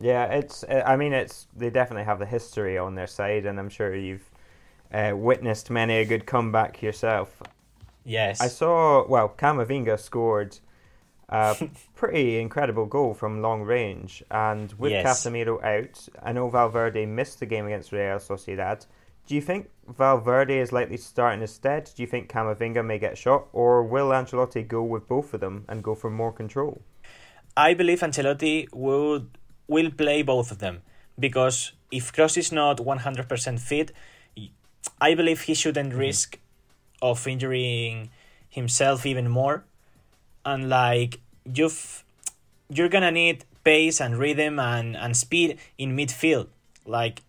Yeah, 0.00 0.26
it's. 0.26 0.62
uh, 0.64 0.82
I 0.86 0.96
mean, 0.96 1.12
it's. 1.12 1.46
They 1.56 1.70
definitely 1.70 2.04
have 2.04 2.18
the 2.18 2.26
history 2.26 2.76
on 2.76 2.94
their 2.96 3.06
side, 3.06 3.46
and 3.46 3.58
I'm 3.58 3.70
sure 3.70 3.94
you've 3.94 4.28
uh, 4.92 5.12
witnessed 5.14 5.70
many 5.70 5.94
a 5.96 6.04
good 6.04 6.26
comeback 6.26 6.82
yourself. 6.82 7.42
Yes. 8.04 8.40
I 8.40 8.48
saw. 8.48 9.06
Well, 9.06 9.30
Camavinga 9.30 9.98
scored 9.98 10.58
a 11.30 11.56
pretty 11.94 12.38
incredible 12.38 12.84
goal 12.86 13.14
from 13.14 13.40
long 13.40 13.62
range, 13.62 14.22
and 14.30 14.72
with 14.78 14.92
Yes. 14.92 15.06
Casemiro 15.06 15.62
out, 15.64 16.08
I 16.22 16.32
know 16.32 16.50
Valverde 16.50 17.06
missed 17.06 17.40
the 17.40 17.46
game 17.46 17.64
against 17.66 17.90
Real 17.90 18.18
Sociedad. 18.18 18.84
Do 19.26 19.34
you 19.34 19.40
think 19.40 19.70
Valverde 19.88 20.58
is 20.58 20.72
likely 20.72 20.96
to 20.96 21.02
start 21.02 21.34
in 21.34 21.40
his 21.40 21.54
stead? 21.54 21.90
Do 21.94 22.02
you 22.02 22.06
think 22.06 22.28
Camavinga 22.28 22.84
may 22.84 22.98
get 22.98 23.16
shot, 23.16 23.46
or 23.52 23.82
will 23.82 24.08
Ancelotti 24.08 24.66
go 24.66 24.82
with 24.82 25.08
both 25.08 25.32
of 25.34 25.40
them 25.40 25.64
and 25.68 25.82
go 25.82 25.94
for 25.94 26.10
more 26.10 26.32
control? 26.32 26.82
I 27.56 27.74
believe 27.74 28.00
Ancelotti 28.00 28.72
would 28.72 29.38
will 29.68 29.90
play 29.90 30.22
both 30.22 30.50
of 30.50 30.58
them 30.58 30.82
because 31.18 31.72
if 31.90 32.12
Kroos 32.12 32.36
is 32.36 32.52
not 32.52 32.78
100% 32.78 33.60
fit, 33.60 33.92
I 35.00 35.14
believe 35.14 35.42
he 35.42 35.54
shouldn't 35.54 35.90
mm-hmm. 35.90 35.98
risk 35.98 36.38
of 37.02 37.26
injuring 37.26 38.10
himself 38.48 39.06
even 39.06 39.28
more. 39.28 39.64
And 40.44 40.68
like 40.68 41.20
you've 41.44 42.04
you're 42.68 42.88
gonna 42.88 43.10
need 43.10 43.44
pace 43.64 44.00
and 44.00 44.16
rhythm 44.16 44.58
and, 44.58 44.96
and 44.96 45.16
speed 45.16 45.58
in 45.78 45.96
midfield. 45.96 46.48
Like 46.84 47.22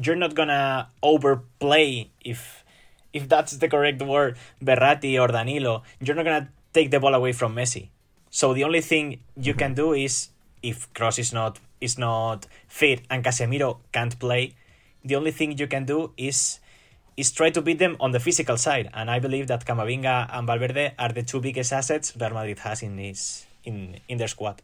you're 0.00 0.16
not 0.16 0.34
gonna 0.34 0.88
overplay 1.02 2.10
if 2.24 2.64
if 3.12 3.28
that's 3.28 3.52
the 3.58 3.68
correct 3.68 4.02
word, 4.02 4.36
Verratti 4.62 5.20
or 5.20 5.28
Danilo. 5.28 5.82
You're 6.00 6.16
not 6.16 6.24
gonna 6.24 6.48
take 6.72 6.90
the 6.90 6.98
ball 6.98 7.14
away 7.14 7.32
from 7.32 7.54
Messi. 7.54 7.88
So 8.30 8.52
the 8.52 8.64
only 8.64 8.80
thing 8.80 9.20
you 9.36 9.54
can 9.54 9.74
do 9.74 9.92
is 9.92 10.30
if 10.62 10.92
Kroos 10.92 11.18
is 11.18 11.32
not 11.32 11.60
is 11.80 11.96
not 11.98 12.46
fit 12.66 13.02
and 13.08 13.24
Casemiro 13.24 13.78
can't 13.92 14.18
play, 14.18 14.54
the 15.04 15.14
only 15.14 15.30
thing 15.30 15.56
you 15.56 15.68
can 15.68 15.84
do 15.84 16.12
is 16.16 16.58
is 17.16 17.30
try 17.30 17.50
to 17.50 17.62
beat 17.62 17.78
them 17.78 17.96
on 18.00 18.10
the 18.10 18.18
physical 18.18 18.56
side. 18.56 18.90
And 18.92 19.08
I 19.08 19.20
believe 19.20 19.46
that 19.46 19.64
Camavinga 19.64 20.28
and 20.32 20.46
Valverde 20.48 20.94
are 20.98 21.12
the 21.12 21.22
two 21.22 21.40
biggest 21.40 21.72
assets 21.72 22.12
Real 22.18 22.30
Madrid 22.30 22.58
has 22.60 22.82
in 22.82 22.98
his 22.98 23.46
in 23.62 24.00
in 24.08 24.18
their 24.18 24.28
squad. 24.28 24.62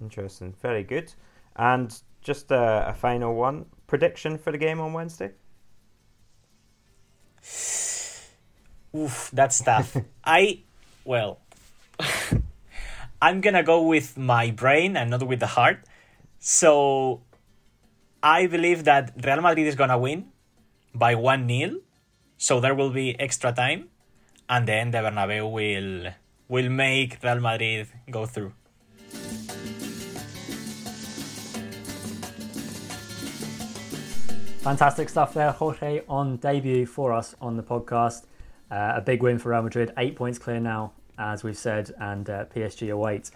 Interesting, 0.00 0.54
very 0.60 0.84
good. 0.84 1.12
And 1.56 1.88
just 2.20 2.50
a, 2.50 2.90
a 2.90 2.94
final 2.94 3.34
one 3.34 3.64
prediction 3.88 4.38
for 4.38 4.52
the 4.52 4.58
game 4.58 4.78
on 4.78 4.92
Wednesday. 4.92 5.32
Oof, 8.94 9.30
that's 9.32 9.60
tough. 9.60 9.96
I 10.24 10.60
well 11.04 11.40
I'm 13.20 13.40
gonna 13.40 13.64
go 13.64 13.82
with 13.82 14.16
my 14.16 14.52
brain 14.52 14.96
and 14.96 15.10
not 15.10 15.26
with 15.26 15.40
the 15.40 15.48
heart. 15.58 15.84
So 16.38 17.22
I 18.22 18.46
believe 18.46 18.84
that 18.84 19.12
Real 19.24 19.40
Madrid 19.40 19.66
is 19.66 19.74
gonna 19.74 19.98
win 19.98 20.30
by 20.94 21.14
one 21.16 21.48
0 21.48 21.80
So 22.36 22.60
there 22.60 22.74
will 22.74 22.90
be 22.90 23.18
extra 23.18 23.52
time, 23.52 23.88
and 24.48 24.68
then 24.68 24.92
the 24.92 24.98
Bernabeu 24.98 25.50
will 25.50 26.12
will 26.48 26.70
make 26.70 27.18
Real 27.22 27.40
Madrid 27.40 27.88
go 28.10 28.26
through. 28.26 28.52
Fantastic 34.68 35.08
stuff 35.08 35.32
there, 35.32 35.50
Jorge, 35.50 36.02
on 36.10 36.36
debut 36.36 36.84
for 36.84 37.10
us 37.10 37.34
on 37.40 37.56
the 37.56 37.62
podcast. 37.62 38.26
Uh, 38.70 38.92
a 38.96 39.00
big 39.00 39.22
win 39.22 39.38
for 39.38 39.48
Real 39.48 39.62
Madrid, 39.62 39.94
eight 39.96 40.14
points 40.14 40.38
clear 40.38 40.60
now, 40.60 40.92
as 41.16 41.42
we've 41.42 41.56
said, 41.56 41.90
and 41.98 42.28
uh, 42.28 42.44
PSG 42.54 42.92
awaits. 42.92 43.30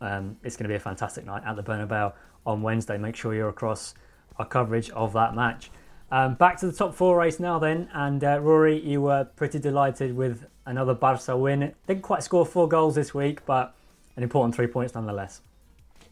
Um, 0.00 0.38
it's 0.42 0.56
going 0.56 0.64
to 0.64 0.70
be 0.70 0.74
a 0.74 0.80
fantastic 0.80 1.26
night 1.26 1.42
at 1.44 1.56
the 1.56 1.62
Bernabeu 1.62 2.14
on 2.46 2.62
Wednesday. 2.62 2.96
Make 2.96 3.14
sure 3.14 3.34
you're 3.34 3.50
across 3.50 3.92
our 4.38 4.46
coverage 4.46 4.88
of 4.92 5.12
that 5.12 5.34
match. 5.34 5.70
Um, 6.10 6.32
back 6.32 6.56
to 6.60 6.66
the 6.66 6.72
top 6.72 6.94
four 6.94 7.18
race 7.18 7.38
now, 7.38 7.58
then, 7.58 7.90
and 7.92 8.24
uh, 8.24 8.40
Rory, 8.40 8.80
you 8.80 9.02
were 9.02 9.24
pretty 9.36 9.58
delighted 9.58 10.16
with 10.16 10.46
another 10.64 10.94
Barca 10.94 11.36
win. 11.36 11.74
Didn't 11.86 12.00
quite 12.00 12.22
score 12.22 12.46
four 12.46 12.68
goals 12.68 12.94
this 12.94 13.12
week, 13.12 13.44
but 13.44 13.74
an 14.16 14.22
important 14.22 14.54
three 14.54 14.68
points 14.68 14.94
nonetheless. 14.94 15.42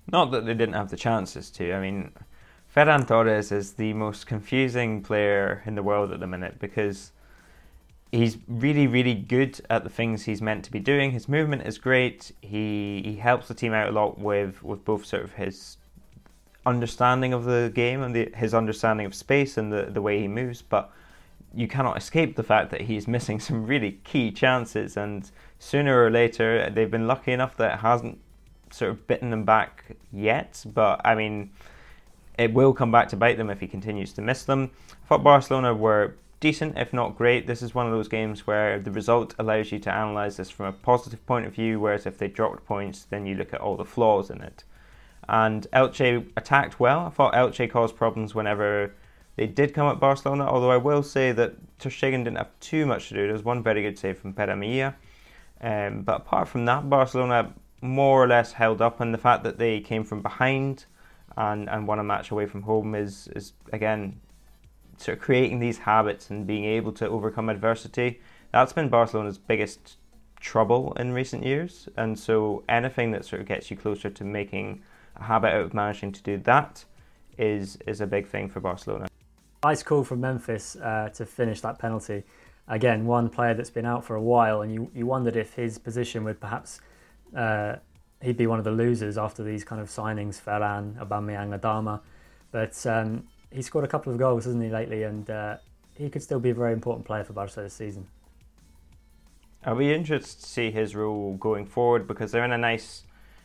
Not 0.08 0.30
that 0.32 0.44
they 0.44 0.52
didn't 0.52 0.74
have 0.74 0.90
the 0.90 0.98
chances 0.98 1.48
to. 1.52 1.72
I 1.72 1.80
mean, 1.80 2.12
Ferran 2.74 3.06
Torres 3.06 3.52
is 3.52 3.74
the 3.74 3.92
most 3.92 4.26
confusing 4.26 5.02
player 5.02 5.62
in 5.66 5.74
the 5.74 5.82
world 5.82 6.10
at 6.10 6.20
the 6.20 6.26
minute 6.26 6.58
because 6.58 7.12
he's 8.10 8.38
really, 8.48 8.86
really 8.86 9.14
good 9.14 9.60
at 9.68 9.84
the 9.84 9.90
things 9.90 10.24
he's 10.24 10.40
meant 10.40 10.64
to 10.64 10.72
be 10.72 10.80
doing. 10.80 11.10
His 11.10 11.28
movement 11.28 11.66
is 11.66 11.76
great. 11.76 12.32
He 12.40 13.02
he 13.04 13.16
helps 13.16 13.48
the 13.48 13.54
team 13.54 13.74
out 13.74 13.88
a 13.88 13.92
lot 13.92 14.18
with 14.18 14.62
with 14.62 14.86
both 14.86 15.04
sort 15.04 15.22
of 15.22 15.32
his 15.32 15.76
understanding 16.64 17.34
of 17.34 17.44
the 17.44 17.70
game 17.74 18.02
and 18.02 18.14
the, 18.14 18.32
his 18.34 18.54
understanding 18.54 19.04
of 19.04 19.14
space 19.14 19.58
and 19.58 19.70
the, 19.70 19.82
the 19.90 20.00
way 20.00 20.20
he 20.20 20.28
moves. 20.28 20.62
But 20.62 20.90
you 21.52 21.68
cannot 21.68 21.98
escape 21.98 22.36
the 22.36 22.42
fact 22.42 22.70
that 22.70 22.82
he's 22.82 23.06
missing 23.06 23.38
some 23.48 23.66
really 23.66 24.00
key 24.04 24.30
chances. 24.30 24.96
And 24.96 25.30
sooner 25.58 26.02
or 26.02 26.10
later, 26.10 26.70
they've 26.70 26.90
been 26.90 27.06
lucky 27.06 27.32
enough 27.32 27.54
that 27.58 27.74
it 27.74 27.78
hasn't 27.80 28.18
sort 28.70 28.92
of 28.92 29.06
bitten 29.06 29.28
them 29.28 29.44
back 29.44 29.96
yet. 30.10 30.64
But 30.72 31.02
I 31.04 31.14
mean, 31.14 31.50
it 32.42 32.54
will 32.54 32.72
come 32.72 32.90
back 32.90 33.08
to 33.08 33.16
bite 33.16 33.36
them 33.36 33.50
if 33.50 33.60
he 33.60 33.66
continues 33.66 34.12
to 34.14 34.22
miss 34.22 34.44
them. 34.44 34.70
I 34.90 35.06
thought 35.06 35.24
Barcelona 35.24 35.74
were 35.74 36.14
decent, 36.40 36.76
if 36.76 36.92
not 36.92 37.16
great. 37.16 37.46
This 37.46 37.62
is 37.62 37.74
one 37.74 37.86
of 37.86 37.92
those 37.92 38.08
games 38.08 38.46
where 38.46 38.78
the 38.78 38.90
result 38.90 39.34
allows 39.38 39.70
you 39.70 39.78
to 39.78 39.90
analyse 39.90 40.36
this 40.36 40.50
from 40.50 40.66
a 40.66 40.72
positive 40.72 41.24
point 41.24 41.46
of 41.46 41.54
view, 41.54 41.78
whereas 41.78 42.04
if 42.04 42.18
they 42.18 42.28
dropped 42.28 42.66
points, 42.66 43.04
then 43.04 43.26
you 43.26 43.36
look 43.36 43.54
at 43.54 43.60
all 43.60 43.76
the 43.76 43.84
flaws 43.84 44.28
in 44.28 44.42
it. 44.42 44.64
And 45.28 45.66
Elche 45.72 46.26
attacked 46.36 46.80
well. 46.80 47.06
I 47.06 47.10
thought 47.10 47.34
Elche 47.34 47.70
caused 47.70 47.96
problems 47.96 48.34
whenever 48.34 48.92
they 49.36 49.46
did 49.46 49.72
come 49.72 49.86
at 49.86 50.00
Barcelona, 50.00 50.44
although 50.44 50.72
I 50.72 50.76
will 50.76 51.02
say 51.02 51.32
that 51.32 51.54
Ter 51.78 51.90
didn't 51.90 52.36
have 52.36 52.50
too 52.60 52.86
much 52.86 53.08
to 53.08 53.14
do. 53.14 53.22
There 53.22 53.32
was 53.32 53.44
one 53.44 53.62
very 53.62 53.82
good 53.82 53.98
save 53.98 54.18
from 54.18 54.32
Pere 54.32 54.56
Milla. 54.56 54.94
Um, 55.60 56.02
but 56.02 56.22
apart 56.22 56.48
from 56.48 56.64
that, 56.64 56.90
Barcelona 56.90 57.54
more 57.80 58.22
or 58.22 58.26
less 58.26 58.52
held 58.52 58.82
up, 58.82 59.00
and 59.00 59.14
the 59.14 59.18
fact 59.18 59.44
that 59.44 59.58
they 59.58 59.80
came 59.80 60.04
from 60.04 60.22
behind 60.22 60.86
and, 61.36 61.68
and 61.68 61.86
won 61.86 61.98
a 61.98 62.04
match 62.04 62.30
away 62.30 62.46
from 62.46 62.62
home 62.62 62.94
is, 62.94 63.28
is 63.34 63.52
again 63.72 64.20
sort 64.96 65.18
of 65.18 65.24
creating 65.24 65.58
these 65.58 65.78
habits 65.78 66.30
and 66.30 66.46
being 66.46 66.64
able 66.64 66.92
to 66.92 67.08
overcome 67.08 67.48
adversity. 67.48 68.20
That's 68.52 68.72
been 68.72 68.88
Barcelona's 68.88 69.38
biggest 69.38 69.96
trouble 70.40 70.92
in 70.94 71.12
recent 71.12 71.44
years, 71.44 71.88
and 71.96 72.18
so 72.18 72.64
anything 72.68 73.12
that 73.12 73.24
sort 73.24 73.40
of 73.40 73.48
gets 73.48 73.70
you 73.70 73.76
closer 73.76 74.10
to 74.10 74.24
making 74.24 74.82
a 75.16 75.22
habit 75.24 75.52
out 75.52 75.62
of 75.62 75.74
managing 75.74 76.12
to 76.12 76.22
do 76.22 76.36
that 76.38 76.84
is 77.38 77.78
is 77.86 78.00
a 78.00 78.06
big 78.06 78.26
thing 78.26 78.48
for 78.48 78.60
Barcelona. 78.60 79.08
Nice 79.64 79.82
call 79.82 80.04
from 80.04 80.20
Memphis 80.20 80.76
uh, 80.76 81.08
to 81.14 81.24
finish 81.24 81.60
that 81.60 81.78
penalty. 81.78 82.24
Again, 82.68 83.06
one 83.06 83.28
player 83.28 83.54
that's 83.54 83.70
been 83.70 83.86
out 83.86 84.04
for 84.04 84.16
a 84.16 84.22
while, 84.22 84.62
and 84.62 84.72
you, 84.72 84.90
you 84.94 85.06
wondered 85.06 85.36
if 85.36 85.54
his 85.54 85.78
position 85.78 86.24
would 86.24 86.40
perhaps 86.40 86.80
uh, 87.36 87.76
he'd 88.22 88.36
be 88.36 88.46
one 88.46 88.58
of 88.58 88.64
the 88.64 88.70
losers 88.70 89.18
after 89.18 89.42
these 89.42 89.64
kind 89.64 89.80
of 89.80 89.88
signings, 89.88 90.40
Ferran, 90.40 90.94
Aubameyang, 90.94 91.58
Adama. 91.58 92.00
But 92.50 92.86
um, 92.86 93.24
he 93.50 93.62
scored 93.62 93.84
a 93.84 93.88
couple 93.88 94.12
of 94.12 94.18
goals, 94.18 94.44
hasn't 94.44 94.62
he, 94.62 94.70
lately? 94.70 95.02
And 95.02 95.28
uh, 95.28 95.56
he 95.96 96.08
could 96.10 96.22
still 96.22 96.40
be 96.40 96.50
a 96.50 96.54
very 96.54 96.72
important 96.72 97.06
player 97.06 97.24
for 97.24 97.32
Barca 97.32 97.62
this 97.62 97.74
season. 97.74 98.06
I'll 99.64 99.76
be 99.76 99.92
interested 99.92 100.42
to 100.42 100.48
see 100.48 100.70
his 100.70 100.94
role 100.96 101.34
going 101.34 101.66
forward 101.66 102.06
because 102.06 102.32
they're 102.32 102.44
in 102.44 102.52
a 102.52 102.58
nice 102.58 103.04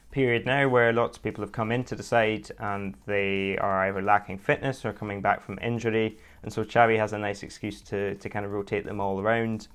period 0.09 0.45
now 0.45 0.67
where 0.67 0.91
lots 0.91 1.17
of 1.17 1.23
people 1.23 1.43
have 1.43 1.51
come 1.51 1.71
into 1.71 1.95
the 1.95 2.01
side 2.01 2.49
and 2.59 2.95
they 3.05 3.57
are 3.57 3.88
either 3.88 4.01
lacking 4.01 4.39
fitness 4.39 4.84
or 4.84 4.93
coming 4.93 5.21
back 5.21 5.43
from 5.43 5.59
injury, 5.61 6.17
and 6.41 6.51
so 6.51 6.63
Xavi 6.63 6.97
has 6.97 7.13
a 7.13 7.17
nice 7.19 7.43
excuse 7.43 7.82
to, 7.82 8.15
to 8.15 8.30
kind 8.30 8.45
of 8.45 8.51
rotate 8.51 8.86
them 8.86 8.99
all 8.99 9.19
around 9.19 9.67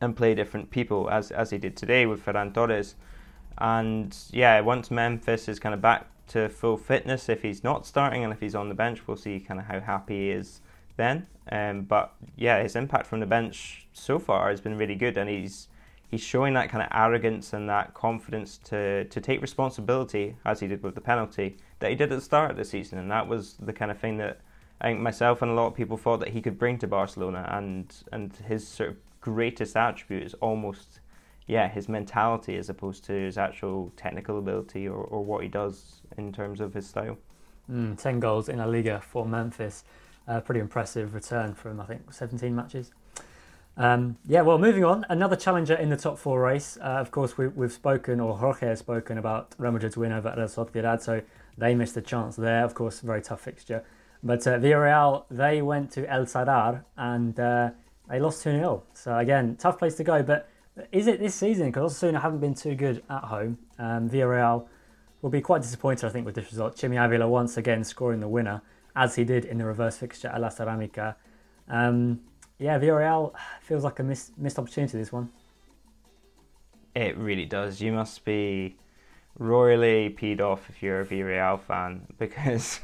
and 0.00 0.16
play 0.16 0.34
different 0.34 0.70
people 0.70 1.08
as 1.08 1.30
as 1.30 1.50
he 1.50 1.58
did 1.58 1.76
today 1.76 2.04
with 2.04 2.24
Ferran 2.24 2.52
Torres. 2.52 2.96
And 3.58 4.16
yeah, 4.30 4.60
once 4.60 4.90
Memphis 4.90 5.48
is 5.48 5.58
kind 5.58 5.74
of 5.74 5.80
back 5.80 6.06
to 6.28 6.48
full 6.48 6.76
fitness, 6.76 7.28
if 7.28 7.42
he's 7.42 7.62
not 7.62 7.86
starting 7.86 8.24
and 8.24 8.32
if 8.32 8.40
he's 8.40 8.54
on 8.54 8.68
the 8.68 8.74
bench, 8.74 9.06
we'll 9.06 9.16
see 9.16 9.40
kind 9.40 9.60
of 9.60 9.66
how 9.66 9.80
happy 9.80 10.26
he 10.26 10.30
is 10.30 10.60
then. 10.96 11.26
Um, 11.50 11.82
but 11.82 12.14
yeah, 12.36 12.62
his 12.62 12.76
impact 12.76 13.06
from 13.06 13.20
the 13.20 13.26
bench 13.26 13.86
so 13.92 14.18
far 14.18 14.50
has 14.50 14.60
been 14.60 14.78
really 14.78 14.94
good, 14.94 15.16
and 15.16 15.28
he's 15.28 15.68
he's 16.10 16.22
showing 16.22 16.54
that 16.54 16.70
kind 16.70 16.82
of 16.82 16.88
arrogance 16.92 17.52
and 17.52 17.68
that 17.68 17.94
confidence 17.94 18.58
to 18.64 19.04
to 19.04 19.20
take 19.20 19.42
responsibility 19.42 20.36
as 20.44 20.60
he 20.60 20.66
did 20.66 20.82
with 20.82 20.94
the 20.94 21.00
penalty 21.00 21.56
that 21.80 21.90
he 21.90 21.96
did 21.96 22.10
at 22.12 22.16
the 22.16 22.24
start 22.24 22.50
of 22.50 22.56
the 22.56 22.64
season, 22.64 22.98
and 22.98 23.10
that 23.10 23.28
was 23.28 23.54
the 23.60 23.72
kind 23.72 23.90
of 23.90 23.98
thing 23.98 24.16
that 24.16 24.40
I 24.80 24.88
think 24.88 25.00
myself 25.00 25.42
and 25.42 25.50
a 25.50 25.54
lot 25.54 25.66
of 25.66 25.74
people 25.74 25.96
thought 25.96 26.20
that 26.20 26.30
he 26.30 26.40
could 26.40 26.58
bring 26.58 26.78
to 26.78 26.86
Barcelona, 26.86 27.48
and 27.52 27.94
and 28.12 28.32
his 28.48 28.66
sort 28.66 28.90
of 28.90 28.96
greatest 29.20 29.76
attribute 29.76 30.22
is 30.22 30.34
almost 30.34 31.00
yeah 31.46 31.68
his 31.68 31.88
mentality 31.88 32.56
as 32.56 32.68
opposed 32.68 33.04
to 33.04 33.12
his 33.12 33.36
actual 33.38 33.92
technical 33.96 34.38
ability 34.38 34.88
or, 34.88 34.96
or 35.04 35.24
what 35.24 35.42
he 35.42 35.48
does 35.48 36.02
in 36.16 36.32
terms 36.32 36.60
of 36.60 36.74
his 36.74 36.86
style. 36.86 37.18
Mm, 37.70 38.00
Ten 38.00 38.20
goals 38.20 38.48
in 38.48 38.58
La 38.58 38.64
Liga 38.66 39.00
for 39.00 39.26
Memphis. 39.26 39.84
Uh, 40.26 40.40
pretty 40.40 40.60
impressive 40.60 41.14
return 41.14 41.54
from 41.54 41.80
I 41.80 41.84
think 41.84 42.12
17 42.12 42.54
matches. 42.54 42.92
Um, 43.76 44.16
yeah, 44.26 44.42
well, 44.42 44.58
moving 44.58 44.84
on. 44.84 45.04
Another 45.08 45.36
challenger 45.36 45.74
in 45.74 45.90
the 45.90 45.96
top 45.96 46.18
four 46.18 46.40
race. 46.40 46.78
Uh, 46.80 47.00
of 47.00 47.10
course, 47.10 47.36
we, 47.36 47.46
have 47.60 47.72
spoken, 47.72 48.20
or 48.20 48.38
Jorge 48.38 48.68
has 48.68 48.78
spoken 48.78 49.18
about 49.18 49.54
Real 49.58 49.72
Madrid's 49.72 49.96
win 49.96 50.12
over 50.12 50.32
Real 50.36 50.46
Sociedad, 50.46 51.02
so 51.02 51.22
they 51.58 51.74
missed 51.74 51.96
a 51.96 52.00
chance 52.00 52.36
there. 52.36 52.64
Of 52.64 52.74
course, 52.74 53.00
very 53.00 53.20
tough 53.20 53.40
fixture. 53.40 53.82
But 54.22 54.46
uh, 54.46 54.58
Villarreal, 54.58 55.24
they 55.30 55.60
went 55.60 55.90
to 55.92 56.10
El 56.10 56.24
Sadar 56.24 56.84
and 56.96 57.38
uh, 57.38 57.70
they 58.08 58.20
lost 58.20 58.42
2 58.44 58.52
0. 58.52 58.82
So, 58.94 59.18
again, 59.18 59.56
tough 59.56 59.78
place 59.78 59.96
to 59.96 60.04
go. 60.04 60.22
But 60.22 60.48
is 60.90 61.06
it 61.06 61.20
this 61.20 61.34
season? 61.34 61.66
Because 61.66 61.94
Osasuna 61.94 62.20
haven't 62.20 62.40
been 62.40 62.54
too 62.54 62.74
good 62.74 63.02
at 63.08 63.24
home. 63.24 63.58
Um, 63.78 64.08
Villarreal 64.08 64.66
will 65.22 65.30
be 65.30 65.40
quite 65.40 65.62
disappointed, 65.62 66.06
I 66.06 66.10
think, 66.10 66.26
with 66.26 66.34
this 66.34 66.50
result. 66.50 66.76
Chimy 66.76 67.02
Avila 67.02 67.28
once 67.28 67.56
again 67.56 67.84
scoring 67.84 68.20
the 68.20 68.28
winner, 68.28 68.62
as 68.96 69.14
he 69.14 69.24
did 69.24 69.44
in 69.44 69.58
the 69.58 69.64
reverse 69.64 69.96
fixture 69.96 70.28
at 70.28 70.40
La 70.40 70.48
Ceramica. 70.48 71.14
Um, 71.68 72.20
yeah, 72.58 72.78
Villarreal 72.78 73.32
feels 73.62 73.84
like 73.84 73.98
a 73.98 74.02
missed, 74.02 74.36
missed 74.38 74.58
opportunity 74.58 74.98
this 74.98 75.12
one. 75.12 75.30
It 76.94 77.16
really 77.16 77.44
does. 77.44 77.80
You 77.80 77.92
must 77.92 78.24
be 78.24 78.76
royally 79.38 80.14
peed 80.16 80.40
off 80.40 80.68
if 80.68 80.82
you're 80.82 81.00
a 81.00 81.06
Villarreal 81.06 81.60
fan 81.60 82.06
because 82.18 82.80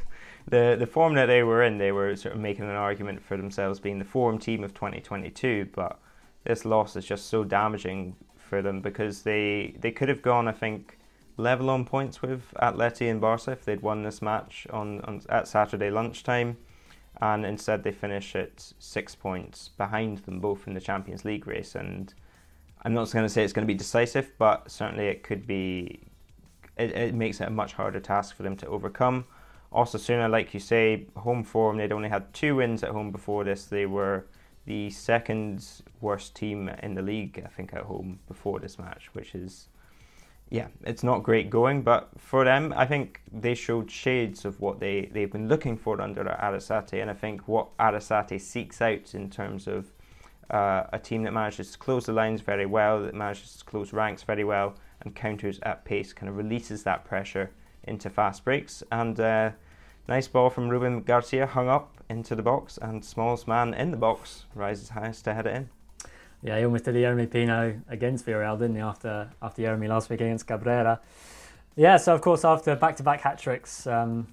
the 0.48 0.76
the 0.78 0.86
form 0.86 1.14
that 1.14 1.26
they 1.26 1.42
were 1.42 1.62
in, 1.62 1.78
they 1.78 1.92
were 1.92 2.16
sort 2.16 2.34
of 2.34 2.40
making 2.40 2.64
an 2.64 2.70
argument 2.70 3.22
for 3.22 3.36
themselves 3.36 3.78
being 3.78 3.98
the 3.98 4.04
form 4.04 4.38
team 4.38 4.64
of 4.64 4.74
2022. 4.74 5.68
But 5.72 6.00
this 6.44 6.64
loss 6.64 6.96
is 6.96 7.04
just 7.04 7.26
so 7.26 7.44
damaging 7.44 8.16
for 8.36 8.62
them 8.62 8.80
because 8.80 9.22
they 9.22 9.76
they 9.80 9.90
could 9.90 10.08
have 10.08 10.22
gone, 10.22 10.48
I 10.48 10.52
think, 10.52 10.98
level 11.36 11.70
on 11.70 11.84
points 11.84 12.22
with 12.22 12.42
Atleti 12.60 13.10
and 13.10 13.20
Barca 13.20 13.52
if 13.52 13.64
they'd 13.64 13.82
won 13.82 14.02
this 14.02 14.20
match 14.20 14.66
on, 14.70 15.00
on 15.02 15.22
at 15.28 15.48
Saturday 15.48 15.90
lunchtime 15.90 16.56
and 17.20 17.44
instead 17.44 17.82
they 17.82 17.92
finish 17.92 18.34
at 18.34 18.72
six 18.78 19.14
points 19.14 19.68
behind 19.76 20.18
them 20.18 20.40
both 20.40 20.66
in 20.66 20.74
the 20.74 20.80
Champions 20.80 21.24
League 21.24 21.46
race. 21.46 21.74
And 21.74 22.12
I'm 22.82 22.94
not 22.94 23.10
going 23.12 23.24
to 23.24 23.28
say 23.28 23.44
it's 23.44 23.52
going 23.52 23.66
to 23.66 23.72
be 23.72 23.76
decisive, 23.76 24.32
but 24.38 24.70
certainly 24.70 25.06
it 25.06 25.22
could 25.22 25.46
be. 25.46 26.00
It, 26.78 26.92
it 26.92 27.14
makes 27.14 27.40
it 27.40 27.48
a 27.48 27.50
much 27.50 27.74
harder 27.74 28.00
task 28.00 28.34
for 28.34 28.42
them 28.42 28.56
to 28.56 28.66
overcome. 28.66 29.26
Osasuna, 29.72 30.30
like 30.30 30.54
you 30.54 30.60
say, 30.60 31.06
home 31.14 31.44
form. 31.44 31.76
They'd 31.76 31.92
only 31.92 32.08
had 32.08 32.32
two 32.32 32.56
wins 32.56 32.82
at 32.82 32.90
home 32.90 33.10
before 33.10 33.44
this. 33.44 33.66
They 33.66 33.86
were 33.86 34.24
the 34.70 34.88
second 34.90 35.66
worst 36.00 36.36
team 36.36 36.68
in 36.80 36.94
the 36.94 37.02
league, 37.02 37.42
I 37.44 37.48
think, 37.48 37.74
at 37.74 37.82
home 37.82 38.20
before 38.28 38.60
this 38.60 38.78
match, 38.78 39.10
which 39.14 39.34
is 39.34 39.66
yeah, 40.48 40.68
it's 40.84 41.02
not 41.02 41.24
great 41.24 41.50
going, 41.50 41.82
but 41.82 42.08
for 42.18 42.44
them, 42.44 42.72
I 42.76 42.86
think 42.86 43.20
they 43.32 43.54
showed 43.54 43.90
shades 43.90 44.44
of 44.44 44.60
what 44.60 44.78
they, 44.78 45.08
they've 45.12 45.30
been 45.30 45.48
looking 45.48 45.76
for 45.76 46.00
under 46.00 46.24
Arrasate. 46.24 47.00
And 47.02 47.10
I 47.10 47.14
think 47.14 47.48
what 47.48 47.76
Arrasate 47.78 48.40
seeks 48.40 48.80
out 48.80 49.14
in 49.14 49.28
terms 49.28 49.66
of 49.66 49.92
uh, 50.50 50.84
a 50.92 50.98
team 50.98 51.22
that 51.24 51.32
manages 51.32 51.72
to 51.72 51.78
close 51.78 52.06
the 52.06 52.12
lines 52.12 52.40
very 52.40 52.66
well, 52.66 53.02
that 53.02 53.14
manages 53.14 53.56
to 53.56 53.64
close 53.64 53.92
ranks 53.92 54.22
very 54.22 54.44
well, 54.44 54.74
and 55.00 55.16
counters 55.16 55.58
at 55.64 55.84
pace, 55.84 56.12
kind 56.12 56.28
of 56.28 56.36
releases 56.36 56.84
that 56.84 57.04
pressure 57.04 57.50
into 57.84 58.08
fast 58.10 58.44
breaks. 58.44 58.84
And 58.90 59.18
uh, 59.18 59.50
nice 60.08 60.28
ball 60.28 60.50
from 60.50 60.68
Ruben 60.68 61.02
Garcia 61.02 61.46
hung 61.46 61.68
up 61.68 61.99
into 62.10 62.34
the 62.34 62.42
box, 62.42 62.78
and 62.82 63.02
smallest 63.02 63.48
man 63.48 63.72
in 63.72 63.90
the 63.90 63.96
box 63.96 64.44
rises 64.54 64.90
highest 64.90 65.24
to 65.24 65.32
head 65.32 65.46
it 65.46 65.56
in. 65.56 65.70
Yeah, 66.42 66.58
he 66.58 66.64
almost 66.64 66.84
did 66.84 66.96
a 66.96 66.98
Yeremy 66.98 67.30
Pino 67.30 67.80
against 67.88 68.26
Villarreal, 68.26 68.58
didn't 68.58 68.76
he, 68.76 68.82
after, 68.82 69.30
after 69.40 69.62
Yeremy 69.62 69.88
last 69.88 70.10
week 70.10 70.20
against 70.20 70.46
Cabrera. 70.46 71.00
Yeah, 71.76 71.96
so 71.96 72.14
of 72.14 72.20
course, 72.20 72.44
after 72.44 72.74
back 72.76 72.96
to 72.96 73.02
back 73.02 73.20
hat 73.20 73.38
tricks, 73.38 73.86
um, 73.86 74.26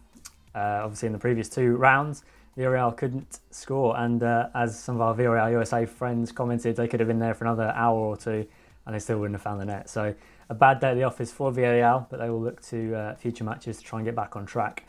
uh, 0.55 0.81
obviously 0.83 1.07
in 1.07 1.13
the 1.13 1.19
previous 1.19 1.47
two 1.47 1.77
rounds, 1.77 2.23
Villarreal 2.57 2.95
couldn't 2.97 3.39
score. 3.51 3.97
And 3.97 4.23
uh, 4.23 4.49
as 4.55 4.77
some 4.77 4.95
of 4.95 5.01
our 5.01 5.15
Villarreal 5.15 5.51
USA 5.51 5.85
friends 5.85 6.31
commented, 6.31 6.75
they 6.75 6.87
could 6.87 6.99
have 6.99 7.07
been 7.07 7.19
there 7.19 7.33
for 7.33 7.45
another 7.45 7.71
hour 7.75 7.97
or 7.97 8.17
two 8.17 8.47
and 8.87 8.95
they 8.95 8.99
still 8.99 9.19
wouldn't 9.19 9.35
have 9.35 9.43
found 9.43 9.59
the 9.61 9.65
net. 9.65 9.89
So 9.89 10.15
a 10.49 10.55
bad 10.55 10.79
day 10.79 10.91
at 10.91 10.93
the 10.95 11.03
office 11.03 11.31
for 11.31 11.51
Villarreal, 11.51 12.07
but 12.09 12.19
they 12.19 12.29
will 12.29 12.41
look 12.41 12.61
to 12.67 12.95
uh, 12.95 13.15
future 13.15 13.43
matches 13.43 13.77
to 13.77 13.83
try 13.83 13.99
and 13.99 14.05
get 14.05 14.15
back 14.15 14.35
on 14.35 14.45
track. 14.45 14.85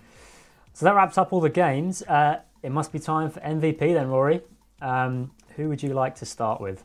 So 0.73 0.87
that 0.87 0.95
wraps 0.95 1.19
up 1.19 1.33
all 1.33 1.41
the 1.41 1.51
games. 1.51 2.03
Uh, 2.03 2.41
it 2.63 2.71
must 2.71 2.93
be 2.93 2.99
time 2.99 3.31
for 3.31 3.41
MVP 3.41 3.79
then, 3.79 4.09
Rory. 4.09 4.43
Um, 4.81 5.31
who 5.57 5.69
would 5.69 5.83
you 5.83 5.95
like 5.95 6.15
to 6.17 6.27
start 6.27 6.61
with? 6.61 6.85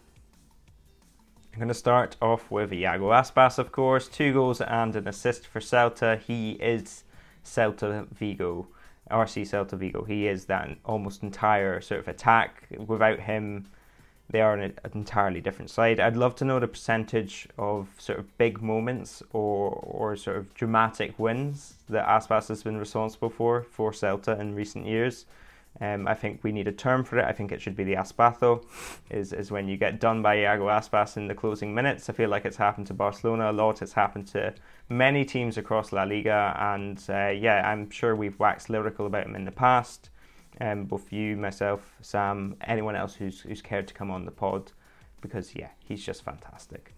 I'm 1.54 1.60
going 1.60 1.68
to 1.68 1.76
start 1.76 2.16
off 2.22 2.50
with 2.50 2.74
Iago 2.74 3.12
Aspas, 3.12 3.60
of 3.60 3.72
course. 3.72 4.08
Two 4.08 4.34
goals 4.34 4.60
and 4.62 4.96
an 4.96 5.08
assist 5.08 5.46
for 5.46 5.60
Celta. 5.60 6.20
He 6.20 6.54
is 6.54 7.04
Celta 7.46 8.08
Vigo, 8.12 8.68
RC 9.12 9.44
Celta 9.44 9.78
Vigo. 9.78 10.04
He 10.04 10.28
is 10.28 10.46
that 10.46 10.76
almost 10.84 11.22
entire 11.22 11.80
sort 11.82 12.00
of 12.00 12.08
attack. 12.08 12.68
Without 12.88 13.20
him, 13.20 13.68
they 14.30 14.42
are 14.42 14.56
an 14.56 14.74
entirely 14.96 15.42
different 15.42 15.70
side. 15.70 16.00
I'd 16.00 16.18
love 16.18 16.36
to 16.38 16.46
know 16.46 16.60
the 16.60 16.68
percentage 16.68 17.48
of 17.60 17.88
sort 18.00 18.18
of 18.18 18.36
big 18.40 18.62
moments 18.62 19.22
or, 19.32 19.70
or 19.84 20.16
sort 20.16 20.38
of 20.38 20.56
dramatic 20.56 21.20
wins 21.20 21.76
that 21.90 22.08
Aspas 22.08 22.48
has 22.48 22.64
been 22.64 22.78
responsible 22.78 23.30
for 23.30 23.62
for 23.62 23.92
Celta 23.92 24.40
in 24.40 24.56
recent 24.56 24.88
years. 24.88 25.28
Um, 25.84 26.08
I 26.08 26.14
think 26.14 26.40
we 26.44 26.54
need 26.54 26.70
a 26.70 26.72
term 26.72 27.04
for 27.04 27.20
it. 27.20 27.26
I 27.26 27.34
think 27.34 27.52
it 27.52 27.62
should 27.62 27.76
be 27.76 27.84
the 27.84 27.96
Aspazo, 27.96 28.64
is, 29.10 29.34
is 29.34 29.52
when 29.52 29.68
you 29.68 29.76
get 29.76 30.00
done 30.00 30.22
by 30.22 30.38
Iago 30.38 30.68
Aspas 30.68 31.18
in 31.18 31.28
the 31.28 31.36
closing 31.36 31.76
minutes. 31.76 32.10
I 32.10 32.14
feel 32.14 32.30
like 32.30 32.46
it's 32.46 32.56
happened 32.56 32.88
to 32.88 32.94
Barcelona 32.94 33.52
a 33.52 33.54
lot. 33.54 33.82
It's 33.82 33.92
happened 33.92 34.28
to 34.28 34.54
many 34.88 35.26
teams 35.26 35.58
across 35.58 35.92
La 35.92 36.04
Liga. 36.04 36.56
And 36.58 37.04
uh, 37.10 37.30
yeah, 37.30 37.70
I'm 37.70 37.90
sure 37.90 38.16
we've 38.16 38.40
waxed 38.40 38.70
lyrical 38.70 39.08
about 39.08 39.26
him 39.26 39.36
in 39.36 39.44
the 39.44 39.52
past. 39.52 40.10
Um, 40.62 40.86
both 40.86 41.12
you, 41.12 41.36
myself, 41.36 41.98
Sam, 42.02 42.56
anyone 42.62 42.96
else 42.96 43.14
who's, 43.16 43.42
who's 43.42 43.62
cared 43.62 43.88
to 43.90 43.94
come 43.94 44.10
on 44.10 44.24
the 44.24 44.32
pod, 44.32 44.72
because 45.20 45.54
yeah, 45.54 45.70
he's 45.80 46.06
just 46.06 46.24
fantastic. 46.24 46.94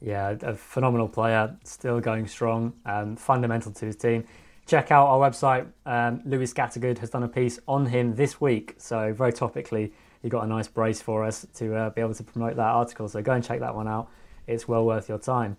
Yeah, 0.00 0.36
a 0.40 0.54
phenomenal 0.54 1.08
player, 1.08 1.54
still 1.64 2.00
going 2.00 2.26
strong, 2.28 2.72
um, 2.86 3.16
fundamental 3.16 3.72
to 3.72 3.86
his 3.86 3.96
team 3.96 4.24
check 4.72 4.90
out 4.90 5.06
our 5.06 5.18
website. 5.18 5.66
Um, 5.84 6.22
Louis 6.24 6.50
Scattergood 6.50 6.96
has 6.98 7.10
done 7.10 7.22
a 7.24 7.28
piece 7.28 7.60
on 7.68 7.84
him 7.84 8.14
this 8.14 8.40
week, 8.40 8.74
so 8.78 9.12
very 9.12 9.30
topically, 9.30 9.92
he 10.22 10.30
got 10.30 10.44
a 10.44 10.46
nice 10.46 10.66
brace 10.66 11.02
for 11.02 11.24
us 11.24 11.46
to 11.56 11.74
uh, 11.74 11.90
be 11.90 12.00
able 12.00 12.14
to 12.14 12.22
promote 12.22 12.56
that 12.56 12.62
article. 12.62 13.06
So 13.06 13.20
go 13.20 13.32
and 13.32 13.44
check 13.44 13.60
that 13.60 13.74
one 13.74 13.86
out. 13.86 14.08
It's 14.46 14.66
well 14.66 14.86
worth 14.86 15.10
your 15.10 15.18
time. 15.18 15.58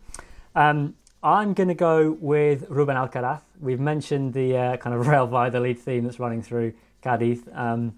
Um, 0.56 0.96
I'm 1.22 1.54
going 1.54 1.68
to 1.68 1.76
go 1.76 2.18
with 2.20 2.66
Ruben 2.70 2.96
Alcaraz. 2.96 3.42
We've 3.60 3.80
mentioned 3.80 4.34
the 4.34 4.58
uh, 4.58 4.78
kind 4.78 4.96
of 4.96 5.06
rail 5.12 5.28
via 5.28 5.52
the 5.52 5.60
lead 5.60 5.78
theme 5.78 6.06
that's 6.06 6.20
running 6.20 6.42
through 6.42 6.74
Cadiz. 7.04 7.44
Um, 7.54 7.94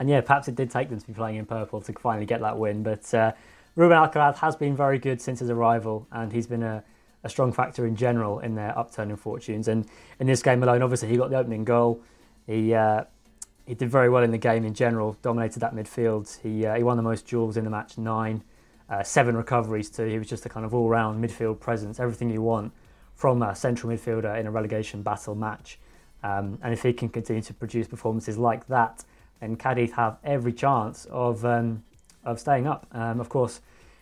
and 0.00 0.08
yeah, 0.08 0.20
perhaps 0.20 0.48
it 0.48 0.56
did 0.56 0.68
take 0.72 0.90
them 0.90 0.98
to 0.98 1.06
be 1.06 1.12
playing 1.12 1.36
in 1.36 1.46
purple 1.46 1.80
to 1.82 1.92
finally 1.92 2.26
get 2.26 2.40
that 2.40 2.58
win. 2.58 2.82
But 2.82 3.14
uh, 3.14 3.34
Ruben 3.76 3.96
Alcaraz 3.96 4.38
has 4.38 4.56
been 4.56 4.74
very 4.74 4.98
good 4.98 5.20
since 5.20 5.38
his 5.38 5.48
arrival, 5.48 6.08
and 6.10 6.32
he's 6.32 6.48
been 6.48 6.64
a 6.64 6.82
a 7.24 7.28
strong 7.28 7.52
factor 7.52 7.86
in 7.86 7.96
general 7.96 8.38
in 8.40 8.54
their 8.54 8.78
upturning 8.78 9.16
fortunes. 9.16 9.68
And 9.68 9.86
in 10.20 10.26
this 10.26 10.42
game 10.42 10.62
alone, 10.62 10.82
obviously, 10.82 11.08
he 11.08 11.16
got 11.16 11.30
the 11.30 11.36
opening 11.36 11.64
goal. 11.64 12.00
He 12.46 12.74
uh, 12.74 13.04
he 13.66 13.74
did 13.74 13.90
very 13.90 14.08
well 14.08 14.22
in 14.22 14.30
the 14.30 14.38
game 14.38 14.64
in 14.64 14.72
general, 14.72 15.16
dominated 15.20 15.60
that 15.60 15.74
midfield. 15.74 16.40
He 16.40 16.64
uh, 16.64 16.76
he 16.76 16.82
won 16.82 16.96
the 16.96 17.02
most 17.02 17.26
duels 17.26 17.56
in 17.56 17.64
the 17.64 17.70
match, 17.70 17.98
nine, 17.98 18.42
uh, 18.88 19.02
seven 19.02 19.36
recoveries 19.36 19.90
too. 19.90 20.06
He 20.06 20.18
was 20.18 20.28
just 20.28 20.46
a 20.46 20.48
kind 20.48 20.64
of 20.64 20.74
all-round 20.74 21.22
midfield 21.22 21.60
presence, 21.60 22.00
everything 22.00 22.30
you 22.30 22.42
want 22.42 22.72
from 23.14 23.42
a 23.42 23.54
central 23.54 23.92
midfielder 23.92 24.38
in 24.38 24.46
a 24.46 24.50
relegation 24.50 25.02
battle 25.02 25.34
match. 25.34 25.78
Um, 26.22 26.58
and 26.62 26.72
if 26.72 26.82
he 26.82 26.92
can 26.92 27.08
continue 27.08 27.42
to 27.42 27.54
produce 27.54 27.86
performances 27.86 28.38
like 28.38 28.66
that, 28.68 29.04
then 29.40 29.56
Cadiz 29.56 29.92
have 29.92 30.18
every 30.24 30.52
chance 30.52 31.06
of 31.10 31.44
um, 31.44 31.82
of 32.24 32.40
staying 32.40 32.66
up. 32.66 32.86
Um, 32.92 33.20
of 33.20 33.28
course, 33.28 33.60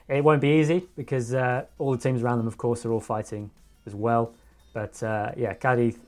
it 0.09 0.23
won't 0.23 0.41
be 0.41 0.61
easy 0.61 0.87
because 0.97 1.35
uh, 1.35 1.65
all 1.79 1.93
the 1.93 1.99
teams 1.99 2.23
around 2.23 2.39
them, 2.39 2.47
of 2.47 2.57
course, 2.57 2.85
are 2.85 2.93
all 2.93 3.01
fighting 3.01 3.51
as 3.87 3.95
well. 3.95 4.33
But 4.73 5.03
uh, 5.03 5.33
yeah, 5.37 5.55
Cadiz, 5.55 5.99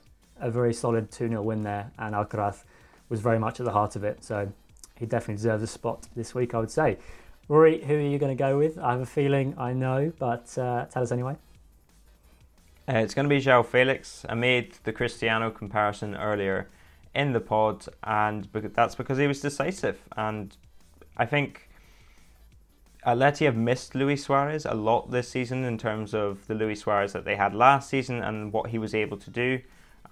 a 0.40 0.50
very 0.50 0.72
solid 0.72 1.10
2 1.10 1.28
0 1.28 1.42
win 1.42 1.62
there, 1.62 1.90
and 1.98 2.14
Alcaraz 2.14 2.62
was 3.08 3.20
very 3.20 3.38
much 3.38 3.60
at 3.60 3.66
the 3.66 3.72
heart 3.72 3.96
of 3.96 4.04
it. 4.04 4.22
So 4.22 4.52
he 4.96 5.06
definitely 5.06 5.36
deserves 5.36 5.62
a 5.62 5.66
spot 5.66 6.06
this 6.14 6.34
week, 6.34 6.54
I 6.54 6.60
would 6.60 6.70
say. 6.70 6.98
Rory, 7.48 7.82
who 7.82 7.94
are 7.94 8.00
you 8.00 8.18
going 8.18 8.36
to 8.36 8.40
go 8.40 8.58
with? 8.58 8.78
I 8.78 8.92
have 8.92 9.00
a 9.00 9.06
feeling 9.06 9.54
I 9.56 9.72
know, 9.72 10.12
but 10.18 10.56
uh, 10.58 10.84
tell 10.86 11.02
us 11.02 11.10
anyway. 11.10 11.36
Uh, 12.88 12.98
it's 12.98 13.14
going 13.14 13.28
to 13.28 13.34
be 13.34 13.40
João 13.40 13.64
Felix. 13.64 14.24
I 14.28 14.34
made 14.34 14.74
the 14.84 14.92
Cristiano 14.92 15.50
comparison 15.50 16.14
earlier 16.14 16.68
in 17.14 17.32
the 17.32 17.40
pod, 17.40 17.86
and 18.04 18.48
that's 18.52 18.94
because 18.94 19.18
he 19.18 19.26
was 19.26 19.40
decisive. 19.40 19.98
And 20.16 20.56
I 21.16 21.26
think 21.26 21.67
Atleti 23.08 23.46
have 23.46 23.56
missed 23.56 23.94
Luis 23.94 24.24
Suarez 24.24 24.66
a 24.66 24.74
lot 24.74 25.10
this 25.10 25.30
season 25.30 25.64
in 25.64 25.78
terms 25.78 26.12
of 26.12 26.46
the 26.46 26.54
Luis 26.54 26.80
Suarez 26.80 27.14
that 27.14 27.24
they 27.24 27.36
had 27.36 27.54
last 27.54 27.88
season 27.88 28.22
and 28.22 28.52
what 28.52 28.68
he 28.68 28.76
was 28.76 28.94
able 28.94 29.16
to 29.16 29.30
do. 29.30 29.62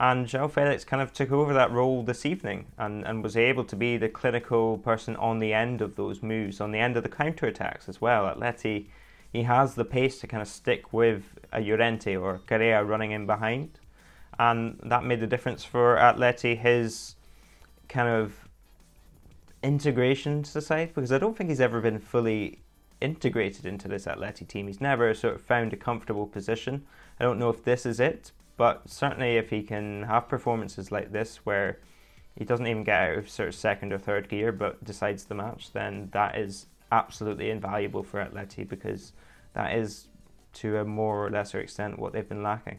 And 0.01 0.27
João 0.27 0.51
Felix 0.51 0.83
kind 0.83 1.03
of 1.03 1.13
took 1.13 1.31
over 1.31 1.53
that 1.53 1.71
role 1.71 2.03
this 2.03 2.25
evening 2.25 2.69
and, 2.79 3.07
and 3.07 3.23
was 3.23 3.37
able 3.37 3.65
to 3.65 3.77
be 3.77 3.99
the 3.99 4.09
clinical 4.09 4.79
person 4.79 5.15
on 5.17 5.41
the 5.41 5.53
end 5.53 5.83
of 5.83 5.97
those 5.97 6.23
moves, 6.23 6.59
on 6.59 6.71
the 6.71 6.79
end 6.79 6.97
of 6.97 7.03
the 7.03 7.11
counter 7.11 7.45
attacks 7.47 7.87
as 7.87 8.01
well. 8.01 8.35
Atleti, 8.35 8.87
he 9.31 9.43
has 9.43 9.75
the 9.75 9.85
pace 9.85 10.19
to 10.21 10.27
kind 10.27 10.41
of 10.41 10.49
stick 10.49 10.95
with 10.95 11.39
a 11.53 11.61
Llorente 11.61 12.17
or 12.17 12.41
Correa 12.47 12.83
running 12.83 13.11
in 13.11 13.27
behind. 13.27 13.79
And 14.39 14.81
that 14.85 15.05
made 15.05 15.21
the 15.21 15.27
difference 15.27 15.65
for 15.65 15.99
Atleti, 15.99 16.57
his 16.57 17.17
kind 17.91 18.09
of 18.09 18.49
integration 19.63 20.43
to 20.45 20.55
the 20.55 20.63
side, 20.63 20.95
because 20.95 21.13
I 21.13 21.19
don't 21.19 21.37
think 21.37 21.51
he's 21.51 21.61
ever 21.61 21.83
been 21.83 21.99
fully 21.99 22.61
integrated 23.01 23.67
into 23.67 23.89
this 23.89 24.07
Atleti 24.07 24.47
team. 24.47 24.67
He's 24.67 24.81
never 24.81 25.13
sort 25.15 25.35
of 25.35 25.43
found 25.43 25.73
a 25.73 25.77
comfortable 25.77 26.27
position. 26.27 26.87
I 27.21 27.25
don't 27.25 27.39
know 27.39 27.51
if 27.51 27.65
this 27.65 27.87
is 27.87 28.01
it, 28.01 28.33
but 28.57 28.89
certainly, 28.89 29.37
if 29.37 29.51
he 29.51 29.63
can 29.63 30.05
have 30.05 30.29
performances 30.29 30.91
like 30.91 31.13
this 31.13 31.39
where 31.45 31.79
he 32.37 32.45
doesn't 32.45 32.67
even 32.67 32.85
get 32.85 33.01
out 33.01 33.19
of 33.19 33.29
sort 33.29 33.49
of 33.49 33.55
second 33.55 33.93
or 33.93 33.99
third 33.99 34.29
gear 34.29 34.53
but 34.53 34.83
decides 34.85 35.25
the 35.25 35.35
match, 35.35 35.73
then 35.73 36.09
that 36.13 36.37
is 36.37 36.67
absolutely 36.93 37.51
invaluable 37.51 38.03
for 38.03 38.25
Atleti 38.25 38.67
because 38.67 39.13
that 39.55 39.75
is 39.77 40.09
to 40.55 40.79
a 40.79 40.85
more 40.85 41.27
or 41.27 41.31
lesser 41.31 41.61
extent 41.61 41.99
what 41.99 42.13
they've 42.13 42.29
been 42.29 42.43
lacking. 42.43 42.79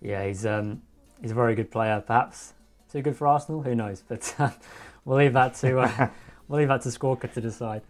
Yeah, 0.00 0.26
he's 0.26 0.46
um, 0.46 0.82
he's 1.20 1.32
a 1.32 1.34
very 1.34 1.54
good 1.54 1.70
player. 1.70 2.02
Perhaps 2.06 2.54
too 2.90 3.02
good 3.02 3.16
for 3.16 3.26
Arsenal. 3.26 3.62
Who 3.62 3.74
knows? 3.74 4.02
But 4.06 4.34
uh, 4.38 4.50
we'll 5.04 5.18
leave 5.18 5.32
that 5.32 5.54
to 5.56 5.80
uh, 5.80 6.08
we'll 6.48 6.60
leave 6.60 6.68
that 6.68 6.82
to 6.82 6.88
Squawka 6.88 7.32
to 7.32 7.40
decide. 7.40 7.82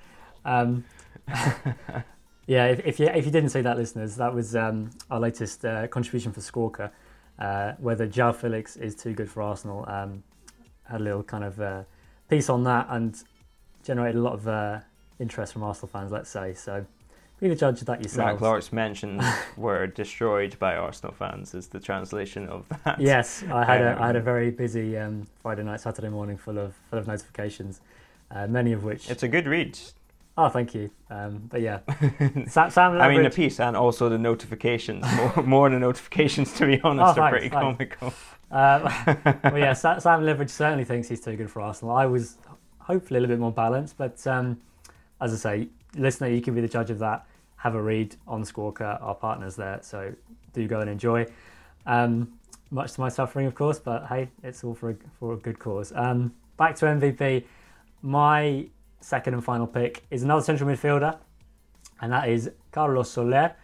Um, 0.45 0.85
yeah, 2.47 2.67
if, 2.67 2.81
if, 2.85 3.01
you 3.01 3.07
if 3.07 3.25
you 3.25 3.31
didn't 3.31 3.51
see 3.51 3.61
that, 3.61 3.77
listeners, 3.77 4.17
that 4.17 4.35
was 4.35 4.57
um, 4.57 4.91
our 5.11 5.21
latest 5.21 5.65
uh, 5.65 5.87
contribution 5.89 6.33
for 6.33 6.41
Squawka. 6.41 6.91
Uh, 7.39 7.75
whether 7.79 8.09
João 8.09 8.35
Felix 8.35 8.77
is 8.77 8.97
too 8.97 9.13
good 9.13 9.31
for 9.31 9.43
Arsenal. 9.43 9.85
Um, 9.89 10.25
had 10.89 11.01
a 11.01 11.05
little 11.05 11.23
kind 11.23 11.45
of 11.45 11.61
uh, 11.61 11.83
piece 12.29 12.49
on 12.49 12.65
that 12.65 12.87
and 12.91 13.23
generated 13.85 14.17
a 14.17 14.23
lot 14.23 14.33
of 14.33 14.49
uh, 14.49 14.81
interest 15.19 15.53
from 15.53 15.63
Arsenal 15.63 15.89
fans, 15.89 16.11
let's 16.11 16.31
say. 16.31 16.55
So 16.55 16.85
be 17.41 17.49
the 17.49 17.55
judge 17.55 17.81
of 17.81 17.87
that 17.87 18.03
yourself. 18.03 18.27
Matt 18.27 18.39
Clark's 18.39 18.73
mentions 18.73 19.23
were 19.57 19.87
destroyed 19.87 20.59
by 20.59 20.75
Arsenal 20.75 21.15
fans 21.15 21.55
is 21.55 21.69
the 21.69 21.79
translation 21.79 22.49
of 22.49 22.67
that. 22.85 23.01
Yes, 23.01 23.45
I 23.53 23.65
had 23.65 23.83
um, 23.83 23.99
a 23.99 24.03
I 24.03 24.07
had 24.09 24.17
a 24.17 24.21
very 24.21 24.51
busy 24.51 24.97
um, 24.99 25.27
Friday 25.43 25.63
night, 25.63 25.81
Saturday 25.81 26.09
morning 26.09 26.37
full 26.37 26.59
of 26.59 26.75
full 26.91 26.99
of 26.99 27.07
notifications, 27.07 27.81
uh, 28.31 28.47
many 28.47 28.73
of 28.73 28.83
which. 28.83 29.09
It's 29.11 29.23
a 29.23 29.29
good 29.29 29.47
read. 29.47 29.79
Oh, 30.41 30.49
thank 30.49 30.73
you. 30.73 30.89
Um, 31.11 31.49
but 31.51 31.61
yeah, 31.61 31.81
Sam, 32.47 32.71
Sam 32.71 32.93
I 33.01 33.09
mean, 33.09 33.25
the 33.25 33.31
piece 33.31 33.59
and 33.59 33.77
also 33.77 34.09
the 34.09 34.19
notifications. 34.19 35.05
more, 35.17 35.43
more 35.43 35.69
the 35.69 35.81
notifications, 35.81 36.53
to 36.55 36.67
be 36.67 36.81
honest, 36.85 37.19
oh, 37.19 37.23
are 37.23 37.31
pretty 37.31 37.49
thanks. 37.49 37.77
comical. 37.77 38.15
Uh, 38.49 39.15
well, 39.43 39.59
yeah, 39.59 39.73
Sam, 39.73 39.99
Sam 39.99 40.23
Leveridge 40.23 40.51
certainly 40.51 40.85
thinks 40.85 41.09
he's 41.09 41.21
too 41.21 41.35
good 41.35 41.51
for 41.51 41.61
Arsenal. 41.61 41.97
I 41.97 42.07
was 42.07 42.39
hopefully 42.79 43.19
a 43.19 43.21
little 43.21 43.35
bit 43.35 43.41
more 43.41 43.51
balanced, 43.51 43.99
but 43.99 44.25
um, 44.29 44.61
as 45.21 45.33
I 45.35 45.37
say, 45.37 45.69
listener, 45.97 46.29
you 46.29 46.41
can 46.41 46.55
be 46.55 46.61
the 46.61 46.69
judge 46.69 46.91
of 46.91 47.01
that. 47.01 47.27
Have 47.57 47.75
a 47.75 47.83
read 47.83 48.15
on 48.29 48.45
Squawka, 48.45 49.03
our 49.03 49.17
partners 49.17 49.57
there. 49.57 49.81
So 49.83 50.15
do 50.53 50.69
go 50.69 50.79
and 50.79 50.89
enjoy. 50.89 51.27
Um, 51.85 52.33
much 52.71 52.93
to 52.93 53.01
my 53.01 53.09
suffering, 53.09 53.47
of 53.47 53.57
course, 53.57 53.81
but 53.81 54.07
hey, 54.07 54.29
it's 54.45 54.63
all 54.63 54.77
for 54.77 54.91
a, 54.91 54.97
for 55.19 55.33
a 55.33 55.37
good 55.37 55.59
cause. 55.59 55.93
Um, 55.97 56.33
back 56.57 56.77
to 56.77 56.85
MVP. 56.85 57.43
My 58.03 58.69
second 59.01 59.35
and 59.35 59.45
final 59.45 59.67
pick 59.67 60.05
is 60.11 60.23
another 60.23 60.43
central 60.43 60.69
midfielder, 60.69 61.19
and 62.01 62.13
that 62.13 62.29
is 62.29 62.51
Carlos 62.73 63.11
Soler. 63.11 63.55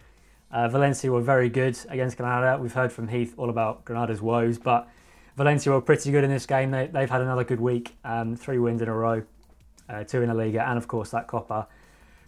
Uh, 0.51 0.67
Valencia 0.67 1.11
were 1.11 1.21
very 1.21 1.49
good 1.49 1.77
against 1.89 2.17
Granada. 2.17 2.61
We've 2.61 2.73
heard 2.73 2.91
from 2.91 3.07
Heath 3.07 3.33
all 3.37 3.49
about 3.49 3.83
Granada's 3.85 4.21
woes, 4.21 4.57
but 4.57 4.87
Valencia 5.35 5.71
were 5.71 5.81
pretty 5.81 6.11
good 6.11 6.23
in 6.23 6.29
this 6.29 6.45
game. 6.45 6.71
They, 6.71 6.89
have 6.93 7.09
had 7.09 7.21
another 7.21 7.43
good 7.43 7.59
week, 7.59 7.95
um, 8.05 8.35
three 8.35 8.57
wins 8.57 8.81
in 8.81 8.87
a 8.87 8.93
row, 8.93 9.23
uh, 9.89 10.03
two 10.03 10.21
in 10.21 10.29
the 10.29 10.33
Liga, 10.33 10.67
and 10.67 10.77
of 10.77 10.87
course 10.87 11.11
that 11.11 11.27
Copa 11.27 11.67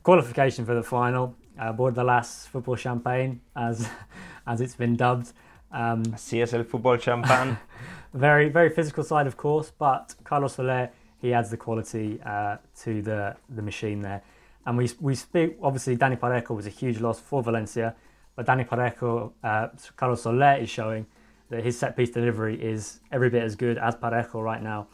qualification 0.04 0.66
for 0.66 0.74
the 0.74 0.84
final. 0.84 1.36
Uh, 1.60 1.74
last 2.04 2.50
football 2.50 2.76
champagne, 2.76 3.42
as 3.56 3.90
as 4.48 4.62
it's 4.62 4.76
been 4.76 4.96
dubbed. 4.96 5.34
Um, 5.72 6.04
CSL 6.06 6.66
football 6.66 6.98
champagne. 6.98 7.58
very 8.14 8.50
very 8.50 8.70
physical 8.70 9.04
side, 9.04 9.28
of 9.28 9.38
course, 9.38 9.72
but 9.78 10.16
Carlos 10.24 10.56
Soler 10.56 10.90
he 11.20 11.34
adds 11.34 11.50
the 11.50 11.58
quality 11.58 12.20
uh, 12.26 12.58
to 12.84 13.02
the 13.02 13.36
the 13.50 13.62
machine 13.62 14.02
there. 14.02 14.22
And 14.66 14.78
we 14.78 14.90
we 15.00 15.16
speak 15.16 15.58
obviously 15.62 15.98
Dani 15.98 16.20
Parejo 16.20 16.56
was 16.56 16.68
a 16.68 16.72
huge 16.72 17.00
loss 17.00 17.20
for 17.20 17.42
Valencia, 17.42 17.96
but 18.36 18.46
Dani 18.46 18.68
Parejo, 18.68 19.32
uh, 19.44 19.70
Carlos 19.96 20.22
Soler 20.22 20.58
is 20.62 20.70
showing 20.70 21.06
that 21.50 21.64
his 21.64 21.78
set 21.78 21.96
piece 21.96 22.10
delivery 22.10 22.62
is 22.62 23.00
every 23.12 23.30
bit 23.30 23.44
as 23.44 23.56
good 23.56 23.78
as 23.78 23.96
Parejo 23.96 24.44
right 24.44 24.62
now. 24.62 24.88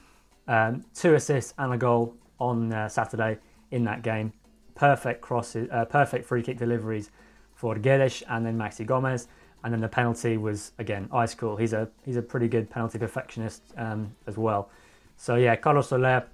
Um, 0.47 0.85
two 0.93 1.15
assists 1.15 1.53
and 1.57 1.73
a 1.73 1.77
goal 1.77 2.15
on 2.39 2.71
uh, 2.73 2.87
Saturday 2.89 3.39
in 3.71 3.83
that 3.85 4.03
game. 4.03 4.33
Perfect 4.75 5.21
crosses, 5.21 5.67
uh, 5.71 5.85
perfect 5.85 6.25
free 6.25 6.43
kick 6.43 6.57
deliveries 6.57 7.09
for 7.53 7.75
Guedes 7.75 8.23
and 8.29 8.45
then 8.45 8.57
Maxi 8.57 8.85
Gomez. 8.85 9.27
And 9.63 9.73
then 9.73 9.79
the 9.79 9.87
penalty 9.87 10.37
was 10.37 10.73
again 10.77 11.07
ice 11.13 11.33
cool. 11.33 11.55
He's 11.55 11.73
a 11.73 11.89
he's 12.05 12.17
a 12.17 12.21
pretty 12.21 12.49
good 12.49 12.69
penalty 12.69 12.99
perfectionist 12.99 13.61
um, 13.77 14.13
as 14.27 14.37
well. 14.37 14.69
So 15.17 15.35
yeah, 15.35 15.55
Carlos 15.55 15.89
Soler, 15.89 16.27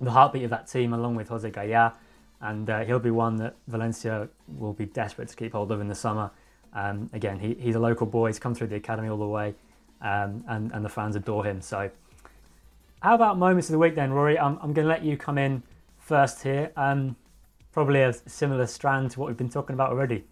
the 0.00 0.10
heartbeat 0.10 0.44
of 0.44 0.50
that 0.50 0.66
team, 0.66 0.92
along 0.92 1.16
with 1.16 1.28
Jose 1.28 1.48
Gaya, 1.50 1.92
and 2.40 2.68
uh, 2.68 2.84
he'll 2.84 2.98
be 2.98 3.10
one 3.10 3.36
that 3.36 3.56
Valencia 3.68 4.28
will 4.48 4.72
be 4.72 4.86
desperate 4.86 5.28
to 5.28 5.36
keep 5.36 5.52
hold 5.52 5.70
of 5.70 5.80
in 5.80 5.88
the 5.88 5.94
summer. 5.94 6.30
Um, 6.72 7.10
again, 7.12 7.38
he, 7.38 7.54
he's 7.54 7.74
a 7.74 7.80
local 7.80 8.06
boy. 8.06 8.28
He's 8.28 8.38
come 8.38 8.54
through 8.54 8.68
the 8.68 8.76
academy 8.76 9.08
all 9.08 9.18
the 9.18 9.26
way, 9.26 9.54
um, 10.00 10.44
and 10.48 10.72
and 10.72 10.84
the 10.84 10.88
fans 10.88 11.16
adore 11.16 11.44
him. 11.44 11.60
So, 11.60 11.90
how 13.00 13.14
about 13.14 13.38
moments 13.38 13.68
of 13.68 13.72
the 13.72 13.78
week 13.78 13.94
then, 13.94 14.12
Rory? 14.12 14.38
I'm 14.38 14.58
I'm 14.62 14.72
going 14.72 14.86
to 14.86 14.88
let 14.88 15.04
you 15.04 15.16
come 15.16 15.38
in 15.38 15.62
first 15.98 16.42
here. 16.42 16.72
Um, 16.76 17.16
probably 17.72 18.02
a 18.02 18.12
similar 18.12 18.66
strand 18.66 19.10
to 19.12 19.20
what 19.20 19.28
we've 19.28 19.36
been 19.36 19.48
talking 19.48 19.74
about 19.74 19.90
already. 19.90 20.24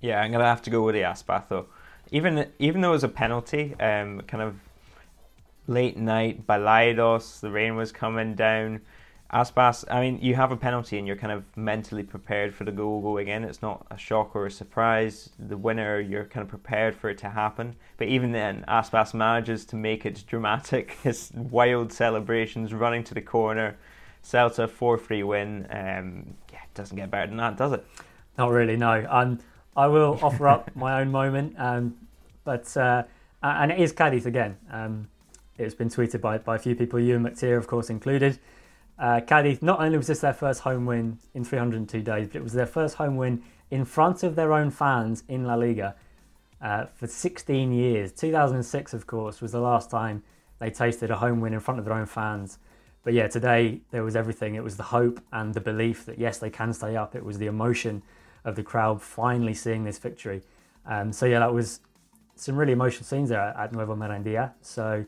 Yeah, 0.00 0.20
I'm 0.20 0.30
going 0.30 0.40
to 0.40 0.46
have 0.46 0.62
to 0.62 0.70
go 0.70 0.82
with 0.82 0.94
the 0.94 1.02
Aspas 1.02 1.48
though. 1.48 1.66
Even 2.10 2.46
even 2.58 2.80
though 2.80 2.90
it 2.90 2.92
was 2.92 3.04
a 3.04 3.08
penalty, 3.08 3.74
um, 3.78 4.20
kind 4.22 4.42
of 4.42 4.56
late 5.70 5.96
night, 5.96 6.46
Balaidos, 6.46 7.40
the 7.40 7.50
rain 7.50 7.76
was 7.76 7.92
coming 7.92 8.34
down. 8.34 8.80
Aspas, 9.32 9.84
I 9.88 10.00
mean, 10.00 10.18
you 10.20 10.34
have 10.34 10.50
a 10.50 10.56
penalty 10.56 10.98
and 10.98 11.06
you're 11.06 11.16
kind 11.16 11.32
of 11.32 11.44
mentally 11.56 12.02
prepared 12.02 12.52
for 12.52 12.64
the 12.64 12.72
goal 12.72 13.00
going 13.00 13.28
in. 13.28 13.44
It's 13.44 13.62
not 13.62 13.86
a 13.88 13.96
shock 13.96 14.34
or 14.34 14.46
a 14.46 14.50
surprise. 14.50 15.30
The 15.38 15.56
winner, 15.56 16.00
you're 16.00 16.24
kind 16.24 16.42
of 16.42 16.48
prepared 16.48 16.96
for 16.96 17.08
it 17.08 17.18
to 17.18 17.30
happen. 17.30 17.76
But 17.96 18.08
even 18.08 18.32
then, 18.32 18.64
Aspas 18.66 19.14
manages 19.14 19.64
to 19.66 19.76
make 19.76 20.04
it 20.04 20.24
dramatic. 20.26 20.98
His 21.04 21.30
wild 21.32 21.92
celebrations, 21.92 22.74
running 22.74 23.04
to 23.04 23.14
the 23.14 23.22
corner. 23.22 23.76
Celta 24.24 24.68
4 24.68 24.98
3 24.98 25.22
win. 25.22 25.66
Um, 25.70 26.34
yeah, 26.52 26.58
it 26.64 26.74
doesn't 26.74 26.96
get 26.96 27.10
better 27.10 27.28
than 27.28 27.36
that, 27.36 27.56
does 27.56 27.72
it? 27.72 27.86
Not 28.36 28.50
really, 28.50 28.76
no. 28.76 29.06
Um, 29.08 29.38
I 29.76 29.86
will 29.86 30.18
offer 30.20 30.48
up 30.48 30.74
my 30.74 31.00
own 31.00 31.10
moment, 31.12 31.54
um, 31.56 31.94
but 32.42 32.76
uh, 32.76 33.04
and 33.42 33.70
it 33.70 33.78
is 33.78 33.92
Cadiz 33.92 34.26
again. 34.26 34.56
Um, 34.72 35.08
it's 35.60 35.74
been 35.74 35.88
tweeted 35.88 36.20
by, 36.20 36.38
by 36.38 36.56
a 36.56 36.58
few 36.58 36.74
people, 36.74 36.98
Euan 36.98 37.28
McTear, 37.28 37.56
of 37.56 37.66
course, 37.66 37.90
included. 37.90 38.38
Uh, 38.98 39.20
Cadiz, 39.20 39.62
not 39.62 39.80
only 39.80 39.96
was 39.96 40.06
this 40.06 40.20
their 40.20 40.34
first 40.34 40.60
home 40.60 40.86
win 40.86 41.18
in 41.34 41.44
302 41.44 42.02
days, 42.02 42.28
but 42.28 42.36
it 42.36 42.42
was 42.42 42.52
their 42.52 42.66
first 42.66 42.96
home 42.96 43.16
win 43.16 43.42
in 43.70 43.84
front 43.84 44.22
of 44.22 44.36
their 44.36 44.52
own 44.52 44.70
fans 44.70 45.24
in 45.28 45.44
La 45.44 45.54
Liga 45.54 45.94
uh, 46.60 46.86
for 46.86 47.06
16 47.06 47.72
years. 47.72 48.12
2006, 48.12 48.92
of 48.92 49.06
course, 49.06 49.40
was 49.40 49.52
the 49.52 49.60
last 49.60 49.90
time 49.90 50.22
they 50.58 50.70
tasted 50.70 51.10
a 51.10 51.16
home 51.16 51.40
win 51.40 51.54
in 51.54 51.60
front 51.60 51.78
of 51.78 51.84
their 51.84 51.94
own 51.94 52.06
fans. 52.06 52.58
But 53.02 53.14
yeah, 53.14 53.28
today 53.28 53.80
there 53.90 54.04
was 54.04 54.16
everything. 54.16 54.54
It 54.54 54.62
was 54.62 54.76
the 54.76 54.82
hope 54.82 55.20
and 55.32 55.54
the 55.54 55.60
belief 55.60 56.04
that 56.06 56.18
yes, 56.18 56.38
they 56.38 56.50
can 56.50 56.72
stay 56.72 56.96
up. 56.96 57.14
It 57.14 57.24
was 57.24 57.38
the 57.38 57.46
emotion 57.46 58.02
of 58.44 58.56
the 58.56 58.62
crowd 58.62 59.00
finally 59.00 59.54
seeing 59.54 59.84
this 59.84 59.98
victory. 59.98 60.42
Um, 60.84 61.12
so 61.12 61.26
yeah, 61.26 61.38
that 61.38 61.52
was 61.52 61.80
some 62.36 62.56
really 62.56 62.72
emotional 62.72 63.04
scenes 63.04 63.30
there 63.30 63.40
at 63.40 63.72
Nuevo 63.72 63.96
Mirandilla. 63.96 64.52
So 64.60 65.04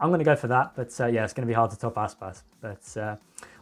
I'm 0.00 0.08
going 0.08 0.18
to 0.18 0.24
go 0.24 0.36
for 0.36 0.48
that, 0.48 0.72
but 0.74 0.98
uh, 0.98 1.06
yeah, 1.06 1.24
it's 1.24 1.34
going 1.34 1.46
to 1.46 1.50
be 1.50 1.54
hard 1.54 1.70
to 1.72 1.78
top 1.78 1.96
Aspas. 1.96 2.42
But 2.60 2.96
uh, 2.96 3.16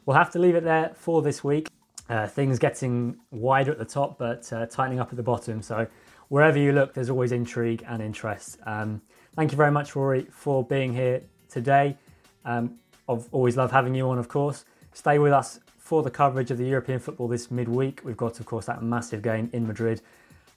we'll 0.07 0.17
have 0.17 0.31
to 0.33 0.39
leave 0.39 0.55
it 0.55 0.65
there 0.65 0.93
for 0.95 1.21
this 1.21 1.43
week. 1.43 1.69
Uh, 2.09 2.27
things 2.27 2.59
getting 2.59 3.17
wider 3.31 3.73
at 3.73 3.79
the 3.79 3.85
top, 3.85 4.19
but 4.19 4.51
uh, 4.53 4.67
tightening 4.67 5.01
up 5.01 5.11
at 5.11 5.17
the 5.17 5.23
bottom. 5.23 5.61
So 5.61 5.87
wherever 6.29 6.59
you 6.59 6.73
look, 6.73 6.95
there's 6.95 7.11
always 7.11 7.33
intrigue 7.33 7.85
and 7.87 8.01
interest. 8.01 8.59
Um, 8.65 9.03
thank 9.35 9.51
you 9.51 9.57
very 9.57 9.73
much, 9.73 9.97
Rory, 9.97 10.27
for 10.31 10.65
being 10.65 10.95
here 10.95 11.23
today. 11.49 11.97
Um, 12.45 12.79
I've 13.09 13.29
always 13.33 13.57
loved 13.57 13.73
having 13.73 13.95
you 13.95 14.09
on, 14.09 14.19
of 14.19 14.29
course. 14.29 14.65
Stay 14.93 15.19
with 15.19 15.33
us 15.33 15.61
for 15.77 16.03
the 16.03 16.11
coverage 16.11 16.51
of 16.51 16.59
the 16.59 16.67
European 16.67 17.01
football 17.01 17.29
this 17.29 17.51
midweek. 17.51 18.01
We've 18.05 18.17
got, 18.17 18.41
of 18.41 18.47
course, 18.47 18.67
that 18.67 18.83
massive 18.83 19.23
game 19.23 19.51
in 19.53 19.67
Madrid 19.67 20.03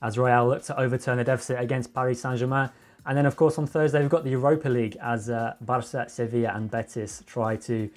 as 0.02 0.18
Real 0.18 0.48
look 0.48 0.64
to 0.64 0.80
overturn 0.80 1.18
the 1.18 1.24
deficit 1.24 1.60
against 1.60 1.94
Paris 1.94 2.22
Saint 2.22 2.40
Germain. 2.40 2.70
And 3.06 3.18
then, 3.18 3.26
of 3.26 3.36
course, 3.36 3.58
on 3.58 3.66
Thursday, 3.66 4.00
we've 4.00 4.10
got 4.10 4.24
the 4.24 4.30
Europa 4.30 4.70
League 4.70 4.98
as 5.02 5.30
uh, 5.30 5.56
Barca, 5.62 6.08
Sevilla, 6.08 6.52
and 6.54 6.70
Betis 6.70 7.24
try 7.26 7.56
to 7.58 7.90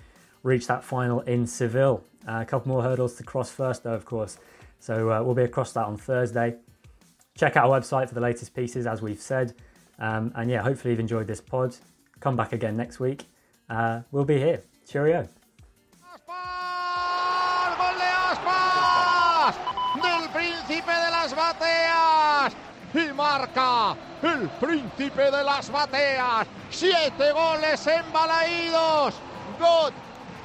reach 0.42 0.66
that 0.66 0.82
final 0.82 1.20
in 1.20 1.46
Seville. 1.46 2.02
Uh, 2.26 2.40
a 2.40 2.44
couple 2.44 2.68
more 2.68 2.82
hurdles 2.82 3.14
to 3.16 3.22
cross 3.22 3.50
first, 3.50 3.82
though, 3.82 3.92
of 3.92 4.05
course. 4.05 4.38
So 4.80 5.11
uh, 5.11 5.22
we'll 5.22 5.34
be 5.34 5.42
across 5.42 5.72
that 5.72 5.86
on 5.86 5.96
Thursday. 5.96 6.57
Check 7.36 7.57
out 7.57 7.68
our 7.68 7.80
website 7.80 8.09
for 8.09 8.14
the 8.14 8.20
latest 8.20 8.55
pieces, 8.55 8.86
as 8.86 9.02
we've 9.02 9.20
said. 9.20 9.55
Um, 9.98 10.32
and 10.34 10.50
yeah, 10.50 10.62
hopefully 10.62 10.92
you've 10.92 11.00
enjoyed 11.00 11.26
this 11.26 11.40
pod. 11.40 11.76
Come 12.20 12.36
back 12.36 12.52
again 12.52 12.76
next 12.76 13.00
week. 13.00 13.24
Uh, 13.68 14.00
we'll 14.11 14.24
be 14.24 14.38
here. 14.38 14.62
Cheerio. 14.86 15.28
del 21.64 22.14
y 22.95 23.12
marca 23.12 23.97
el 24.22 24.49
príncipe 24.61 25.30
de 25.30 25.45
las 25.45 25.70
bateas. 25.70 26.47
Siete 26.70 27.32
goles 27.32 27.86
embalaídos. 27.86 29.14
God 29.59 29.92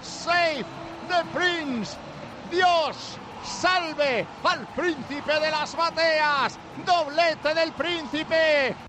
save 0.01 0.65
the 1.07 1.23
prince. 1.33 1.95
Dios 2.51 3.17
salve 3.43 4.25
al 4.43 4.67
príncipe 4.75 5.39
de 5.39 5.51
las 5.51 5.75
bateas. 5.75 6.57
Doblete 6.85 7.53
del 7.53 7.71
príncipe 7.73 8.88